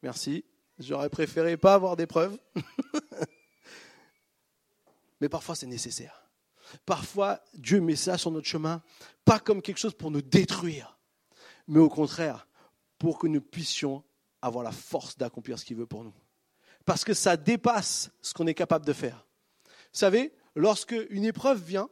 Merci. 0.03 0.45
J'aurais 0.79 1.09
préféré 1.09 1.57
pas 1.57 1.73
avoir 1.73 1.97
d'épreuves. 1.97 2.39
Mais 5.23 5.31
parfois, 5.31 5.55
c'est 5.55 5.67
nécessaire. 5.67 6.26
Parfois, 6.85 7.41
Dieu 7.55 7.81
met 7.81 7.97
ça 7.97 8.19
sur 8.19 8.31
notre 8.31 8.47
chemin, 8.47 8.83
pas 9.25 9.39
comme 9.39 9.63
quelque 9.63 9.79
chose 9.79 9.95
pour 9.95 10.11
nous 10.11 10.23
détruire, 10.23 10.99
mais 11.69 11.81
au 11.81 11.89
contraire, 11.89 12.47
pour 12.99 13.19
que 13.19 13.27
nous 13.27 13.41
puissions 13.41 14.03
avoir 14.43 14.65
la 14.65 14.73
force 14.73 15.17
d'accomplir 15.17 15.59
ce 15.59 15.65
qu'il 15.65 15.77
veut 15.77 15.87
pour 15.87 16.05
nous. 16.05 16.15
Parce 16.85 17.05
que 17.05 17.15
ça 17.15 17.37
dépasse 17.37 18.11
ce 18.23 18.33
qu'on 18.33 18.47
est 18.47 18.55
capable 18.55 18.87
de 18.87 18.93
faire. 18.93 19.27
Vous 19.65 19.99
savez, 19.99 20.33
lorsque 20.55 20.95
une 21.11 21.25
épreuve 21.25 21.63
vient 21.63 21.89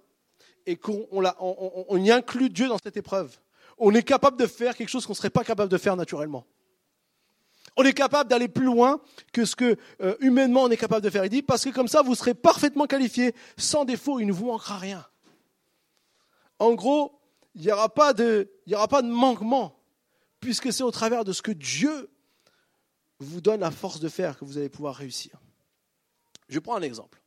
et 0.66 0.76
qu'on 0.76 1.06
on, 1.10 1.96
y 1.96 2.10
inclut 2.10 2.48
Dieu 2.48 2.68
dans 2.68 2.78
cette 2.78 2.96
épreuve, 2.96 3.36
on 3.78 3.92
est 3.94 4.02
capable 4.02 4.36
de 4.36 4.46
faire 4.46 4.76
quelque 4.76 4.88
chose 4.88 5.04
qu'on 5.04 5.12
ne 5.12 5.16
serait 5.16 5.30
pas 5.30 5.44
capable 5.44 5.70
de 5.70 5.78
faire 5.78 5.96
naturellement. 5.96 6.46
On 7.76 7.84
est 7.84 7.92
capable 7.92 8.30
d'aller 8.30 8.48
plus 8.48 8.66
loin 8.66 9.00
que 9.32 9.44
ce 9.44 9.56
que 9.56 9.76
euh, 10.00 10.16
humainement 10.20 10.62
on 10.62 10.70
est 10.70 10.76
capable 10.76 11.02
de 11.02 11.10
faire. 11.10 11.24
Il 11.24 11.30
dit, 11.30 11.42
parce 11.42 11.64
que 11.64 11.70
comme 11.70 11.88
ça, 11.88 12.02
vous 12.02 12.14
serez 12.14 12.34
parfaitement 12.34 12.86
qualifié, 12.86 13.34
sans 13.56 13.84
défaut, 13.84 14.20
il 14.20 14.26
ne 14.26 14.32
vous 14.32 14.46
manquera 14.46 14.78
rien. 14.78 15.04
En 16.58 16.74
gros, 16.74 17.20
il 17.54 17.62
n'y 17.62 17.72
aura, 17.72 17.88
pas 17.88 18.12
de, 18.12 18.48
manquement, 19.02 19.78
puisque 20.40 20.72
c'est 20.72 20.82
au 20.82 20.90
travers 20.90 21.24
de 21.24 21.32
ce 21.32 21.42
que 21.42 21.52
Dieu 21.52 22.10
vous 23.18 23.40
donne 23.40 23.60
la 23.60 23.70
force 23.70 24.00
de 24.00 24.08
faire 24.08 24.38
que 24.38 24.44
vous 24.44 24.58
allez 24.58 24.68
pouvoir 24.68 24.94
réussir. 24.94 25.40
Je 26.48 26.58
prends 26.58 26.76
un 26.76 26.82
exemple. 26.82 27.22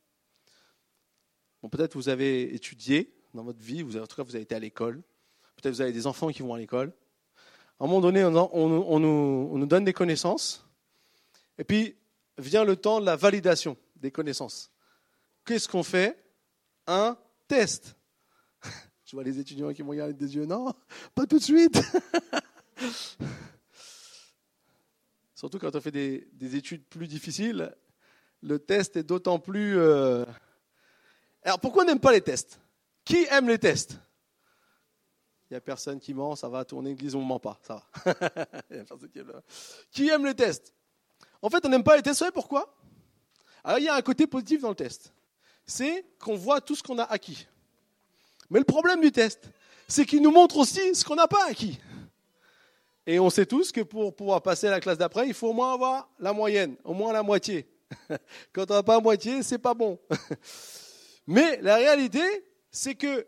Bon, 1.62 1.70
peut-être 1.70 1.96
vous 1.96 2.10
avez 2.10 2.54
étudié 2.54 3.14
dans 3.34 3.44
votre 3.44 3.60
vie, 3.60 3.82
vous 3.82 3.98
en 3.98 4.06
tout 4.06 4.16
cas 4.16 4.24
vous 4.24 4.36
avez 4.36 4.44
été 4.44 4.56
à 4.56 4.60
l'école, 4.60 5.02
peut-être 5.56 5.74
vous 5.74 5.82
avez 5.82 5.92
des 5.92 6.08
enfants 6.08 6.30
qui 6.30 6.42
vont 6.42 6.54
à 6.54 6.58
l'école 6.58 6.94
à 7.80 7.84
un 7.84 7.88
moment 7.88 8.02
donné, 8.02 8.24
on, 8.24 9.00
nous, 9.00 9.66
donne 9.68 9.86
des 9.86 9.94
connaissances, 9.94 10.66
et 11.58 11.64
puis 11.64 11.96
vient 12.38 12.64
le 12.64 12.76
temps 12.76 13.00
de 13.00 13.06
la 13.06 13.16
validation 13.16 13.78
des 13.96 14.12
connaissances. 14.12 14.72
Qu'est-ce 15.46 15.68
qu'on 15.68 15.84
fait? 15.84 16.24
Un 16.88 17.18
test. 17.48 17.96
Je 19.06 19.16
vois 19.16 19.24
les 19.24 19.40
étudiants 19.40 19.72
qui 19.74 19.84
me 19.84 19.90
regardent 19.90 20.18
des 20.18 20.36
yeux, 20.36 20.46
non, 20.46 20.74
pas 21.14 21.26
tout 21.28 21.38
de 21.38 21.44
suite. 21.44 21.80
Surtout 25.36 25.60
quand 25.60 25.76
on 25.76 25.82
fait 25.82 25.92
des, 25.92 26.56
études 26.56 26.84
plus 26.86 27.08
difficiles, 27.08 27.76
le 28.42 28.58
test 28.58 28.98
est 28.98 29.04
d'autant 29.04 29.38
plus... 29.38 29.78
Euh, 29.78 30.26
Alors 31.44 31.60
pourquoi 31.60 31.84
on 31.84 31.86
n'aime 31.86 32.00
pas 32.00 32.12
les 32.12 32.22
tests? 32.22 32.60
Qui 33.06 33.28
aime 33.30 33.48
les 33.48 33.60
tests? 33.60 34.00
Il 35.50 35.54
n'y 35.54 35.58
a 35.58 35.62
personne 35.62 36.00
qui 36.00 36.14
ment, 36.14 36.36
ça 36.36 36.50
va 36.50 36.66
tourner 36.66 36.90
l'église, 36.90 37.16
on 37.16 37.22
ne 37.22 37.26
ment 37.26 37.40
pas, 37.40 37.58
ça 37.62 37.82
va. 38.06 38.14
qui, 39.92 40.10
aime 40.10 40.26
les 40.26 40.36
tests 40.36 40.74
En 41.42 41.50
fait, 41.50 41.66
on 41.66 41.70
n'aime 41.70 41.84
pas 41.84 41.96
les 41.96 42.02
tests, 42.04 42.16
vous 42.16 42.26
savez 42.26 42.32
pourquoi? 42.34 42.76
Alors, 43.64 43.80
il 43.80 43.86
y 43.86 43.90
a 43.90 43.96
un 43.96 44.02
côté 44.02 44.28
positif 44.28 44.62
dans 44.62 44.70
le 44.70 44.76
test. 44.76 45.14
C'est 45.66 46.06
qu'on 46.20 46.36
voit 46.36 46.60
tout 46.60 46.76
ce 46.76 46.84
qu'on 46.84 46.98
a 47.00 47.04
acquis. 47.04 47.48
Mais 48.50 48.60
le 48.60 48.66
problème 48.66 49.02
du 49.02 49.12
test, 49.12 49.50
c'est 49.88 50.06
qu'il 50.06 50.22
nous 50.22 50.32
montre 50.32 50.58
aussi 50.58 50.96
ce 50.96 51.06
qu'on 51.06 51.16
n'a 51.16 51.28
pas 51.28 51.46
acquis. 51.50 51.80
Et 53.06 53.20
on 53.20 53.30
sait 53.30 53.46
tous 53.46 53.72
que 53.72 53.82
pour 53.82 54.14
pouvoir 54.14 54.42
passer 54.42 54.68
à 54.68 54.72
la 54.72 54.82
classe 54.82 54.98
d'après, 54.98 55.28
il 55.28 55.34
faut 55.34 55.48
au 55.48 55.54
moins 55.54 55.74
avoir 55.74 56.10
la 56.20 56.34
moyenne, 56.34 56.76
au 56.84 56.94
moins 56.94 57.14
la 57.14 57.24
moitié. 57.24 57.70
Quand 58.54 58.70
on 58.70 58.74
n'a 58.74 58.84
pas 58.84 58.96
la 58.96 59.02
moitié, 59.02 59.44
c'est 59.44 59.58
pas 59.58 59.74
bon. 59.74 59.98
Mais 61.28 61.62
la 61.62 61.78
réalité, 61.78 62.24
c'est 62.70 62.96
que 62.96 63.26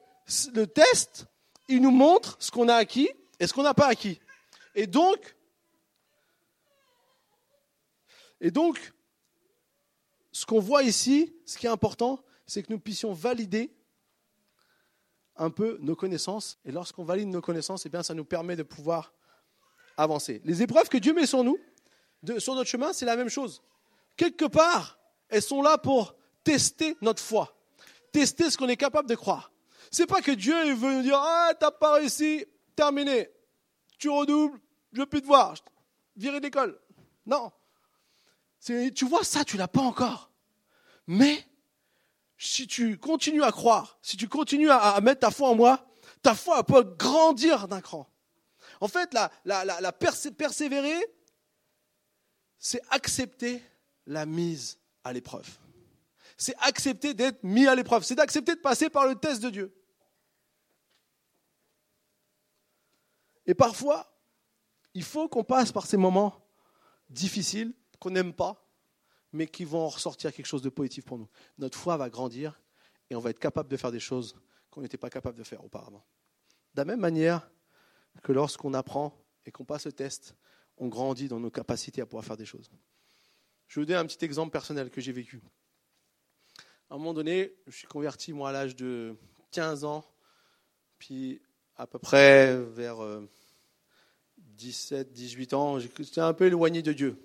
le 0.53 0.67
test, 0.67 1.25
il 1.69 1.81
nous 1.81 1.91
montre 1.91 2.35
ce 2.39 2.51
qu'on 2.51 2.67
a 2.67 2.75
acquis 2.75 3.09
et 3.39 3.47
ce 3.47 3.53
qu'on 3.53 3.63
n'a 3.63 3.73
pas 3.73 3.87
acquis. 3.87 4.19
Et 4.75 4.87
donc, 4.87 5.35
ce 10.31 10.45
qu'on 10.45 10.59
voit 10.59 10.83
ici, 10.83 11.33
ce 11.45 11.57
qui 11.57 11.65
est 11.67 11.69
important, 11.69 12.21
c'est 12.45 12.63
que 12.63 12.73
nous 12.73 12.79
puissions 12.79 13.13
valider 13.13 13.71
un 15.35 15.49
peu 15.49 15.77
nos 15.81 15.95
connaissances. 15.95 16.59
Et 16.65 16.71
lorsqu'on 16.71 17.03
valide 17.03 17.29
nos 17.29 17.41
connaissances, 17.41 17.85
eh 17.85 17.89
bien, 17.89 18.03
ça 18.03 18.13
nous 18.13 18.25
permet 18.25 18.55
de 18.55 18.63
pouvoir 18.63 19.13
avancer. 19.95 20.41
Les 20.43 20.61
épreuves 20.61 20.89
que 20.89 20.97
Dieu 20.97 21.13
met 21.13 21.25
sur 21.27 21.43
nous, 21.43 21.57
sur 22.39 22.55
notre 22.55 22.69
chemin, 22.69 22.93
c'est 22.93 23.05
la 23.05 23.15
même 23.15 23.29
chose. 23.29 23.61
Quelque 24.17 24.45
part, 24.45 24.99
elles 25.29 25.41
sont 25.41 25.61
là 25.61 25.77
pour 25.77 26.15
tester 26.43 26.97
notre 27.01 27.21
foi, 27.21 27.55
tester 28.11 28.49
ce 28.49 28.57
qu'on 28.57 28.67
est 28.67 28.77
capable 28.77 29.07
de 29.07 29.15
croire. 29.15 29.51
C'est 29.91 30.07
pas 30.07 30.21
que 30.21 30.31
Dieu 30.31 30.73
veut 30.73 30.93
nous 30.93 31.01
dire 31.01 31.19
ah 31.19 31.51
t'as 31.59 31.71
pas 31.71 31.93
réussi, 31.93 32.45
terminé, 32.75 33.29
tu 33.97 34.09
redoubles, 34.09 34.59
je 34.93 34.99
veux 34.99 35.05
plus 35.05 35.21
te 35.21 35.27
voir, 35.27 35.55
virer 36.15 36.39
d'école. 36.39 36.79
Non, 37.25 37.51
tu 38.61 39.05
vois 39.05 39.23
ça, 39.23 39.43
tu 39.43 39.57
l'as 39.57 39.67
pas 39.67 39.81
encore. 39.81 40.31
Mais 41.07 41.45
si 42.37 42.67
tu 42.67 42.97
continues 42.97 43.43
à 43.43 43.51
croire, 43.51 43.99
si 44.01 44.17
tu 44.17 44.27
continues 44.27 44.69
à, 44.69 44.99
mettre 45.01 45.21
ta 45.21 45.31
foi 45.31 45.49
en 45.49 45.55
moi, 45.55 45.85
ta 46.21 46.35
foi 46.35 46.63
peut 46.63 46.83
grandir 46.83 47.67
d'un 47.67 47.81
cran. 47.81 48.09
En 48.81 48.87
fait, 48.87 49.13
la, 49.13 49.31
la, 49.45 49.91
persévérer, 49.91 50.97
c'est 52.57 52.81
accepter 52.91 53.61
la 54.05 54.25
mise 54.25 54.77
à 55.03 55.11
l'épreuve. 55.11 55.47
C'est 56.37 56.55
accepter 56.59 57.13
d'être 57.13 57.43
mis 57.43 57.67
à 57.67 57.75
l'épreuve. 57.75 58.03
C'est 58.03 58.15
d'accepter 58.15 58.55
de 58.55 58.61
passer 58.61 58.89
par 58.89 59.05
le 59.05 59.15
test 59.15 59.41
de 59.41 59.49
Dieu. 59.49 59.75
Et 63.49 63.55
parfois, 63.55 64.05
il 64.93 65.01
faut 65.01 65.27
qu'on 65.27 65.43
passe 65.43 65.71
par 65.71 65.87
ces 65.87 65.97
moments 65.97 66.39
difficiles 67.09 67.73
qu'on 67.99 68.11
n'aime 68.11 68.31
pas, 68.31 68.63
mais 69.33 69.47
qui 69.47 69.65
vont 69.65 69.89
ressortir 69.89 70.31
quelque 70.31 70.45
chose 70.45 70.61
de 70.61 70.69
positif 70.69 71.03
pour 71.03 71.17
nous. 71.17 71.27
Notre 71.57 71.75
foi 71.75 71.97
va 71.97 72.11
grandir 72.11 72.61
et 73.09 73.15
on 73.15 73.19
va 73.19 73.31
être 73.31 73.39
capable 73.39 73.67
de 73.67 73.75
faire 73.75 73.91
des 73.91 73.99
choses 73.99 74.35
qu'on 74.69 74.81
n'était 74.81 74.99
pas 74.99 75.09
capable 75.09 75.35
de 75.35 75.43
faire 75.43 75.65
auparavant. 75.65 76.05
De 76.75 76.81
la 76.81 76.85
même 76.85 76.99
manière 76.99 77.49
que 78.21 78.31
lorsqu'on 78.31 78.75
apprend 78.75 79.19
et 79.47 79.51
qu'on 79.51 79.65
passe 79.65 79.87
le 79.87 79.93
test, 79.93 80.35
on 80.77 80.87
grandit 80.87 81.27
dans 81.27 81.39
nos 81.39 81.49
capacités 81.49 82.01
à 82.01 82.05
pouvoir 82.05 82.25
faire 82.25 82.37
des 82.37 82.45
choses. 82.45 82.69
Je 83.65 83.79
vais 83.79 83.81
vous 83.81 83.87
donner 83.87 83.99
un 83.99 84.05
petit 84.05 84.23
exemple 84.23 84.51
personnel 84.51 84.91
que 84.91 85.01
j'ai 85.01 85.11
vécu. 85.11 85.41
À 86.91 86.93
un 86.93 86.97
moment 86.99 87.15
donné, 87.15 87.55
je 87.65 87.75
suis 87.75 87.87
converti, 87.87 88.31
moi, 88.31 88.49
à 88.49 88.51
l'âge 88.51 88.75
de 88.75 89.17
15 89.49 89.85
ans, 89.85 90.05
puis 90.99 91.41
à 91.79 91.87
peu 91.87 91.97
près 91.97 92.61
vers 92.61 92.97
17, 94.59 95.07
euh, 95.07 95.11
18 95.13 95.53
ans, 95.53 95.79
j'étais 95.79 96.19
un 96.19 96.33
peu 96.33 96.45
éloigné 96.45 96.81
de 96.81 96.91
Dieu. 96.91 97.15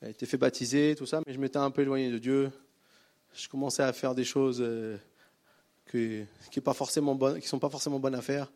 J'ai 0.00 0.10
été 0.10 0.26
fait 0.26 0.36
baptiser, 0.36 0.94
tout 0.96 1.06
ça, 1.06 1.20
mais 1.26 1.32
je 1.32 1.40
m'étais 1.40 1.58
un 1.58 1.72
peu 1.72 1.82
éloigné 1.82 2.10
de 2.10 2.18
Dieu. 2.18 2.52
Je 3.34 3.48
commençais 3.48 3.82
à 3.82 3.92
faire 3.92 4.14
des 4.14 4.24
choses 4.24 4.58
euh, 4.60 4.96
qui 5.90 5.98
ne 5.98 6.24
sont 6.54 6.60
pas 6.60 6.72
forcément 7.68 7.98
bonnes 7.98 8.14
à 8.14 8.22
faire. 8.22 8.52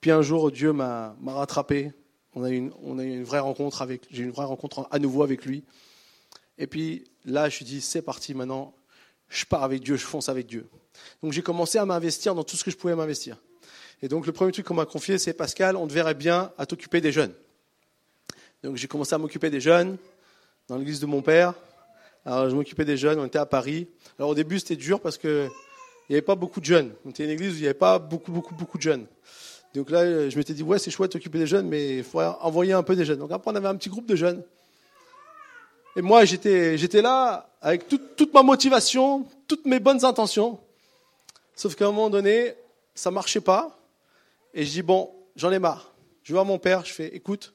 Puis 0.00 0.10
un 0.10 0.20
jour, 0.20 0.50
Dieu 0.50 0.72
m'a 0.72 1.14
rattrapé. 1.24 1.92
On 2.34 2.42
a 2.42 2.50
eu 2.50 2.56
une 2.56 3.24
vraie 3.24 3.38
rencontre 3.38 3.82
avec, 3.82 4.02
j'ai 4.10 4.22
eu 4.22 4.26
une 4.26 4.32
vraie 4.32 4.44
rencontre 4.44 4.88
à 4.90 4.98
nouveau 4.98 5.22
avec 5.22 5.44
lui. 5.44 5.62
Et 6.58 6.66
puis 6.66 7.04
là, 7.24 7.42
je 7.42 7.46
me 7.46 7.50
suis 7.50 7.64
dit, 7.64 7.80
c'est 7.80 8.02
parti 8.02 8.34
maintenant. 8.34 8.74
Je 9.28 9.44
pars 9.44 9.62
avec 9.62 9.82
Dieu, 9.82 9.96
je 9.96 10.04
fonce 10.04 10.28
avec 10.28 10.46
Dieu. 10.46 10.68
Donc 11.22 11.32
j'ai 11.32 11.42
commencé 11.42 11.78
à 11.78 11.86
m'investir 11.86 12.34
dans 12.34 12.42
tout 12.42 12.56
ce 12.56 12.64
que 12.64 12.70
je 12.72 12.76
pouvais 12.76 12.96
m'investir. 12.96 13.36
Et 14.02 14.08
donc 14.08 14.26
le 14.26 14.32
premier 14.32 14.52
truc 14.52 14.66
qu'on 14.66 14.74
m'a 14.74 14.86
confié, 14.86 15.18
c'est 15.18 15.32
Pascal, 15.32 15.76
on 15.76 15.86
te 15.86 15.92
verrait 15.92 16.14
bien 16.14 16.52
à 16.58 16.66
t'occuper 16.66 17.00
des 17.00 17.12
jeunes. 17.12 17.32
Donc 18.62 18.76
j'ai 18.76 18.88
commencé 18.88 19.14
à 19.14 19.18
m'occuper 19.18 19.50
des 19.50 19.60
jeunes 19.60 19.96
dans 20.68 20.76
l'église 20.76 21.00
de 21.00 21.06
mon 21.06 21.22
père. 21.22 21.54
Alors 22.24 22.48
je 22.50 22.54
m'occupais 22.54 22.84
des 22.84 22.96
jeunes, 22.96 23.18
on 23.18 23.26
était 23.26 23.38
à 23.38 23.46
Paris. 23.46 23.88
Alors 24.18 24.30
au 24.30 24.34
début 24.34 24.58
c'était 24.58 24.76
dur 24.76 25.00
parce 25.00 25.18
que 25.18 25.48
il 26.08 26.14
n'y 26.14 26.16
avait 26.16 26.22
pas 26.22 26.34
beaucoup 26.34 26.60
de 26.60 26.64
jeunes. 26.64 26.92
On 27.06 27.10
était 27.10 27.24
une 27.24 27.30
église 27.30 27.52
où 27.52 27.56
il 27.56 27.60
n'y 27.60 27.66
avait 27.66 27.74
pas 27.74 28.00
beaucoup, 28.00 28.32
beaucoup, 28.32 28.54
beaucoup 28.54 28.78
de 28.78 28.82
jeunes. 28.82 29.06
Donc 29.74 29.90
là, 29.90 30.28
je 30.28 30.36
m'étais 30.36 30.54
dit, 30.54 30.64
ouais, 30.64 30.80
c'est 30.80 30.90
chouette 30.90 31.12
d'occuper 31.12 31.38
des 31.38 31.46
jeunes, 31.46 31.68
mais 31.68 31.98
il 31.98 32.02
faut 32.02 32.20
envoyer 32.20 32.72
un 32.72 32.82
peu 32.82 32.96
des 32.96 33.04
jeunes. 33.04 33.20
Donc 33.20 33.30
après, 33.30 33.52
on 33.52 33.54
avait 33.54 33.68
un 33.68 33.76
petit 33.76 33.88
groupe 33.88 34.06
de 34.06 34.16
jeunes. 34.16 34.42
Et 35.94 36.02
moi, 36.02 36.24
j'étais, 36.24 36.76
là 37.00 37.48
avec 37.62 37.86
toute 37.88 38.34
ma 38.34 38.42
motivation, 38.42 39.24
toutes 39.46 39.66
mes 39.66 39.78
bonnes 39.78 40.04
intentions. 40.04 40.58
Sauf 41.54 41.76
qu'à 41.76 41.86
un 41.86 41.92
moment 41.92 42.10
donné, 42.10 42.54
ça 42.94 43.12
marchait 43.12 43.40
pas. 43.40 43.79
Et 44.54 44.64
je 44.64 44.70
dis, 44.70 44.82
bon, 44.82 45.10
j'en 45.36 45.52
ai 45.52 45.58
marre. 45.58 45.94
Je 46.22 46.32
vois 46.32 46.44
mon 46.44 46.58
père, 46.58 46.84
je 46.84 46.92
fais, 46.92 47.08
écoute, 47.14 47.54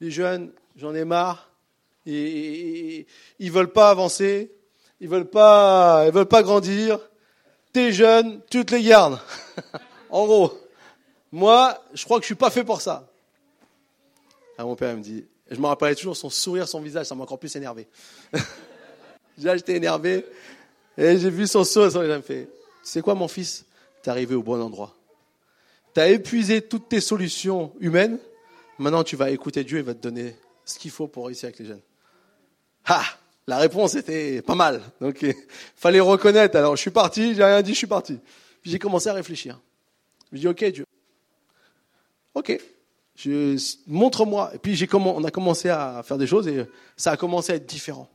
les 0.00 0.10
jeunes, 0.10 0.52
j'en 0.76 0.94
ai 0.94 1.04
marre. 1.04 1.50
Ils 2.06 3.06
veulent 3.38 3.72
pas 3.72 3.90
avancer. 3.90 4.52
Ils 5.00 5.08
veulent 5.08 5.30
pas, 5.30 6.04
ils 6.06 6.12
veulent 6.12 6.26
pas 6.26 6.42
grandir. 6.42 6.98
T'es 7.72 7.92
jeune, 7.92 8.40
tu 8.50 8.64
te 8.64 8.74
les 8.74 8.82
gardes. 8.82 9.18
en 10.10 10.26
gros. 10.26 10.58
Moi, 11.32 11.78
je 11.94 12.04
crois 12.04 12.18
que 12.18 12.22
je 12.22 12.26
suis 12.26 12.34
pas 12.34 12.50
fait 12.50 12.64
pour 12.64 12.80
ça. 12.80 13.08
Ah, 14.58 14.64
mon 14.64 14.76
père 14.76 14.96
me 14.96 15.02
dit, 15.02 15.24
je 15.50 15.58
me 15.58 15.66
rappelais 15.66 15.94
toujours 15.94 16.16
son 16.16 16.28
sourire, 16.28 16.68
son 16.68 16.80
visage, 16.80 17.06
ça 17.06 17.14
m'a 17.14 17.22
encore 17.22 17.38
plus 17.38 17.54
énervé. 17.56 17.88
Déjà, 19.38 19.56
j'étais 19.56 19.76
énervé. 19.76 20.26
Et 20.98 21.16
j'ai 21.18 21.30
vu 21.30 21.46
son 21.46 21.64
sourire, 21.64 21.90
il 22.02 22.08
me 22.08 22.20
fait, 22.20 22.48
sais 22.82 23.00
quoi, 23.00 23.14
mon 23.14 23.28
fils? 23.28 23.64
T'es 24.02 24.10
arrivé 24.10 24.34
au 24.34 24.42
bon 24.42 24.60
endroit. 24.60 24.94
Tu 25.94 26.00
as 26.00 26.08
épuisé 26.08 26.62
toutes 26.62 26.88
tes 26.88 27.00
solutions 27.00 27.72
humaines. 27.80 28.18
Maintenant, 28.78 29.04
tu 29.04 29.16
vas 29.16 29.30
écouter 29.30 29.64
Dieu, 29.64 29.78
il 29.78 29.84
va 29.84 29.94
te 29.94 30.00
donner 30.00 30.36
ce 30.64 30.78
qu'il 30.78 30.90
faut 30.90 31.08
pour 31.08 31.26
réussir 31.26 31.46
avec 31.46 31.58
les 31.58 31.66
jeunes. 31.66 31.82
Ah, 32.86 33.04
la 33.46 33.58
réponse 33.58 33.94
était 33.94 34.42
pas 34.42 34.54
mal. 34.54 34.80
Donc, 35.00 35.22
il 35.22 35.34
fallait 35.76 36.00
reconnaître. 36.00 36.56
Alors, 36.56 36.76
je 36.76 36.80
suis 36.80 36.90
parti, 36.90 37.34
j'ai 37.34 37.44
rien 37.44 37.62
dit, 37.62 37.72
je 37.72 37.78
suis 37.78 37.86
parti. 37.86 38.18
Puis 38.62 38.70
j'ai 38.70 38.78
commencé 38.78 39.08
à 39.08 39.12
réfléchir. 39.12 39.60
Je 40.32 40.38
dis, 40.38 40.48
ok, 40.48 40.64
Dieu. 40.66 40.86
Ok. 42.34 42.58
Montre-moi. 43.86 44.52
Et 44.54 44.58
puis 44.58 44.74
j'ai 44.74 44.88
on 44.94 45.24
a 45.24 45.30
commencé 45.30 45.68
à 45.68 46.02
faire 46.02 46.16
des 46.16 46.26
choses 46.26 46.48
et 46.48 46.66
ça 46.96 47.12
a 47.12 47.16
commencé 47.16 47.52
à 47.52 47.56
être 47.56 47.66
différent. 47.66 48.08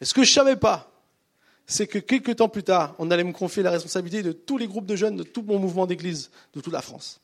Et 0.00 0.04
ce 0.04 0.14
que 0.14 0.22
je 0.22 0.32
savais 0.32 0.56
pas, 0.56 0.90
c'est 1.66 1.86
que 1.86 1.98
quelques 1.98 2.36
temps 2.36 2.48
plus 2.48 2.62
tard, 2.62 2.94
on 2.98 3.10
allait 3.10 3.24
me 3.24 3.32
confier 3.32 3.62
la 3.62 3.70
responsabilité 3.70 4.22
de 4.22 4.32
tous 4.32 4.56
les 4.56 4.68
groupes 4.68 4.86
de 4.86 4.94
jeunes, 4.94 5.16
de 5.16 5.22
tout 5.24 5.42
mon 5.42 5.58
mouvement 5.58 5.86
d'église, 5.86 6.30
de 6.54 6.60
toute 6.60 6.72
la 6.72 6.82
France. 6.82 7.20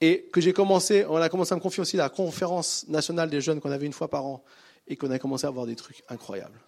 Et 0.00 0.28
que 0.32 0.40
j'ai 0.40 0.52
commencé, 0.52 1.04
on 1.08 1.16
a 1.16 1.28
commencé 1.28 1.54
à 1.54 1.56
me 1.56 1.60
confier 1.60 1.80
aussi 1.80 1.96
la 1.96 2.08
conférence 2.08 2.86
nationale 2.88 3.30
des 3.30 3.40
jeunes 3.40 3.60
qu'on 3.60 3.70
avait 3.70 3.86
une 3.86 3.92
fois 3.92 4.08
par 4.08 4.26
an 4.26 4.44
et 4.86 4.96
qu'on 4.96 5.10
a 5.10 5.18
commencé 5.18 5.46
à 5.46 5.48
avoir 5.48 5.66
des 5.66 5.76
trucs 5.76 6.04
incroyables. 6.08 6.60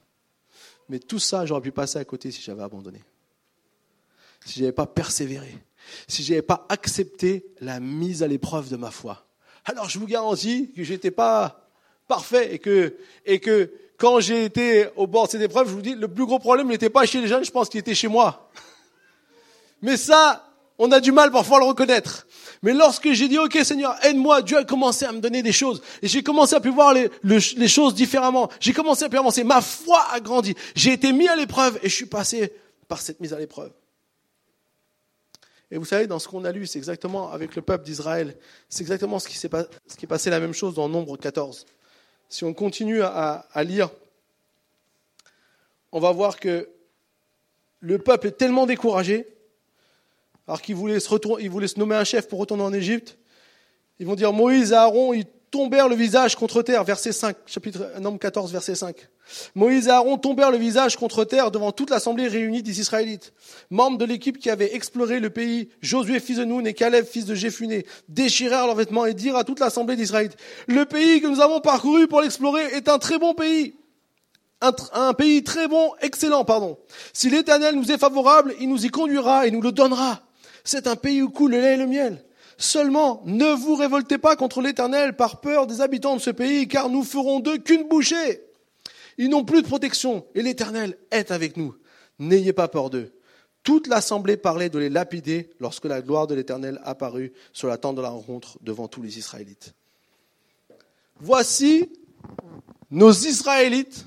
Mais 0.88 0.98
tout 0.98 1.20
ça, 1.20 1.46
j'aurais 1.46 1.60
pu 1.60 1.70
passer 1.70 1.98
à 1.98 2.04
côté 2.04 2.30
si 2.30 2.42
j'avais 2.42 2.62
abandonné. 2.62 3.04
Si 4.44 4.58
j'avais 4.58 4.72
pas 4.72 4.86
persévéré. 4.86 5.56
Si 6.08 6.22
j'avais 6.24 6.42
pas 6.42 6.66
accepté 6.68 7.46
la 7.60 7.78
mise 7.78 8.22
à 8.22 8.28
l'épreuve 8.28 8.70
de 8.70 8.76
ma 8.76 8.90
foi. 8.90 9.26
Alors 9.64 9.88
je 9.88 9.98
vous 9.98 10.06
garantis 10.06 10.72
que 10.72 10.82
j'étais 10.82 11.10
pas 11.10 11.70
parfait 12.08 12.54
et 12.54 12.58
que, 12.58 12.96
et 13.26 13.38
que 13.38 13.70
quand 14.00 14.18
j'ai 14.18 14.46
été 14.46 14.88
au 14.96 15.06
bord 15.06 15.26
de 15.26 15.32
cette 15.32 15.42
épreuve, 15.42 15.68
je 15.68 15.74
vous 15.74 15.82
dis, 15.82 15.94
le 15.94 16.08
plus 16.08 16.24
gros 16.24 16.38
problème 16.38 16.68
n'était 16.68 16.88
pas 16.88 17.04
chez 17.04 17.20
les 17.20 17.28
jeunes, 17.28 17.44
je 17.44 17.50
pense 17.50 17.68
qu'il 17.68 17.80
était 17.80 17.94
chez 17.94 18.08
moi. 18.08 18.50
Mais 19.82 19.98
ça, 19.98 20.50
on 20.78 20.90
a 20.90 21.00
du 21.00 21.12
mal 21.12 21.30
parfois 21.30 21.58
à 21.58 21.60
le 21.60 21.66
reconnaître. 21.66 22.26
Mais 22.62 22.72
lorsque 22.72 23.12
j'ai 23.12 23.28
dit, 23.28 23.36
OK 23.38 23.58
Seigneur, 23.62 23.94
aide-moi, 24.02 24.40
Dieu 24.40 24.56
a 24.56 24.64
commencé 24.64 25.04
à 25.04 25.12
me 25.12 25.20
donner 25.20 25.42
des 25.42 25.52
choses. 25.52 25.82
Et 26.00 26.08
j'ai 26.08 26.22
commencé 26.22 26.54
à 26.54 26.60
pu 26.60 26.70
voir 26.70 26.94
les, 26.94 27.68
choses 27.68 27.94
différemment. 27.94 28.50
J'ai 28.58 28.72
commencé 28.72 29.04
à 29.04 29.10
pu 29.10 29.18
avancer. 29.18 29.44
Ma 29.44 29.60
foi 29.60 30.02
a 30.10 30.20
grandi. 30.20 30.54
J'ai 30.74 30.94
été 30.94 31.12
mis 31.12 31.28
à 31.28 31.36
l'épreuve 31.36 31.78
et 31.82 31.90
je 31.90 31.94
suis 31.94 32.06
passé 32.06 32.54
par 32.88 33.02
cette 33.02 33.20
mise 33.20 33.34
à 33.34 33.38
l'épreuve. 33.38 33.70
Et 35.70 35.76
vous 35.76 35.84
savez, 35.84 36.06
dans 36.06 36.18
ce 36.18 36.26
qu'on 36.26 36.46
a 36.46 36.52
lu, 36.52 36.66
c'est 36.66 36.78
exactement 36.78 37.30
avec 37.30 37.54
le 37.54 37.60
peuple 37.60 37.84
d'Israël, 37.84 38.34
c'est 38.70 38.80
exactement 38.80 39.18
ce 39.18 39.28
qui 39.28 39.36
s'est 39.36 39.50
passé 40.08 40.30
la 40.30 40.40
même 40.40 40.54
chose 40.54 40.74
dans 40.74 40.88
Nombre 40.88 41.18
14 41.18 41.66
si 42.30 42.44
on 42.44 42.54
continue 42.54 43.02
à, 43.02 43.44
lire, 43.64 43.90
on 45.92 45.98
va 45.98 46.12
voir 46.12 46.38
que 46.38 46.68
le 47.80 47.98
peuple 47.98 48.28
est 48.28 48.38
tellement 48.38 48.66
découragé, 48.66 49.26
alors 50.46 50.62
qu'ils 50.62 50.76
voulaient 50.76 51.00
se, 51.00 51.08
se 51.08 51.78
nommer 51.78 51.96
un 51.96 52.04
chef 52.04 52.28
pour 52.28 52.38
retourner 52.38 52.62
en 52.62 52.72
Égypte. 52.72 53.18
Ils 53.98 54.06
vont 54.06 54.14
dire 54.14 54.32
Moïse 54.32 54.72
Aaron, 54.72 55.12
ils 55.12 55.26
tombèrent 55.50 55.88
le 55.88 55.96
visage 55.96 56.36
contre 56.36 56.62
terre, 56.62 56.84
verset 56.84 57.12
5, 57.12 57.36
chapitre 57.46 57.90
Nombre 58.00 58.18
14, 58.18 58.52
verset 58.52 58.74
5. 58.74 58.96
Moïse 59.54 59.88
et 59.88 59.90
Aaron 59.90 60.18
tombèrent 60.18 60.50
le 60.50 60.58
visage 60.58 60.96
contre 60.96 61.24
terre 61.24 61.50
devant 61.50 61.72
toute 61.72 61.90
l'assemblée 61.90 62.28
réunie 62.28 62.62
des 62.62 62.80
Israélites. 62.80 63.32
Membres 63.70 63.98
de 63.98 64.04
l'équipe 64.04 64.38
qui 64.38 64.50
avait 64.50 64.74
exploré 64.74 65.20
le 65.20 65.30
pays, 65.30 65.68
Josué 65.80 66.20
fils 66.20 66.38
de 66.38 66.44
Noun 66.44 66.66
et 66.66 66.74
Caleb 66.74 67.04
fils 67.04 67.26
de 67.26 67.34
Jéphuné, 67.34 67.86
déchirèrent 68.08 68.66
leurs 68.66 68.76
vêtements 68.76 69.06
et 69.06 69.14
dirent 69.14 69.36
à 69.36 69.44
toute 69.44 69.60
l'assemblée 69.60 69.96
d'Israël, 69.96 70.30
le 70.66 70.84
pays 70.84 71.20
que 71.20 71.26
nous 71.26 71.40
avons 71.40 71.60
parcouru 71.60 72.06
pour 72.06 72.20
l'explorer 72.20 72.64
est 72.74 72.88
un 72.88 72.98
très 72.98 73.18
bon 73.18 73.34
pays. 73.34 73.74
Un, 74.62 74.72
un, 74.92 75.14
pays 75.14 75.42
très 75.42 75.68
bon, 75.68 75.92
excellent, 76.02 76.44
pardon. 76.44 76.78
Si 77.14 77.30
l'Éternel 77.30 77.74
nous 77.76 77.90
est 77.90 77.98
favorable, 77.98 78.54
il 78.60 78.68
nous 78.68 78.84
y 78.84 78.90
conduira 78.90 79.46
et 79.46 79.50
nous 79.50 79.62
le 79.62 79.72
donnera. 79.72 80.20
C'est 80.64 80.86
un 80.86 80.96
pays 80.96 81.22
où 81.22 81.30
coule 81.30 81.52
le 81.52 81.60
lait 81.60 81.74
et 81.74 81.78
le 81.78 81.86
miel. 81.86 82.22
Seulement, 82.60 83.22
ne 83.24 83.54
vous 83.54 83.74
révoltez 83.74 84.18
pas 84.18 84.36
contre 84.36 84.60
l'Éternel 84.60 85.16
par 85.16 85.40
peur 85.40 85.66
des 85.66 85.80
habitants 85.80 86.14
de 86.14 86.20
ce 86.20 86.28
pays, 86.28 86.68
car 86.68 86.90
nous 86.90 87.04
ferons 87.04 87.40
d'eux 87.40 87.56
qu'une 87.56 87.88
bouchée. 87.88 88.42
Ils 89.16 89.30
n'ont 89.30 89.46
plus 89.46 89.62
de 89.62 89.66
protection, 89.66 90.26
et 90.34 90.42
l'Éternel 90.42 90.98
est 91.10 91.30
avec 91.30 91.56
nous. 91.56 91.74
N'ayez 92.18 92.52
pas 92.52 92.68
peur 92.68 92.90
d'eux. 92.90 93.14
Toute 93.62 93.86
l'assemblée 93.86 94.36
parlait 94.36 94.68
de 94.68 94.78
les 94.78 94.90
lapider 94.90 95.48
lorsque 95.58 95.86
la 95.86 96.02
gloire 96.02 96.26
de 96.26 96.34
l'Éternel 96.34 96.78
apparut 96.84 97.32
sur 97.54 97.66
la 97.66 97.78
tente 97.78 97.96
de 97.96 98.02
la 98.02 98.10
rencontre 98.10 98.58
devant 98.60 98.88
tous 98.88 99.00
les 99.00 99.16
Israélites. 99.16 99.72
Voici 101.18 101.88
nos 102.90 103.10
Israélites 103.10 104.04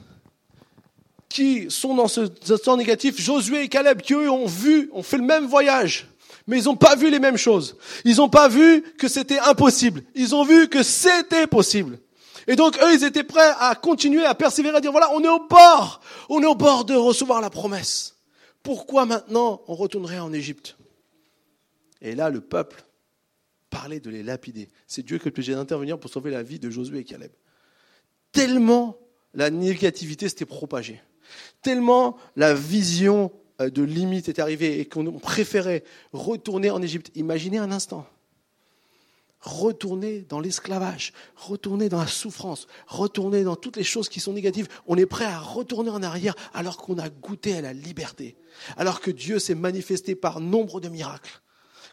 qui 1.27 1.71
sont 1.71 1.95
dans 1.95 2.07
ce 2.07 2.53
temps 2.53 2.77
négatif, 2.77 3.19
Josué 3.19 3.63
et 3.63 3.67
Caleb, 3.67 4.01
qui 4.01 4.13
eux 4.13 4.29
ont 4.29 4.45
vu, 4.45 4.91
ont 4.93 5.01
fait 5.01 5.17
le 5.17 5.23
même 5.23 5.47
voyage, 5.47 6.07
mais 6.47 6.59
ils 6.59 6.65
n'ont 6.65 6.75
pas 6.75 6.95
vu 6.95 7.09
les 7.09 7.19
mêmes 7.19 7.37
choses. 7.37 7.77
Ils 8.05 8.17
n'ont 8.17 8.29
pas 8.29 8.47
vu 8.47 8.81
que 8.97 9.07
c'était 9.07 9.39
impossible. 9.39 10.03
Ils 10.15 10.35
ont 10.35 10.43
vu 10.43 10.67
que 10.67 10.83
c'était 10.83 11.47
possible. 11.47 11.99
Et 12.47 12.55
donc 12.55 12.77
eux, 12.77 12.93
ils 12.93 13.03
étaient 13.03 13.23
prêts 13.23 13.53
à 13.59 13.75
continuer, 13.75 14.25
à 14.25 14.35
persévérer, 14.35 14.77
à 14.77 14.81
dire 14.81 14.91
voilà, 14.91 15.09
on 15.13 15.23
est 15.23 15.29
au 15.29 15.47
bord, 15.47 16.01
on 16.29 16.41
est 16.41 16.45
au 16.45 16.55
bord 16.55 16.83
de 16.83 16.93
recevoir 16.93 17.39
la 17.39 17.49
promesse. 17.49 18.17
Pourquoi 18.61 19.05
maintenant 19.05 19.61
on 19.67 19.75
retournerait 19.75 20.19
en 20.19 20.33
Égypte? 20.33 20.77
Et 22.01 22.15
là, 22.15 22.29
le 22.29 22.41
peuple 22.41 22.83
parlait 23.69 24.01
de 24.01 24.09
les 24.09 24.23
lapider. 24.23 24.69
C'est 24.87 25.03
Dieu 25.03 25.17
qui 25.17 25.25
est 25.25 25.31
obligé 25.31 25.55
d'intervenir 25.55 25.97
pour 25.97 26.09
sauver 26.09 26.31
la 26.31 26.43
vie 26.43 26.59
de 26.59 26.69
Josué 26.69 26.99
et 26.99 27.03
Caleb. 27.05 27.31
Tellement 28.33 28.97
la 29.33 29.49
négativité 29.49 30.27
s'était 30.27 30.45
propagée 30.45 31.01
tellement 31.61 32.17
la 32.35 32.53
vision 32.53 33.31
de 33.59 33.83
limite 33.83 34.29
est 34.29 34.39
arrivée 34.39 34.79
et 34.79 34.85
qu'on 34.85 35.19
préférait 35.19 35.83
retourner 36.11 36.71
en 36.71 36.81
Égypte. 36.81 37.11
Imaginez 37.15 37.57
un 37.57 37.71
instant. 37.71 38.07
Retourner 39.41 40.21
dans 40.21 40.39
l'esclavage, 40.39 41.11
retourner 41.35 41.89
dans 41.89 41.99
la 41.99 42.07
souffrance, 42.07 42.65
retourner 42.87 43.43
dans 43.43 43.57
toutes 43.57 43.75
les 43.75 43.83
choses 43.83 44.07
qui 44.07 44.21
sont 44.21 44.31
négatives. 44.31 44.69
On 44.87 44.95
est 44.95 45.05
prêt 45.05 45.25
à 45.25 45.37
retourner 45.37 45.89
en 45.89 46.01
arrière 46.01 46.33
alors 46.53 46.77
qu'on 46.77 46.97
a 46.97 47.09
goûté 47.09 47.53
à 47.53 47.61
la 47.61 47.73
liberté, 47.73 48.37
alors 48.77 49.01
que 49.01 49.11
Dieu 49.11 49.39
s'est 49.39 49.53
manifesté 49.53 50.15
par 50.15 50.39
nombre 50.39 50.79
de 50.79 50.87
miracles. 50.87 51.41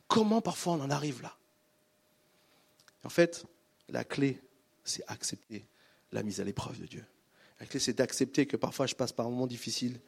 Comment 0.06 0.40
parfois 0.40 0.74
on 0.74 0.80
en 0.80 0.90
arrive 0.90 1.22
là? 1.22 1.36
En 3.02 3.08
fait, 3.08 3.44
la 3.88 4.04
clé, 4.04 4.40
c'est 4.84 5.02
accepter 5.08 5.66
la 6.12 6.22
mise 6.22 6.40
à 6.40 6.44
l'épreuve 6.44 6.80
de 6.80 6.86
Dieu. 6.86 7.04
La 7.58 7.66
clé, 7.66 7.80
c'est 7.80 7.94
d'accepter 7.94 8.46
que 8.46 8.56
parfois 8.56 8.86
je 8.86 8.94
passe 8.94 9.10
par 9.10 9.26
un 9.26 9.30
moment 9.30 9.48
difficile, 9.48 9.98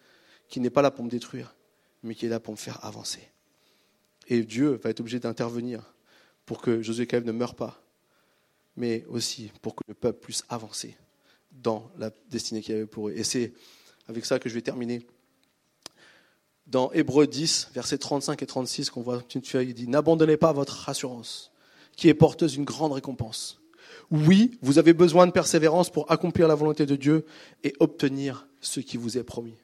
qui 0.53 0.61
n'est 0.61 0.69
pas 0.69 0.83
là 0.83 0.91
pour 0.91 1.03
me 1.03 1.09
détruire, 1.09 1.57
mais 2.03 2.15
qui 2.15 2.27
est 2.27 2.29
là 2.29 2.39
pour 2.39 2.53
me 2.53 2.59
faire 2.59 2.85
avancer. 2.85 3.27
Et 4.29 4.43
Dieu 4.43 4.79
va 4.85 4.91
être 4.91 5.01
obligé 5.01 5.19
d'intervenir 5.19 5.95
pour 6.45 6.61
que 6.61 6.83
Josué 6.83 7.07
Caleb 7.07 7.25
ne 7.25 7.33
meure 7.33 7.55
pas, 7.55 7.83
mais 8.77 9.03
aussi 9.09 9.51
pour 9.63 9.75
que 9.75 9.83
le 9.89 9.95
peuple 9.95 10.27
puisse 10.27 10.45
avancer 10.51 10.95
dans 11.53 11.91
la 11.97 12.11
destinée 12.29 12.61
qu'il 12.61 12.75
avait 12.75 12.85
pour 12.85 13.09
eux. 13.09 13.13
Et 13.17 13.25
c'est 13.25 13.55
avec 14.09 14.27
ça 14.27 14.39
que 14.39 14.51
je 14.51 14.55
vais 14.55 14.61
terminer. 14.61 15.07
Dans 16.67 16.93
Hébreu 16.93 17.27
10, 17.27 17.71
versets 17.73 17.97
35 17.97 18.43
et 18.43 18.47
36, 18.47 18.91
qu'on 18.91 19.01
voit 19.01 19.23
une 19.35 19.43
feuille, 19.43 19.71
il 19.71 19.75
dit 19.75 19.89
N'abandonnez 19.89 20.37
pas 20.37 20.53
votre 20.53 20.87
assurance, 20.87 21.51
qui 21.97 22.11
est 22.11 22.15
porteuse 22.15 22.53
d'une 22.53 22.65
grande 22.65 22.93
récompense. 22.93 23.63
Oui, 24.11 24.59
vous 24.61 24.79
avez 24.79 24.93
besoin 24.93 25.27
de 25.27 25.33
persévérance 25.33 25.89
pour 25.89 26.11
accomplir 26.13 26.47
la 26.47 26.55
volonté 26.55 26.85
de 26.85 26.97
Dieu 26.97 27.25
et 27.65 27.73
obtenir 27.81 28.47
ce 28.61 28.81
qui 28.81 28.99
vous 28.99 29.17
est 29.17 29.25
promis. 29.25 29.55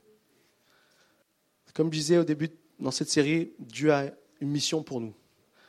Comme 1.74 1.92
je 1.92 1.98
disais 1.98 2.18
au 2.18 2.24
début 2.24 2.50
dans 2.78 2.90
cette 2.90 3.10
série, 3.10 3.52
Dieu 3.58 3.92
a 3.92 4.06
une 4.40 4.50
mission 4.50 4.82
pour 4.82 5.00
nous. 5.00 5.14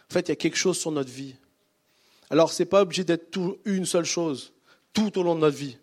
En 0.10 0.14
fait, 0.14 0.22
il 0.22 0.30
y 0.30 0.32
a 0.32 0.36
quelque 0.36 0.58
chose 0.58 0.78
sur 0.78 0.92
notre 0.92 1.12
vie. 1.12 1.36
Alors, 2.30 2.52
ce 2.52 2.62
n'est 2.62 2.70
pas 2.70 2.82
obligé 2.82 3.04
d'être 3.04 3.38
une 3.66 3.86
seule 3.86 4.06
chose 4.06 4.54
tout 4.94 5.18
au 5.20 5.24
long 5.24 5.36
de 5.36 5.42
notre 5.42 5.58
vie. 5.58 5.78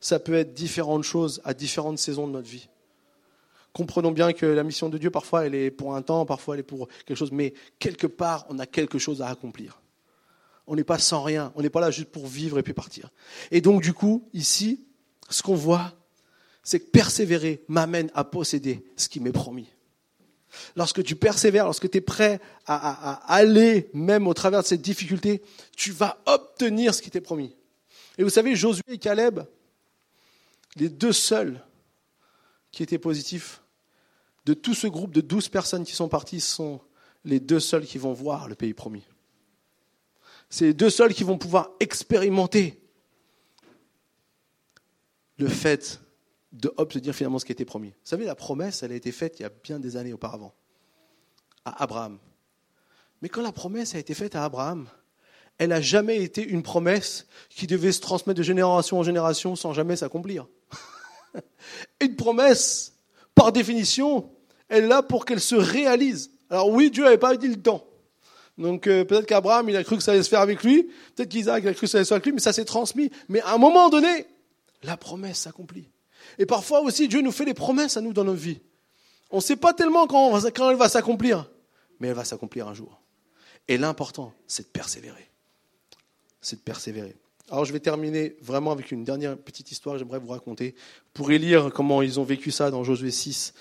Ça 0.00 0.18
peut 0.18 0.34
être 0.34 0.54
différentes 0.54 1.02
choses 1.02 1.40
à 1.44 1.54
différentes 1.54 1.98
saisons 1.98 2.26
de 2.26 2.32
notre 2.32 2.48
vie. 2.48 2.68
Comprenons 3.72 4.12
bien 4.12 4.32
que 4.32 4.46
la 4.46 4.62
mission 4.62 4.88
de 4.88 4.98
Dieu, 4.98 5.10
parfois, 5.10 5.46
elle 5.46 5.54
est 5.54 5.70
pour 5.70 5.94
un 5.94 6.02
temps, 6.02 6.24
parfois, 6.24 6.54
elle 6.54 6.60
est 6.60 6.64
pour 6.64 6.88
quelque 7.04 7.16
chose, 7.16 7.32
mais 7.32 7.54
quelque 7.78 8.06
part, 8.06 8.46
on 8.48 8.58
a 8.58 8.66
quelque 8.66 8.98
chose 8.98 9.22
à 9.22 9.28
accomplir. 9.28 9.80
On 10.66 10.76
n'est 10.76 10.84
pas 10.84 10.98
sans 10.98 11.22
rien. 11.22 11.52
On 11.54 11.62
n'est 11.62 11.70
pas 11.70 11.80
là 11.80 11.90
juste 11.90 12.10
pour 12.10 12.26
vivre 12.26 12.58
et 12.58 12.62
puis 12.62 12.74
partir. 12.74 13.10
Et 13.50 13.60
donc, 13.60 13.82
du 13.82 13.92
coup, 13.92 14.28
ici, 14.34 14.84
ce 15.30 15.42
qu'on 15.42 15.54
voit, 15.54 15.94
c'est 16.68 16.80
que 16.80 16.90
persévérer 16.90 17.64
m'amène 17.66 18.10
à 18.12 18.24
posséder 18.24 18.84
ce 18.94 19.08
qui 19.08 19.20
m'est 19.20 19.32
promis. 19.32 19.70
Lorsque 20.76 21.02
tu 21.02 21.16
persévères, 21.16 21.64
lorsque 21.64 21.88
tu 21.88 21.96
es 21.96 22.02
prêt 22.02 22.42
à, 22.66 23.24
aller 23.32 23.88
même 23.94 24.26
au 24.26 24.34
travers 24.34 24.60
de 24.60 24.66
cette 24.66 24.82
difficulté, 24.82 25.40
tu 25.74 25.92
vas 25.92 26.20
obtenir 26.26 26.92
ce 26.92 27.00
qui 27.00 27.10
t'est 27.10 27.22
promis. 27.22 27.56
Et 28.18 28.22
vous 28.22 28.28
savez, 28.28 28.54
Josué 28.54 28.82
et 28.86 28.98
Caleb, 28.98 29.40
les 30.76 30.90
deux 30.90 31.14
seuls 31.14 31.64
qui 32.70 32.82
étaient 32.82 32.98
positifs, 32.98 33.62
de 34.44 34.52
tout 34.52 34.74
ce 34.74 34.88
groupe 34.88 35.14
de 35.14 35.22
douze 35.22 35.48
personnes 35.48 35.86
qui 35.86 35.94
sont 35.94 36.10
parties, 36.10 36.42
sont 36.42 36.82
les 37.24 37.40
deux 37.40 37.60
seuls 37.60 37.86
qui 37.86 37.96
vont 37.96 38.12
voir 38.12 38.46
le 38.46 38.54
pays 38.54 38.74
promis. 38.74 39.04
C'est 40.50 40.66
les 40.66 40.74
deux 40.74 40.90
seuls 40.90 41.14
qui 41.14 41.24
vont 41.24 41.38
pouvoir 41.38 41.70
expérimenter 41.80 42.78
le 45.38 45.48
fait 45.48 45.98
d'obtenir 46.52 47.14
finalement 47.14 47.38
ce 47.38 47.44
qui 47.44 47.52
était 47.52 47.64
promis. 47.64 47.88
Vous 47.88 47.94
savez, 48.04 48.24
la 48.24 48.34
promesse, 48.34 48.82
elle 48.82 48.92
a 48.92 48.94
été 48.94 49.12
faite 49.12 49.38
il 49.38 49.42
y 49.42 49.46
a 49.46 49.50
bien 49.62 49.78
des 49.78 49.96
années 49.96 50.12
auparavant, 50.12 50.54
à 51.64 51.82
Abraham. 51.82 52.18
Mais 53.20 53.28
quand 53.28 53.42
la 53.42 53.52
promesse 53.52 53.94
a 53.94 53.98
été 53.98 54.14
faite 54.14 54.34
à 54.34 54.44
Abraham, 54.44 54.88
elle 55.58 55.70
n'a 55.70 55.80
jamais 55.80 56.22
été 56.22 56.42
une 56.42 56.62
promesse 56.62 57.26
qui 57.50 57.66
devait 57.66 57.92
se 57.92 58.00
transmettre 58.00 58.38
de 58.38 58.44
génération 58.44 58.98
en 58.98 59.02
génération 59.02 59.56
sans 59.56 59.72
jamais 59.72 59.96
s'accomplir. 59.96 60.46
une 62.00 62.16
promesse, 62.16 62.94
par 63.34 63.52
définition, 63.52 64.30
elle 64.68 64.84
est 64.84 64.88
là 64.88 65.02
pour 65.02 65.24
qu'elle 65.24 65.40
se 65.40 65.56
réalise. 65.56 66.30
Alors 66.48 66.70
oui, 66.70 66.90
Dieu 66.90 67.04
n'avait 67.04 67.18
pas 67.18 67.36
dit 67.36 67.48
le 67.48 67.60
temps. 67.60 67.84
Donc 68.56 68.86
euh, 68.86 69.04
peut-être 69.04 69.26
qu'Abraham, 69.26 69.68
il 69.68 69.76
a 69.76 69.84
cru 69.84 69.96
que 69.96 70.02
ça 70.02 70.12
allait 70.12 70.22
se 70.22 70.28
faire 70.28 70.40
avec 70.40 70.62
lui, 70.62 70.84
peut-être 71.14 71.28
qu'Isaac 71.28 71.64
a 71.66 71.74
cru 71.74 71.82
que 71.82 71.86
ça 71.86 71.98
allait 71.98 72.04
se 72.04 72.08
faire 72.08 72.16
avec 72.16 72.26
lui, 72.26 72.32
mais 72.32 72.40
ça 72.40 72.52
s'est 72.52 72.64
transmis. 72.64 73.10
Mais 73.28 73.40
à 73.40 73.54
un 73.54 73.58
moment 73.58 73.88
donné, 73.88 74.26
la 74.82 74.96
promesse 74.96 75.40
s'accomplit. 75.40 75.90
Et 76.38 76.46
parfois 76.46 76.80
aussi, 76.80 77.08
Dieu 77.08 77.20
nous 77.20 77.32
fait 77.32 77.44
des 77.44 77.54
promesses 77.54 77.96
à 77.96 78.00
nous 78.00 78.12
dans 78.12 78.24
notre 78.24 78.40
vie. 78.40 78.60
On 79.30 79.36
ne 79.36 79.42
sait 79.42 79.56
pas 79.56 79.74
tellement 79.74 80.06
quand, 80.06 80.38
elle 80.70 80.76
va 80.76 80.88
s'accomplir, 80.88 81.50
mais 82.00 82.08
elle 82.08 82.14
va 82.14 82.24
s'accomplir 82.24 82.68
un 82.68 82.74
jour. 82.74 83.00
Et 83.66 83.76
l'important, 83.76 84.32
c'est 84.46 84.62
de 84.62 84.68
persévérer. 84.68 85.28
C'est 86.40 86.56
de 86.56 86.62
persévérer. 86.62 87.16
Alors 87.50 87.64
je 87.64 87.72
vais 87.72 87.80
terminer 87.80 88.36
vraiment 88.40 88.72
avec 88.72 88.92
une 88.92 89.04
dernière 89.04 89.36
petite 89.36 89.70
histoire 89.72 89.94
que 89.94 89.98
j'aimerais 89.98 90.18
vous 90.18 90.28
raconter. 90.28 90.74
Vous 90.76 91.10
pourrez 91.14 91.38
lire 91.38 91.70
comment 91.74 92.02
ils 92.02 92.20
ont 92.20 92.24
vécu 92.24 92.50
ça 92.50 92.70
dans 92.70 92.84
Josué 92.84 93.10
6, 93.10 93.54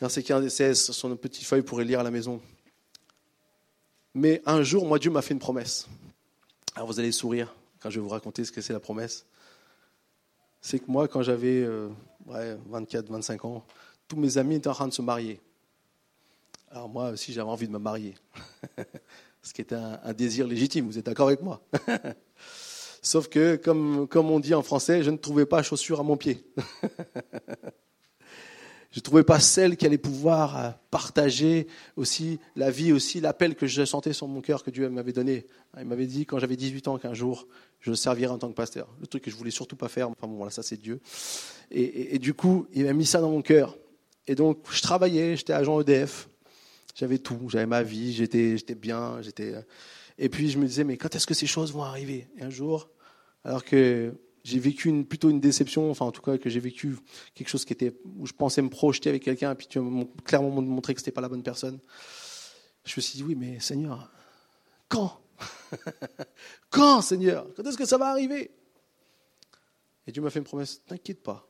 verset 0.00 0.22
15 0.22 0.44
et 0.44 0.50
16, 0.50 0.90
sur 0.90 1.08
notre 1.08 1.20
petite 1.20 1.44
feuille, 1.44 1.60
vous 1.60 1.66
pourrez 1.66 1.84
lire 1.84 2.00
à 2.00 2.02
la 2.02 2.10
maison. 2.10 2.40
Mais 4.14 4.42
un 4.46 4.62
jour, 4.62 4.84
moi, 4.84 4.98
Dieu 4.98 5.10
m'a 5.10 5.22
fait 5.22 5.32
une 5.32 5.40
promesse. 5.40 5.86
Alors 6.74 6.88
vous 6.88 6.98
allez 6.98 7.12
sourire 7.12 7.54
quand 7.80 7.90
je 7.90 7.98
vais 7.98 8.02
vous 8.02 8.08
raconter 8.08 8.44
ce 8.44 8.52
que 8.52 8.60
c'est 8.60 8.72
la 8.72 8.80
promesse. 8.80 9.26
C'est 10.60 10.78
que 10.78 10.90
moi, 10.90 11.08
quand 11.08 11.22
j'avais 11.22 11.66
24, 12.26 13.10
25 13.10 13.44
ans, 13.44 13.64
tous 14.06 14.16
mes 14.16 14.38
amis 14.38 14.56
étaient 14.56 14.68
en 14.68 14.74
train 14.74 14.88
de 14.88 14.92
se 14.92 15.02
marier. 15.02 15.40
Alors 16.70 16.88
moi 16.88 17.10
aussi, 17.10 17.32
j'avais 17.32 17.48
envie 17.48 17.66
de 17.66 17.72
me 17.72 17.78
marier. 17.78 18.14
ce 19.42 19.54
qui 19.54 19.62
était 19.62 19.74
un, 19.74 20.12
désir 20.12 20.46
légitime, 20.46 20.86
vous 20.86 20.98
êtes 20.98 21.06
d'accord 21.06 21.28
avec 21.28 21.42
moi? 21.42 21.62
Sauf 23.02 23.28
que, 23.28 23.56
comme, 23.56 24.06
comme 24.08 24.30
on 24.30 24.40
dit 24.40 24.54
en 24.54 24.62
français, 24.62 25.02
je 25.02 25.10
ne 25.10 25.16
trouvais 25.16 25.46
pas 25.46 25.62
chaussure 25.62 26.00
à 26.00 26.02
mon 26.02 26.16
pied. 26.16 26.44
Je 28.90 29.00
ne 29.00 29.02
trouvais 29.02 29.22
pas 29.22 29.38
celle 29.38 29.76
qui 29.76 29.84
allait 29.84 29.98
pouvoir 29.98 30.56
euh, 30.56 30.70
partager 30.90 31.66
aussi 31.96 32.40
la 32.56 32.70
vie, 32.70 32.92
aussi 32.92 33.20
l'appel 33.20 33.54
que 33.54 33.66
je 33.66 33.84
sentais 33.84 34.14
sur 34.14 34.26
mon 34.28 34.40
cœur 34.40 34.64
que 34.64 34.70
Dieu 34.70 34.88
m'avait 34.88 35.12
donné. 35.12 35.46
Il 35.78 35.84
m'avait 35.84 36.06
dit 36.06 36.24
quand 36.24 36.38
j'avais 36.38 36.56
18 36.56 36.88
ans 36.88 36.98
qu'un 36.98 37.12
jour, 37.12 37.46
je 37.80 37.92
servirais 37.92 38.32
en 38.32 38.38
tant 38.38 38.48
que 38.48 38.54
pasteur. 38.54 38.88
Le 39.00 39.06
truc 39.06 39.24
que 39.24 39.30
je 39.30 39.36
voulais 39.36 39.50
surtout 39.50 39.76
pas 39.76 39.88
faire, 39.88 40.08
enfin 40.08 40.26
bon, 40.26 40.36
voilà, 40.36 40.50
ça 40.50 40.62
c'est 40.62 40.78
Dieu. 40.78 41.00
Et, 41.70 42.18
du 42.18 42.32
coup, 42.32 42.66
il 42.72 42.84
m'a 42.84 42.94
mis 42.94 43.04
ça 43.04 43.20
dans 43.20 43.30
mon 43.30 43.42
cœur. 43.42 43.76
Et 44.26 44.34
donc, 44.34 44.58
je 44.70 44.80
travaillais, 44.80 45.36
j'étais 45.36 45.52
agent 45.52 45.80
EDF, 45.82 46.28
j'avais 46.94 47.18
tout, 47.18 47.38
j'avais 47.48 47.66
ma 47.66 47.82
vie, 47.82 48.14
j'étais, 48.14 48.56
bien, 48.74 49.20
j'étais. 49.20 49.54
Euh, 49.54 49.62
et 50.18 50.30
puis 50.30 50.50
je 50.50 50.58
me 50.58 50.66
disais, 50.66 50.84
mais 50.84 50.96
quand 50.96 51.14
est-ce 51.14 51.26
que 51.26 51.34
ces 51.34 51.46
choses 51.46 51.72
vont 51.72 51.82
arriver? 51.82 52.26
Et 52.38 52.42
un 52.42 52.50
jour, 52.50 52.88
alors 53.44 53.64
que 53.64 54.14
j'ai 54.48 54.58
vécu 54.58 54.88
une, 54.88 55.04
plutôt 55.04 55.28
une 55.28 55.40
déception, 55.40 55.90
enfin 55.90 56.06
en 56.06 56.12
tout 56.12 56.22
cas 56.22 56.38
que 56.38 56.48
j'ai 56.48 56.60
vécu 56.60 56.96
quelque 57.34 57.48
chose 57.48 57.64
qui 57.64 57.72
était 57.74 57.94
où 58.18 58.26
je 58.26 58.32
pensais 58.32 58.62
me 58.62 58.70
projeter 58.70 59.10
avec 59.10 59.22
quelqu'un 59.22 59.52
et 59.52 59.54
puis 59.54 59.66
tu 59.66 59.78
m'as 59.78 60.04
clairement 60.24 60.62
montré 60.62 60.94
que 60.94 61.00
c'était 61.00 61.12
pas 61.12 61.20
la 61.20 61.28
bonne 61.28 61.42
personne. 61.42 61.78
Je 62.84 62.94
me 62.96 63.02
suis 63.02 63.18
dit 63.18 63.22
oui 63.22 63.34
mais 63.34 63.60
Seigneur, 63.60 64.10
quand? 64.88 65.20
Quand 66.70 67.02
Seigneur? 67.02 67.46
Quand 67.56 67.62
est-ce 67.66 67.76
que 67.76 67.84
ça 67.84 67.98
va 67.98 68.06
arriver? 68.06 68.50
Et 70.06 70.12
Dieu 70.12 70.22
m'a 70.22 70.30
fait 70.30 70.38
une 70.38 70.46
promesse, 70.46 70.82
t'inquiète 70.86 71.22
pas, 71.22 71.46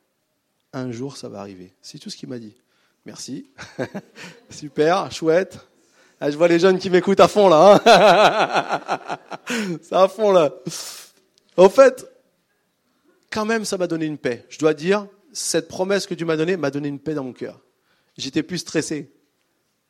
un 0.73 0.91
jour 0.91 1.15
ça 1.15 1.29
va 1.29 1.39
arriver. 1.39 1.73
C'est 1.81 1.99
tout 1.99 2.09
ce 2.09 2.17
qu'il 2.17 2.27
m'a 2.27 2.39
dit. 2.39 2.55
Merci, 3.05 3.49
super, 4.49 5.09
chouette. 5.11 5.57
Ah, 6.19 6.29
je 6.29 6.37
vois 6.37 6.49
les 6.49 6.59
jeunes 6.59 6.77
qui 6.77 6.89
m'écoutent 6.89 7.21
à 7.21 7.29
fond 7.29 7.47
là. 7.47 7.81
Hein 7.85 9.17
C'est 9.81 9.95
à 9.95 10.09
fond 10.09 10.31
là. 10.31 10.53
Au 11.55 11.69
fait, 11.69 12.05
quand 13.31 13.45
même, 13.45 13.65
ça 13.65 13.77
m'a 13.77 13.87
donné 13.87 14.05
une 14.05 14.17
paix. 14.17 14.45
Je 14.49 14.57
dois 14.57 14.73
dire, 14.73 15.07
cette 15.33 15.67
promesse 15.67 16.07
que 16.07 16.13
Dieu 16.13 16.25
m'a 16.25 16.37
donnée 16.37 16.57
m'a 16.57 16.71
donné 16.71 16.87
une 16.87 16.99
paix 16.99 17.13
dans 17.13 17.23
mon 17.23 17.33
cœur. 17.33 17.59
J'étais 18.17 18.43
plus 18.43 18.57
stressé. 18.59 19.11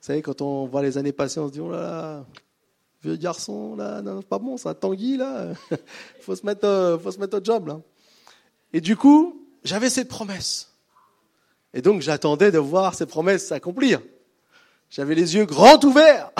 Vous 0.01 0.05
savez, 0.05 0.21
quand 0.21 0.41
on 0.41 0.65
voit 0.65 0.81
les 0.81 0.97
années 0.97 1.11
passer, 1.11 1.39
on 1.39 1.47
se 1.47 1.53
dit, 1.53 1.59
oh 1.59 1.71
là 1.71 1.81
là, 1.81 2.25
vieux 3.03 3.15
garçon, 3.15 3.75
là, 3.75 4.01
non, 4.01 4.21
pas 4.21 4.39
bon, 4.39 4.57
ça, 4.57 4.73
Tanguy, 4.73 5.17
là, 5.17 5.53
faut 6.21 6.35
se 6.35 6.45
mettre, 6.45 6.65
euh, 6.65 6.97
faut 6.99 7.11
se 7.11 7.19
mettre 7.19 7.37
au 7.37 7.43
job, 7.43 7.67
là. 7.67 7.81
Et 8.71 8.81
du 8.81 8.95
coup, 8.95 9.47
j'avais 9.63 9.89
cette 9.89 10.07
promesse. 10.07 10.69
Et 11.73 11.81
donc, 11.81 12.01
j'attendais 12.01 12.51
de 12.51 12.59
voir 12.59 12.93
ces 12.95 13.05
promesses 13.05 13.47
s'accomplir. 13.47 14.01
J'avais 14.89 15.15
les 15.15 15.35
yeux 15.35 15.45
grands 15.45 15.79
ouverts 15.83 16.31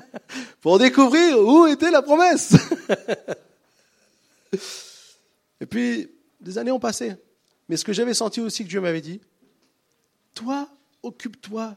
pour 0.60 0.78
découvrir 0.78 1.38
où 1.38 1.66
était 1.66 1.90
la 1.90 2.02
promesse. 2.02 2.54
Et 5.60 5.66
puis, 5.66 6.10
des 6.40 6.58
années 6.58 6.70
ont 6.70 6.80
passé. 6.80 7.14
Mais 7.68 7.76
ce 7.76 7.84
que 7.84 7.92
j'avais 7.92 8.14
senti 8.14 8.40
aussi 8.40 8.64
que 8.64 8.68
Dieu 8.68 8.80
m'avait 8.80 9.00
dit, 9.00 9.20
toi, 10.34 10.68
occupe-toi 11.02 11.76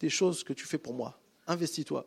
des 0.00 0.10
choses 0.10 0.44
que 0.44 0.52
tu 0.52 0.66
fais 0.66 0.78
pour 0.78 0.94
moi. 0.94 1.18
Investis-toi. 1.46 2.06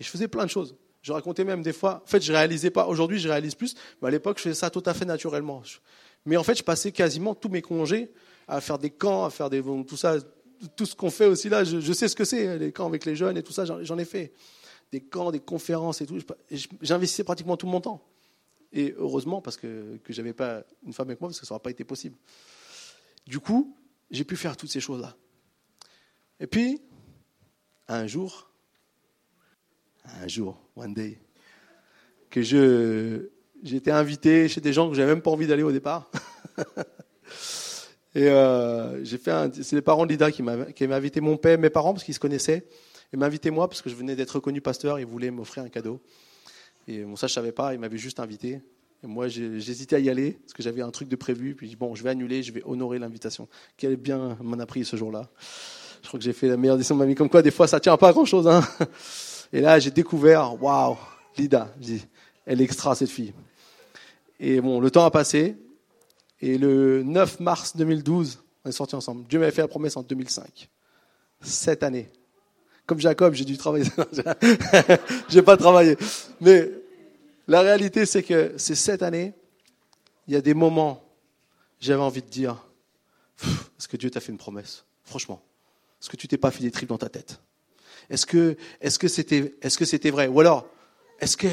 Et 0.00 0.04
je 0.04 0.08
faisais 0.08 0.28
plein 0.28 0.44
de 0.44 0.50
choses. 0.50 0.76
Je 1.02 1.12
racontais 1.12 1.44
même 1.44 1.62
des 1.62 1.72
fois, 1.72 2.02
en 2.04 2.06
fait, 2.06 2.20
je 2.20 2.32
réalisais 2.32 2.70
pas, 2.70 2.86
aujourd'hui, 2.86 3.18
je 3.18 3.28
réalise 3.28 3.54
plus, 3.54 3.76
mais 4.02 4.08
à 4.08 4.10
l'époque, 4.10 4.38
je 4.38 4.44
faisais 4.44 4.54
ça 4.54 4.70
tout 4.70 4.82
à 4.86 4.94
fait 4.94 5.04
naturellement. 5.04 5.62
Mais 6.24 6.36
en 6.36 6.42
fait, 6.42 6.56
je 6.56 6.64
passais 6.64 6.90
quasiment 6.90 7.34
tous 7.34 7.48
mes 7.48 7.62
congés 7.62 8.10
à 8.48 8.60
faire 8.60 8.78
des 8.78 8.90
camps, 8.90 9.24
à 9.24 9.30
faire 9.30 9.48
des, 9.48 9.62
tout 9.62 9.96
ça, 9.96 10.16
tout 10.74 10.86
ce 10.86 10.96
qu'on 10.96 11.10
fait 11.10 11.26
aussi 11.26 11.48
là, 11.48 11.64
je, 11.64 11.92
sais 11.92 12.08
ce 12.08 12.16
que 12.16 12.24
c'est, 12.24 12.58
les 12.58 12.72
camps 12.72 12.86
avec 12.86 13.04
les 13.04 13.14
jeunes 13.14 13.36
et 13.36 13.42
tout 13.42 13.52
ça, 13.52 13.64
j'en 13.64 13.98
ai 13.98 14.04
fait. 14.04 14.32
Des 14.92 15.00
camps, 15.00 15.30
des 15.30 15.40
conférences 15.40 16.00
et 16.00 16.06
tout. 16.06 16.18
J'investissais 16.80 17.24
pratiquement 17.24 17.56
tout 17.56 17.66
mon 17.66 17.80
temps. 17.80 18.02
Et 18.76 18.94
heureusement, 18.98 19.40
parce 19.40 19.56
que, 19.56 19.96
que 20.04 20.12
j'avais 20.12 20.34
pas 20.34 20.62
une 20.84 20.92
femme 20.92 21.08
avec 21.08 21.18
moi, 21.18 21.30
parce 21.30 21.40
que 21.40 21.46
ça 21.46 21.54
n'aurait 21.54 21.62
pas 21.62 21.70
été 21.70 21.82
possible. 21.82 22.14
Du 23.26 23.40
coup, 23.40 23.74
j'ai 24.10 24.22
pu 24.24 24.36
faire 24.36 24.54
toutes 24.54 24.70
ces 24.70 24.80
choses-là. 24.80 25.16
Et 26.40 26.46
puis, 26.46 26.82
un 27.88 28.06
jour, 28.06 28.50
un 30.04 30.28
jour, 30.28 30.60
one 30.76 30.92
day, 30.92 31.18
que 32.28 32.42
je, 32.42 33.30
j'étais 33.62 33.92
invité 33.92 34.46
chez 34.46 34.60
des 34.60 34.74
gens 34.74 34.90
que 34.90 34.94
j'avais 34.94 35.14
même 35.14 35.22
pas 35.22 35.30
envie 35.30 35.46
d'aller 35.46 35.62
au 35.62 35.72
départ. 35.72 36.10
Et 38.14 38.28
euh, 38.28 39.02
j'ai 39.04 39.16
fait 39.16 39.54
c'est 39.62 39.76
les 39.76 39.82
parents 39.82 40.04
de 40.04 40.10
Lida 40.10 40.30
qui 40.30 40.42
m'avaient 40.42 40.92
invité 40.92 41.22
mon 41.22 41.38
père, 41.38 41.58
mes 41.58 41.70
parents 41.70 41.94
parce 41.94 42.04
qu'ils 42.04 42.14
se 42.14 42.20
connaissaient, 42.20 42.66
et 43.12 43.22
invité 43.22 43.50
moi 43.50 43.68
parce 43.68 43.80
que 43.80 43.90
je 43.90 43.94
venais 43.94 44.16
d'être 44.16 44.32
reconnu 44.32 44.60
pasteur, 44.60 44.98
ils 44.98 45.06
voulaient 45.06 45.30
m'offrir 45.30 45.62
un 45.64 45.68
cadeau. 45.68 46.00
Et 46.88 47.02
bon, 47.04 47.16
ça 47.16 47.26
je 47.26 47.32
savais 47.32 47.52
pas, 47.52 47.74
ils 47.74 47.80
m'avaient 47.80 47.98
juste 47.98 48.20
invité. 48.20 48.60
Et 49.02 49.06
moi 49.06 49.28
j'hésitais 49.28 49.96
à 49.96 49.98
y 49.98 50.08
aller 50.08 50.32
parce 50.32 50.52
que 50.52 50.62
j'avais 50.62 50.82
un 50.82 50.90
truc 50.90 51.08
de 51.08 51.16
prévu. 51.16 51.54
Puis 51.54 51.76
bon, 51.76 51.94
je 51.94 52.02
vais 52.02 52.10
annuler, 52.10 52.42
je 52.42 52.52
vais 52.52 52.62
honorer 52.64 52.98
l'invitation. 52.98 53.48
Quel 53.76 53.96
bien 53.96 54.38
m'en 54.40 54.58
a 54.58 54.66
pris 54.66 54.84
ce 54.84 54.96
jour-là. 54.96 55.28
Je 56.02 56.08
crois 56.08 56.18
que 56.18 56.24
j'ai 56.24 56.32
fait 56.32 56.48
la 56.48 56.56
meilleure 56.56 56.76
décision 56.76 56.94
de 56.94 57.00
ma 57.00 57.06
vie. 57.06 57.16
Comme 57.16 57.28
quoi, 57.28 57.42
des 57.42 57.50
fois, 57.50 57.66
ça 57.66 57.80
tient 57.80 57.96
pas 57.96 58.10
à 58.10 58.12
grand 58.12 58.24
chose. 58.24 58.46
Hein. 58.46 58.62
Et 59.52 59.60
là, 59.60 59.78
j'ai 59.80 59.90
découvert, 59.90 60.62
waouh, 60.62 60.96
Lida. 61.36 61.74
Elle 62.44 62.60
est 62.60 62.64
extra 62.64 62.94
cette 62.94 63.10
fille. 63.10 63.32
Et 64.38 64.60
bon, 64.60 64.80
le 64.80 64.90
temps 64.90 65.04
a 65.04 65.10
passé. 65.10 65.56
Et 66.40 66.58
le 66.58 67.02
9 67.02 67.40
mars 67.40 67.76
2012, 67.76 68.42
on 68.64 68.68
est 68.68 68.72
sortis 68.72 68.94
ensemble. 68.94 69.26
Dieu 69.26 69.38
m'avait 69.38 69.50
fait 69.50 69.62
la 69.62 69.68
promesse 69.68 69.96
en 69.96 70.02
2005. 70.02 70.68
Sept 71.40 71.82
années. 71.82 72.08
Comme 72.86 73.00
Jacob, 73.00 73.34
j'ai 73.34 73.44
dû 73.44 73.56
travailler. 73.56 73.90
j'ai 75.28 75.42
pas 75.42 75.56
travaillé. 75.56 75.96
Mais 76.40 76.70
la 77.48 77.60
réalité, 77.60 78.06
c'est 78.06 78.22
que 78.22 78.54
ces 78.56 78.76
sept 78.76 79.02
années, 79.02 79.34
il 80.28 80.34
y 80.34 80.36
a 80.36 80.40
des 80.40 80.54
moments, 80.54 81.02
j'avais 81.80 82.02
envie 82.02 82.22
de 82.22 82.28
dire, 82.28 82.64
est-ce 83.42 83.88
que 83.88 83.96
Dieu 83.96 84.10
t'a 84.10 84.20
fait 84.20 84.32
une 84.32 84.38
promesse? 84.38 84.84
Franchement, 85.04 85.42
est-ce 86.00 86.08
que 86.08 86.16
tu 86.16 86.28
t'es 86.28 86.38
pas 86.38 86.50
fait 86.50 86.62
des 86.62 86.70
tripes 86.70 86.88
dans 86.88 86.98
ta 86.98 87.08
tête? 87.08 87.40
Est-ce 88.08 88.26
que, 88.26 88.56
est-ce 88.80 88.98
que 88.98 89.08
c'était, 89.08 89.54
est-ce 89.62 89.78
que 89.78 89.84
c'était 89.84 90.10
vrai? 90.10 90.28
Ou 90.28 90.40
alors, 90.40 90.68
est-ce 91.20 91.36
que, 91.36 91.48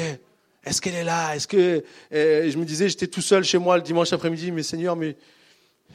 est-ce 0.64 0.80
qu'elle 0.80 0.94
est 0.94 1.04
là? 1.04 1.34
Est-ce 1.34 1.48
que 1.48 1.84
euh, 2.12 2.50
je 2.50 2.56
me 2.58 2.64
disais, 2.64 2.88
j'étais 2.88 3.08
tout 3.08 3.22
seul 3.22 3.44
chez 3.44 3.58
moi 3.58 3.76
le 3.76 3.82
dimanche 3.82 4.12
après-midi, 4.12 4.52
mais 4.52 4.62
Seigneur, 4.62 4.94
mais 4.94 5.16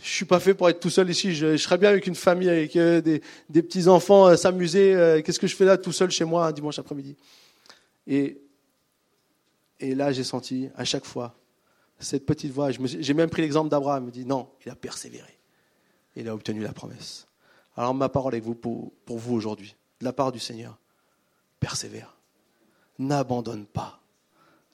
je 0.02 0.10
suis 0.10 0.26
pas 0.26 0.40
fait 0.40 0.54
pour 0.54 0.70
être 0.70 0.80
tout 0.80 0.90
seul 0.90 1.10
ici. 1.10 1.34
Je, 1.34 1.58
serais 1.58 1.78
bien 1.78 1.90
avec 1.90 2.08
une 2.08 2.16
famille, 2.16 2.50
avec 2.50 2.76
euh, 2.76 3.02
des, 3.02 3.62
petits 3.62 3.88
enfants, 3.88 4.28
euh, 4.28 4.36
s'amuser. 4.36 5.22
Qu'est-ce 5.26 5.40
que 5.40 5.48
je 5.48 5.56
fais 5.56 5.66
là 5.66 5.78
tout 5.78 5.92
seul 5.92 6.10
chez 6.12 6.26
moi 6.26 6.48
un 6.48 6.52
dimanche 6.52 6.80
après-midi? 6.80 7.16
Et 8.08 8.36
là, 9.82 10.12
j'ai 10.12 10.24
senti 10.24 10.70
à 10.76 10.86
chaque 10.86 11.06
fois 11.06 11.36
cette 12.00 12.26
petite 12.26 12.52
voix. 12.52 12.70
J'ai 12.72 13.14
même 13.14 13.30
pris 13.30 13.42
l'exemple 13.42 13.70
d'Abraham. 13.70 14.04
Il 14.04 14.08
me 14.08 14.12
dit 14.12 14.26
non, 14.26 14.50
il 14.66 14.72
a 14.72 14.76
persévéré. 14.76 15.38
Il 16.16 16.28
a 16.28 16.34
obtenu 16.34 16.62
la 16.62 16.74
promesse. 16.74 17.28
Alors 17.76 17.94
ma 17.94 18.10
parole 18.10 18.36
est 18.36 18.40
vous 18.40 18.56
pour, 18.56 18.92
pour 19.06 19.18
vous 19.18 19.36
aujourd'hui, 19.36 19.76
de 20.00 20.06
la 20.06 20.14
part 20.14 20.32
du 20.32 20.40
Seigneur. 20.40 20.78
Persévère. 21.60 22.18
N'abandonne 22.98 23.66
pas 23.66 24.02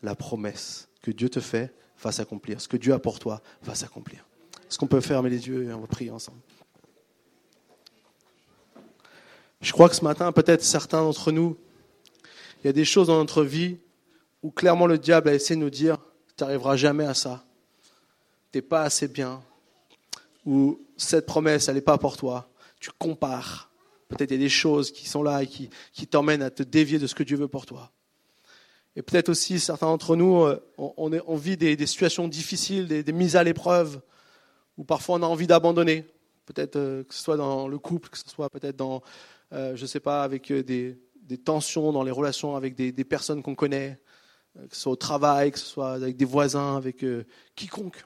la 0.02 0.16
promesse 0.16 0.88
que 1.02 1.12
Dieu 1.12 1.30
te 1.30 1.40
fait 1.40 1.74
va 2.02 2.12
s'accomplir. 2.12 2.62
Ce 2.62 2.68
que 2.68 2.78
Dieu 2.78 2.94
a 2.94 3.00
pour 3.00 3.20
toi 3.20 3.42
va 3.64 3.76
s'accomplir. 3.76 4.26
Est-ce 4.76 4.80
qu'on 4.82 4.88
peut 4.88 5.00
fermer 5.00 5.30
les 5.30 5.48
yeux 5.48 5.70
et 5.70 5.74
on 5.74 5.80
va 5.80 5.88
prier 5.88 6.12
ensemble. 6.12 6.42
Je 9.62 9.72
crois 9.72 9.88
que 9.88 9.96
ce 9.96 10.04
matin, 10.04 10.34
peut-être 10.34 10.62
certains 10.62 11.02
d'entre 11.02 11.32
nous, 11.32 11.56
il 12.60 12.68
y 12.68 12.70
a 12.70 12.74
des 12.74 12.84
choses 12.84 13.08
dans 13.08 13.16
notre 13.16 13.46
vie 13.46 13.78
où 14.44 14.52
clairement 14.52 14.86
le 14.86 14.98
diable 14.98 15.30
a 15.30 15.34
essayé 15.34 15.56
de 15.56 15.64
nous 15.64 15.70
dire, 15.70 15.98
tu 16.36 16.44
n'arriveras 16.44 16.76
jamais 16.76 17.06
à 17.06 17.14
ça, 17.14 17.46
tu 18.52 18.58
n'es 18.58 18.62
pas 18.62 18.82
assez 18.82 19.08
bien, 19.08 19.42
ou 20.46 20.82
cette 20.98 21.26
promesse, 21.26 21.70
elle 21.70 21.76
n'est 21.76 21.82
pas 21.82 21.98
pour 21.98 22.18
toi, 22.18 22.50
tu 22.82 22.92
compares. 23.00 23.72
Peut-être 24.10 24.32
il 24.32 24.34
y 24.34 24.42
a 24.42 24.44
des 24.44 24.50
choses 24.50 24.92
qui 24.92 25.08
sont 25.08 25.24
là 25.24 25.42
et 25.42 25.48
qui, 25.48 25.70
t'emmènent 26.06 26.44
à 26.44 26.50
te 26.50 26.64
dévier 26.64 27.00
de 27.00 27.08
ce 27.08 27.16
que 27.16 27.24
Dieu 27.24 27.38
veut 27.38 27.48
pour 27.48 27.66
toi. 27.66 27.94
Et 28.98 29.02
peut-être 29.02 29.30
aussi, 29.30 29.58
certains 29.58 29.88
d'entre 29.88 30.18
nous, 30.18 30.44
euh, 30.44 30.62
on, 30.78 31.36
vit 31.38 31.56
des, 31.56 31.86
situations 31.86 32.28
difficiles, 32.28 32.90
des, 32.90 33.14
mises 33.14 33.38
à 33.38 33.44
l'épreuve, 33.46 34.02
où 34.78 34.84
parfois 34.84 35.18
on 35.18 35.24
a 35.24 35.28
envie 35.28 35.48
d'abandonner. 35.48 36.06
Peut-être 36.46 36.76
euh, 36.76 37.04
que 37.04 37.14
ce 37.14 37.24
soit 37.24 37.38
dans 37.38 37.68
le 37.68 37.78
couple, 37.80 38.10
que 38.10 38.18
ce 38.18 38.30
soit 38.30 38.50
peut-être 38.50 38.76
dans, 38.76 39.02
euh, 39.54 39.76
je 39.76 39.82
ne 39.82 39.88
sais 39.88 40.00
pas, 40.00 40.24
avec 40.24 40.52
des, 40.52 40.98
tensions 41.44 41.92
dans 41.92 42.04
les 42.04 42.12
relations 42.12 42.56
avec 42.56 42.76
des, 42.76 43.04
personnes 43.04 43.42
qu'on 43.42 43.56
connaît, 43.56 44.00
que 44.54 44.76
ce 44.76 44.84
soit 44.84 44.92
au 44.92 44.98
travail, 44.98 45.52
que 45.52 45.60
ce 45.60 45.66
soit 45.66 45.94
avec 45.94 46.18
des 46.18 46.26
voisins, 46.26 46.78
avec 46.78 47.04
quiconque. 47.56 48.06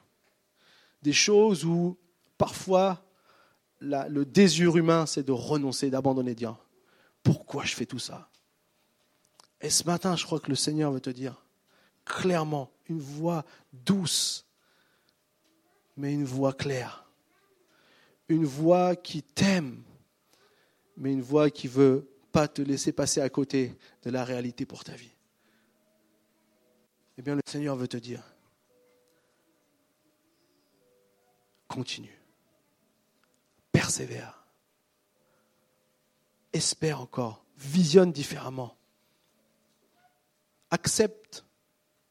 Des 1.02 1.12
choses 1.12 1.64
où 1.64 1.98
parfois 2.38 3.02
le 3.80 4.24
désir 4.24 4.76
humain, 4.76 5.06
c'est 5.06 5.22
de 5.22 5.32
renoncer, 5.32 5.90
d'abandonner, 5.90 6.34
Dieu. 6.34 6.48
pourquoi 7.22 7.64
je 7.64 7.74
fais 7.74 7.86
tout 7.86 7.98
ça? 7.98 8.30
Et 9.60 9.70
ce 9.70 9.84
matin, 9.84 10.16
je 10.16 10.24
crois 10.24 10.40
que 10.40 10.48
le 10.48 10.56
Seigneur 10.56 10.90
veut 10.92 11.00
te 11.00 11.10
dire 11.10 11.44
clairement, 12.04 12.70
une 12.88 13.00
voix 13.00 13.44
douce, 13.72 14.46
mais 16.00 16.14
une 16.14 16.24
voix 16.24 16.52
claire. 16.52 17.06
Une 18.28 18.44
voix 18.44 18.96
qui 18.96 19.22
t'aime, 19.22 19.82
mais 20.96 21.12
une 21.12 21.20
voix 21.20 21.50
qui 21.50 21.68
veut 21.68 22.08
pas 22.32 22.48
te 22.48 22.62
laisser 22.62 22.92
passer 22.92 23.20
à 23.20 23.28
côté 23.28 23.76
de 24.02 24.10
la 24.10 24.24
réalité 24.24 24.64
pour 24.64 24.82
ta 24.82 24.94
vie. 24.94 25.12
Eh 27.18 27.22
bien, 27.22 27.34
le 27.34 27.42
Seigneur 27.46 27.76
veut 27.76 27.88
te 27.88 27.96
dire, 27.96 28.22
continue, 31.68 32.18
persévère, 33.72 34.46
espère 36.52 37.00
encore, 37.00 37.44
visionne 37.56 38.10
différemment 38.10 38.76
accepte 40.70 41.44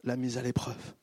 la 0.04 0.18
mise 0.18 0.38
à 0.38 0.42
l'épreuve 0.42 0.94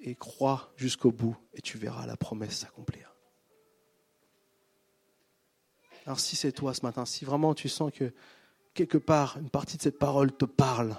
et 0.00 0.14
crois 0.14 0.72
jusqu'au 0.76 1.12
bout 1.12 1.36
et 1.54 1.60
tu 1.60 1.78
verras 1.78 2.06
la 2.06 2.16
promesse 2.16 2.58
s'accomplir. 2.58 3.14
Alors 6.06 6.18
si 6.18 6.36
c'est 6.36 6.52
toi 6.52 6.74
ce 6.74 6.82
matin, 6.82 7.04
si 7.04 7.24
vraiment 7.24 7.54
tu 7.54 7.68
sens 7.68 7.92
que 7.92 8.12
quelque 8.74 8.98
part 8.98 9.36
une 9.36 9.50
partie 9.50 9.76
de 9.76 9.82
cette 9.82 9.98
parole 9.98 10.32
te 10.32 10.44
parle 10.44 10.96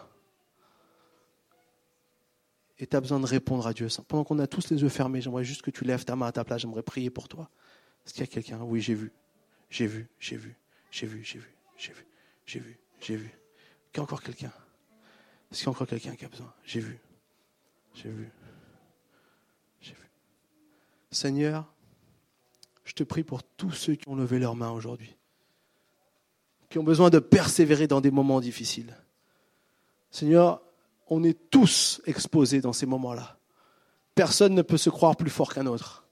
et 2.78 2.88
tu 2.88 2.96
as 2.96 3.02
besoin 3.02 3.20
de 3.20 3.26
répondre 3.26 3.68
à 3.68 3.74
Dieu, 3.74 3.88
pendant 4.08 4.24
qu'on 4.24 4.40
a 4.40 4.48
tous 4.48 4.70
les 4.70 4.82
yeux 4.82 4.90
fermés, 4.90 5.22
j'aimerais 5.22 5.44
juste 5.44 5.62
que 5.62 5.72
tu 5.72 5.84
lèves 5.84 6.06
ta 6.06 6.16
main 6.16 6.28
à 6.28 6.32
ta 6.32 6.44
place, 6.44 6.62
j'aimerais 6.62 6.82
prier 6.84 7.10
pour 7.10 7.28
toi. 7.28 7.50
Est-ce 8.06 8.14
qu'il 8.14 8.22
y 8.22 8.24
a 8.24 8.28
quelqu'un? 8.28 8.62
Oui, 8.64 8.82
j'ai 8.82 8.96
vu, 8.96 9.12
j'ai 9.70 9.86
vu, 9.86 10.10
j'ai 10.20 10.38
vu, 10.38 10.56
j'ai 10.90 11.06
vu, 11.06 11.24
j'ai 11.24 11.40
vu, 11.40 11.56
j'ai 11.78 11.94
vu, 11.94 12.06
j'ai 12.46 12.60
vu, 12.60 12.80
j'ai 13.00 13.16
vu. 13.16 13.28
Est-ce 13.28 13.92
qu'il 13.92 13.98
y 13.98 14.00
a 14.00 14.04
encore 14.04 14.24
quelqu'un? 14.24 14.52
Est-ce 15.52 15.60
qu'il 15.60 15.66
y 15.66 15.68
a 15.68 15.72
encore 15.72 15.88
quelqu'un 15.88 16.16
qui 16.16 16.26
a 16.26 16.30
besoin? 16.30 16.54
J'ai 16.64 16.80
vu. 16.80 17.00
J'ai 17.94 18.10
vu. 18.10 18.32
Seigneur, 21.12 21.66
je 22.86 22.94
te 22.94 23.04
prie 23.04 23.24
pour 23.24 23.44
tous 23.44 23.72
ceux 23.72 23.96
qui 23.96 24.08
ont 24.08 24.16
levé 24.16 24.40
leurs 24.40 24.56
mains 24.56 24.72
aujourd'hui. 24.72 25.16
qui 26.70 26.80
ont 26.80 26.84
besoin 26.84 27.10
de 27.10 27.20
persévérer 27.20 27.86
dans 27.86 28.00
des 28.00 28.12
moments 28.12 28.40
difficiles. 28.40 28.96
Seigneur, 30.10 30.62
on 31.10 31.22
est 31.22 31.38
tous 31.50 32.02
exposés 32.06 32.62
dans 32.62 32.72
ces 32.72 32.86
moments-là. 32.86 33.38
Personne 34.16 34.56
ne 34.56 34.62
peut 34.62 34.78
se 34.78 34.90
croire 34.90 35.18
plus 35.18 35.30
fort 35.30 35.54
qu'un 35.54 35.66
autre. 35.66 36.06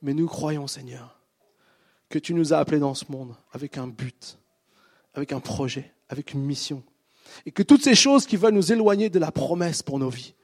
Mais 0.00 0.14
nous 0.14 0.28
croyons, 0.28 0.68
Seigneur, 0.68 1.18
que 2.08 2.20
tu 2.20 2.34
nous 2.34 2.54
as 2.54 2.58
appelés 2.58 2.78
dans 2.78 2.94
ce 2.94 3.06
monde 3.10 3.34
avec 3.50 3.76
un 3.76 3.88
but, 3.88 4.38
avec 5.12 5.32
un 5.32 5.40
projet, 5.40 5.92
avec 6.08 6.34
une 6.34 6.42
mission. 6.44 6.84
Et 7.44 7.50
que 7.50 7.64
toutes 7.64 7.82
ces 7.82 7.96
choses 7.96 8.26
qui 8.26 8.36
veulent 8.36 8.54
nous 8.54 8.72
éloigner 8.72 9.10
de 9.10 9.18
la 9.18 9.32
promesse 9.32 9.82
pour 9.82 9.98
nos 9.98 10.10
vies 10.10 10.34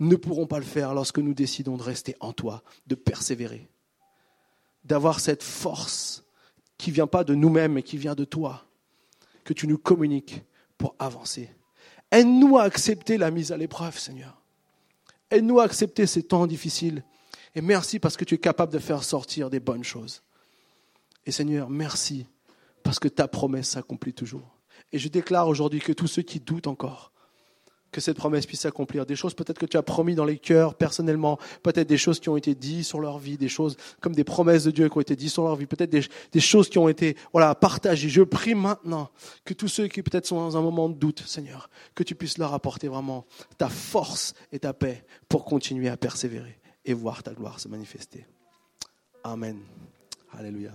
ne 0.00 0.16
pourront 0.16 0.46
pas 0.46 0.58
le 0.58 0.64
faire 0.64 0.94
lorsque 0.94 1.18
nous 1.18 1.34
décidons 1.34 1.76
de 1.76 1.82
rester 1.82 2.16
en 2.20 2.32
toi, 2.32 2.62
de 2.86 2.94
persévérer, 2.94 3.68
d'avoir 4.84 5.20
cette 5.20 5.42
force 5.42 6.24
qui 6.78 6.90
ne 6.90 6.94
vient 6.94 7.06
pas 7.06 7.24
de 7.24 7.34
nous-mêmes, 7.34 7.74
mais 7.74 7.82
qui 7.82 7.96
vient 7.96 8.14
de 8.14 8.24
toi, 8.24 8.66
que 9.44 9.52
tu 9.52 9.66
nous 9.66 9.78
communiques 9.78 10.42
pour 10.76 10.94
avancer. 10.98 11.50
Aide-nous 12.10 12.58
à 12.58 12.62
accepter 12.62 13.18
la 13.18 13.30
mise 13.30 13.52
à 13.52 13.56
l'épreuve, 13.56 13.98
Seigneur. 13.98 14.40
Aide-nous 15.30 15.60
à 15.60 15.64
accepter 15.64 16.06
ces 16.06 16.22
temps 16.22 16.46
difficiles. 16.46 17.04
Et 17.54 17.60
merci 17.60 17.98
parce 17.98 18.16
que 18.16 18.24
tu 18.24 18.34
es 18.34 18.38
capable 18.38 18.72
de 18.72 18.78
faire 18.78 19.04
sortir 19.04 19.50
des 19.50 19.60
bonnes 19.60 19.84
choses. 19.84 20.22
Et 21.26 21.32
Seigneur, 21.32 21.70
merci 21.70 22.26
parce 22.82 22.98
que 22.98 23.08
ta 23.08 23.28
promesse 23.28 23.70
s'accomplit 23.70 24.12
toujours. 24.12 24.58
Et 24.92 24.98
je 24.98 25.08
déclare 25.08 25.48
aujourd'hui 25.48 25.80
que 25.80 25.92
tous 25.92 26.06
ceux 26.06 26.22
qui 26.22 26.40
doutent 26.40 26.66
encore, 26.66 27.12
que 27.94 28.00
cette 28.00 28.16
promesse 28.16 28.44
puisse 28.44 28.60
s'accomplir. 28.60 29.06
Des 29.06 29.14
choses 29.14 29.34
peut-être 29.34 29.58
que 29.58 29.66
tu 29.66 29.76
as 29.76 29.82
promis 29.82 30.16
dans 30.16 30.24
les 30.24 30.36
cœurs 30.36 30.74
personnellement, 30.74 31.38
peut-être 31.62 31.88
des 31.88 31.96
choses 31.96 32.18
qui 32.18 32.28
ont 32.28 32.36
été 32.36 32.54
dites 32.54 32.84
sur 32.84 32.98
leur 32.98 33.18
vie, 33.18 33.38
des 33.38 33.48
choses 33.48 33.76
comme 34.00 34.14
des 34.14 34.24
promesses 34.24 34.64
de 34.64 34.72
Dieu 34.72 34.88
qui 34.88 34.98
ont 34.98 35.00
été 35.00 35.14
dites 35.14 35.30
sur 35.30 35.44
leur 35.44 35.54
vie, 35.54 35.66
peut-être 35.66 35.90
des, 35.90 36.40
choses 36.40 36.68
qui 36.68 36.78
ont 36.78 36.88
été 36.88 37.16
voilà, 37.32 37.54
partagées. 37.54 38.08
Je 38.08 38.22
prie 38.22 38.54
maintenant 38.54 39.10
que 39.44 39.54
tous 39.54 39.68
ceux 39.68 39.86
qui 39.86 40.02
peut-être 40.02 40.26
sont 40.26 40.36
dans 40.36 40.56
un 40.56 40.60
moment 40.60 40.88
de 40.88 40.94
doute, 40.94 41.22
Seigneur, 41.24 41.70
que 41.94 42.02
tu 42.02 42.16
puisses 42.16 42.38
leur 42.38 42.52
apporter 42.52 42.88
vraiment 42.88 43.24
ta 43.56 43.68
force 43.68 44.34
et 44.50 44.58
ta 44.58 44.72
paix 44.72 45.04
pour 45.28 45.44
continuer 45.44 45.88
à 45.88 45.96
persévérer 45.96 46.58
et 46.84 46.94
voir 46.94 47.22
ta 47.22 47.32
gloire 47.32 47.60
se 47.60 47.68
manifester. 47.68 48.26
Amen. 49.22 49.60
Alléluia. 50.32 50.72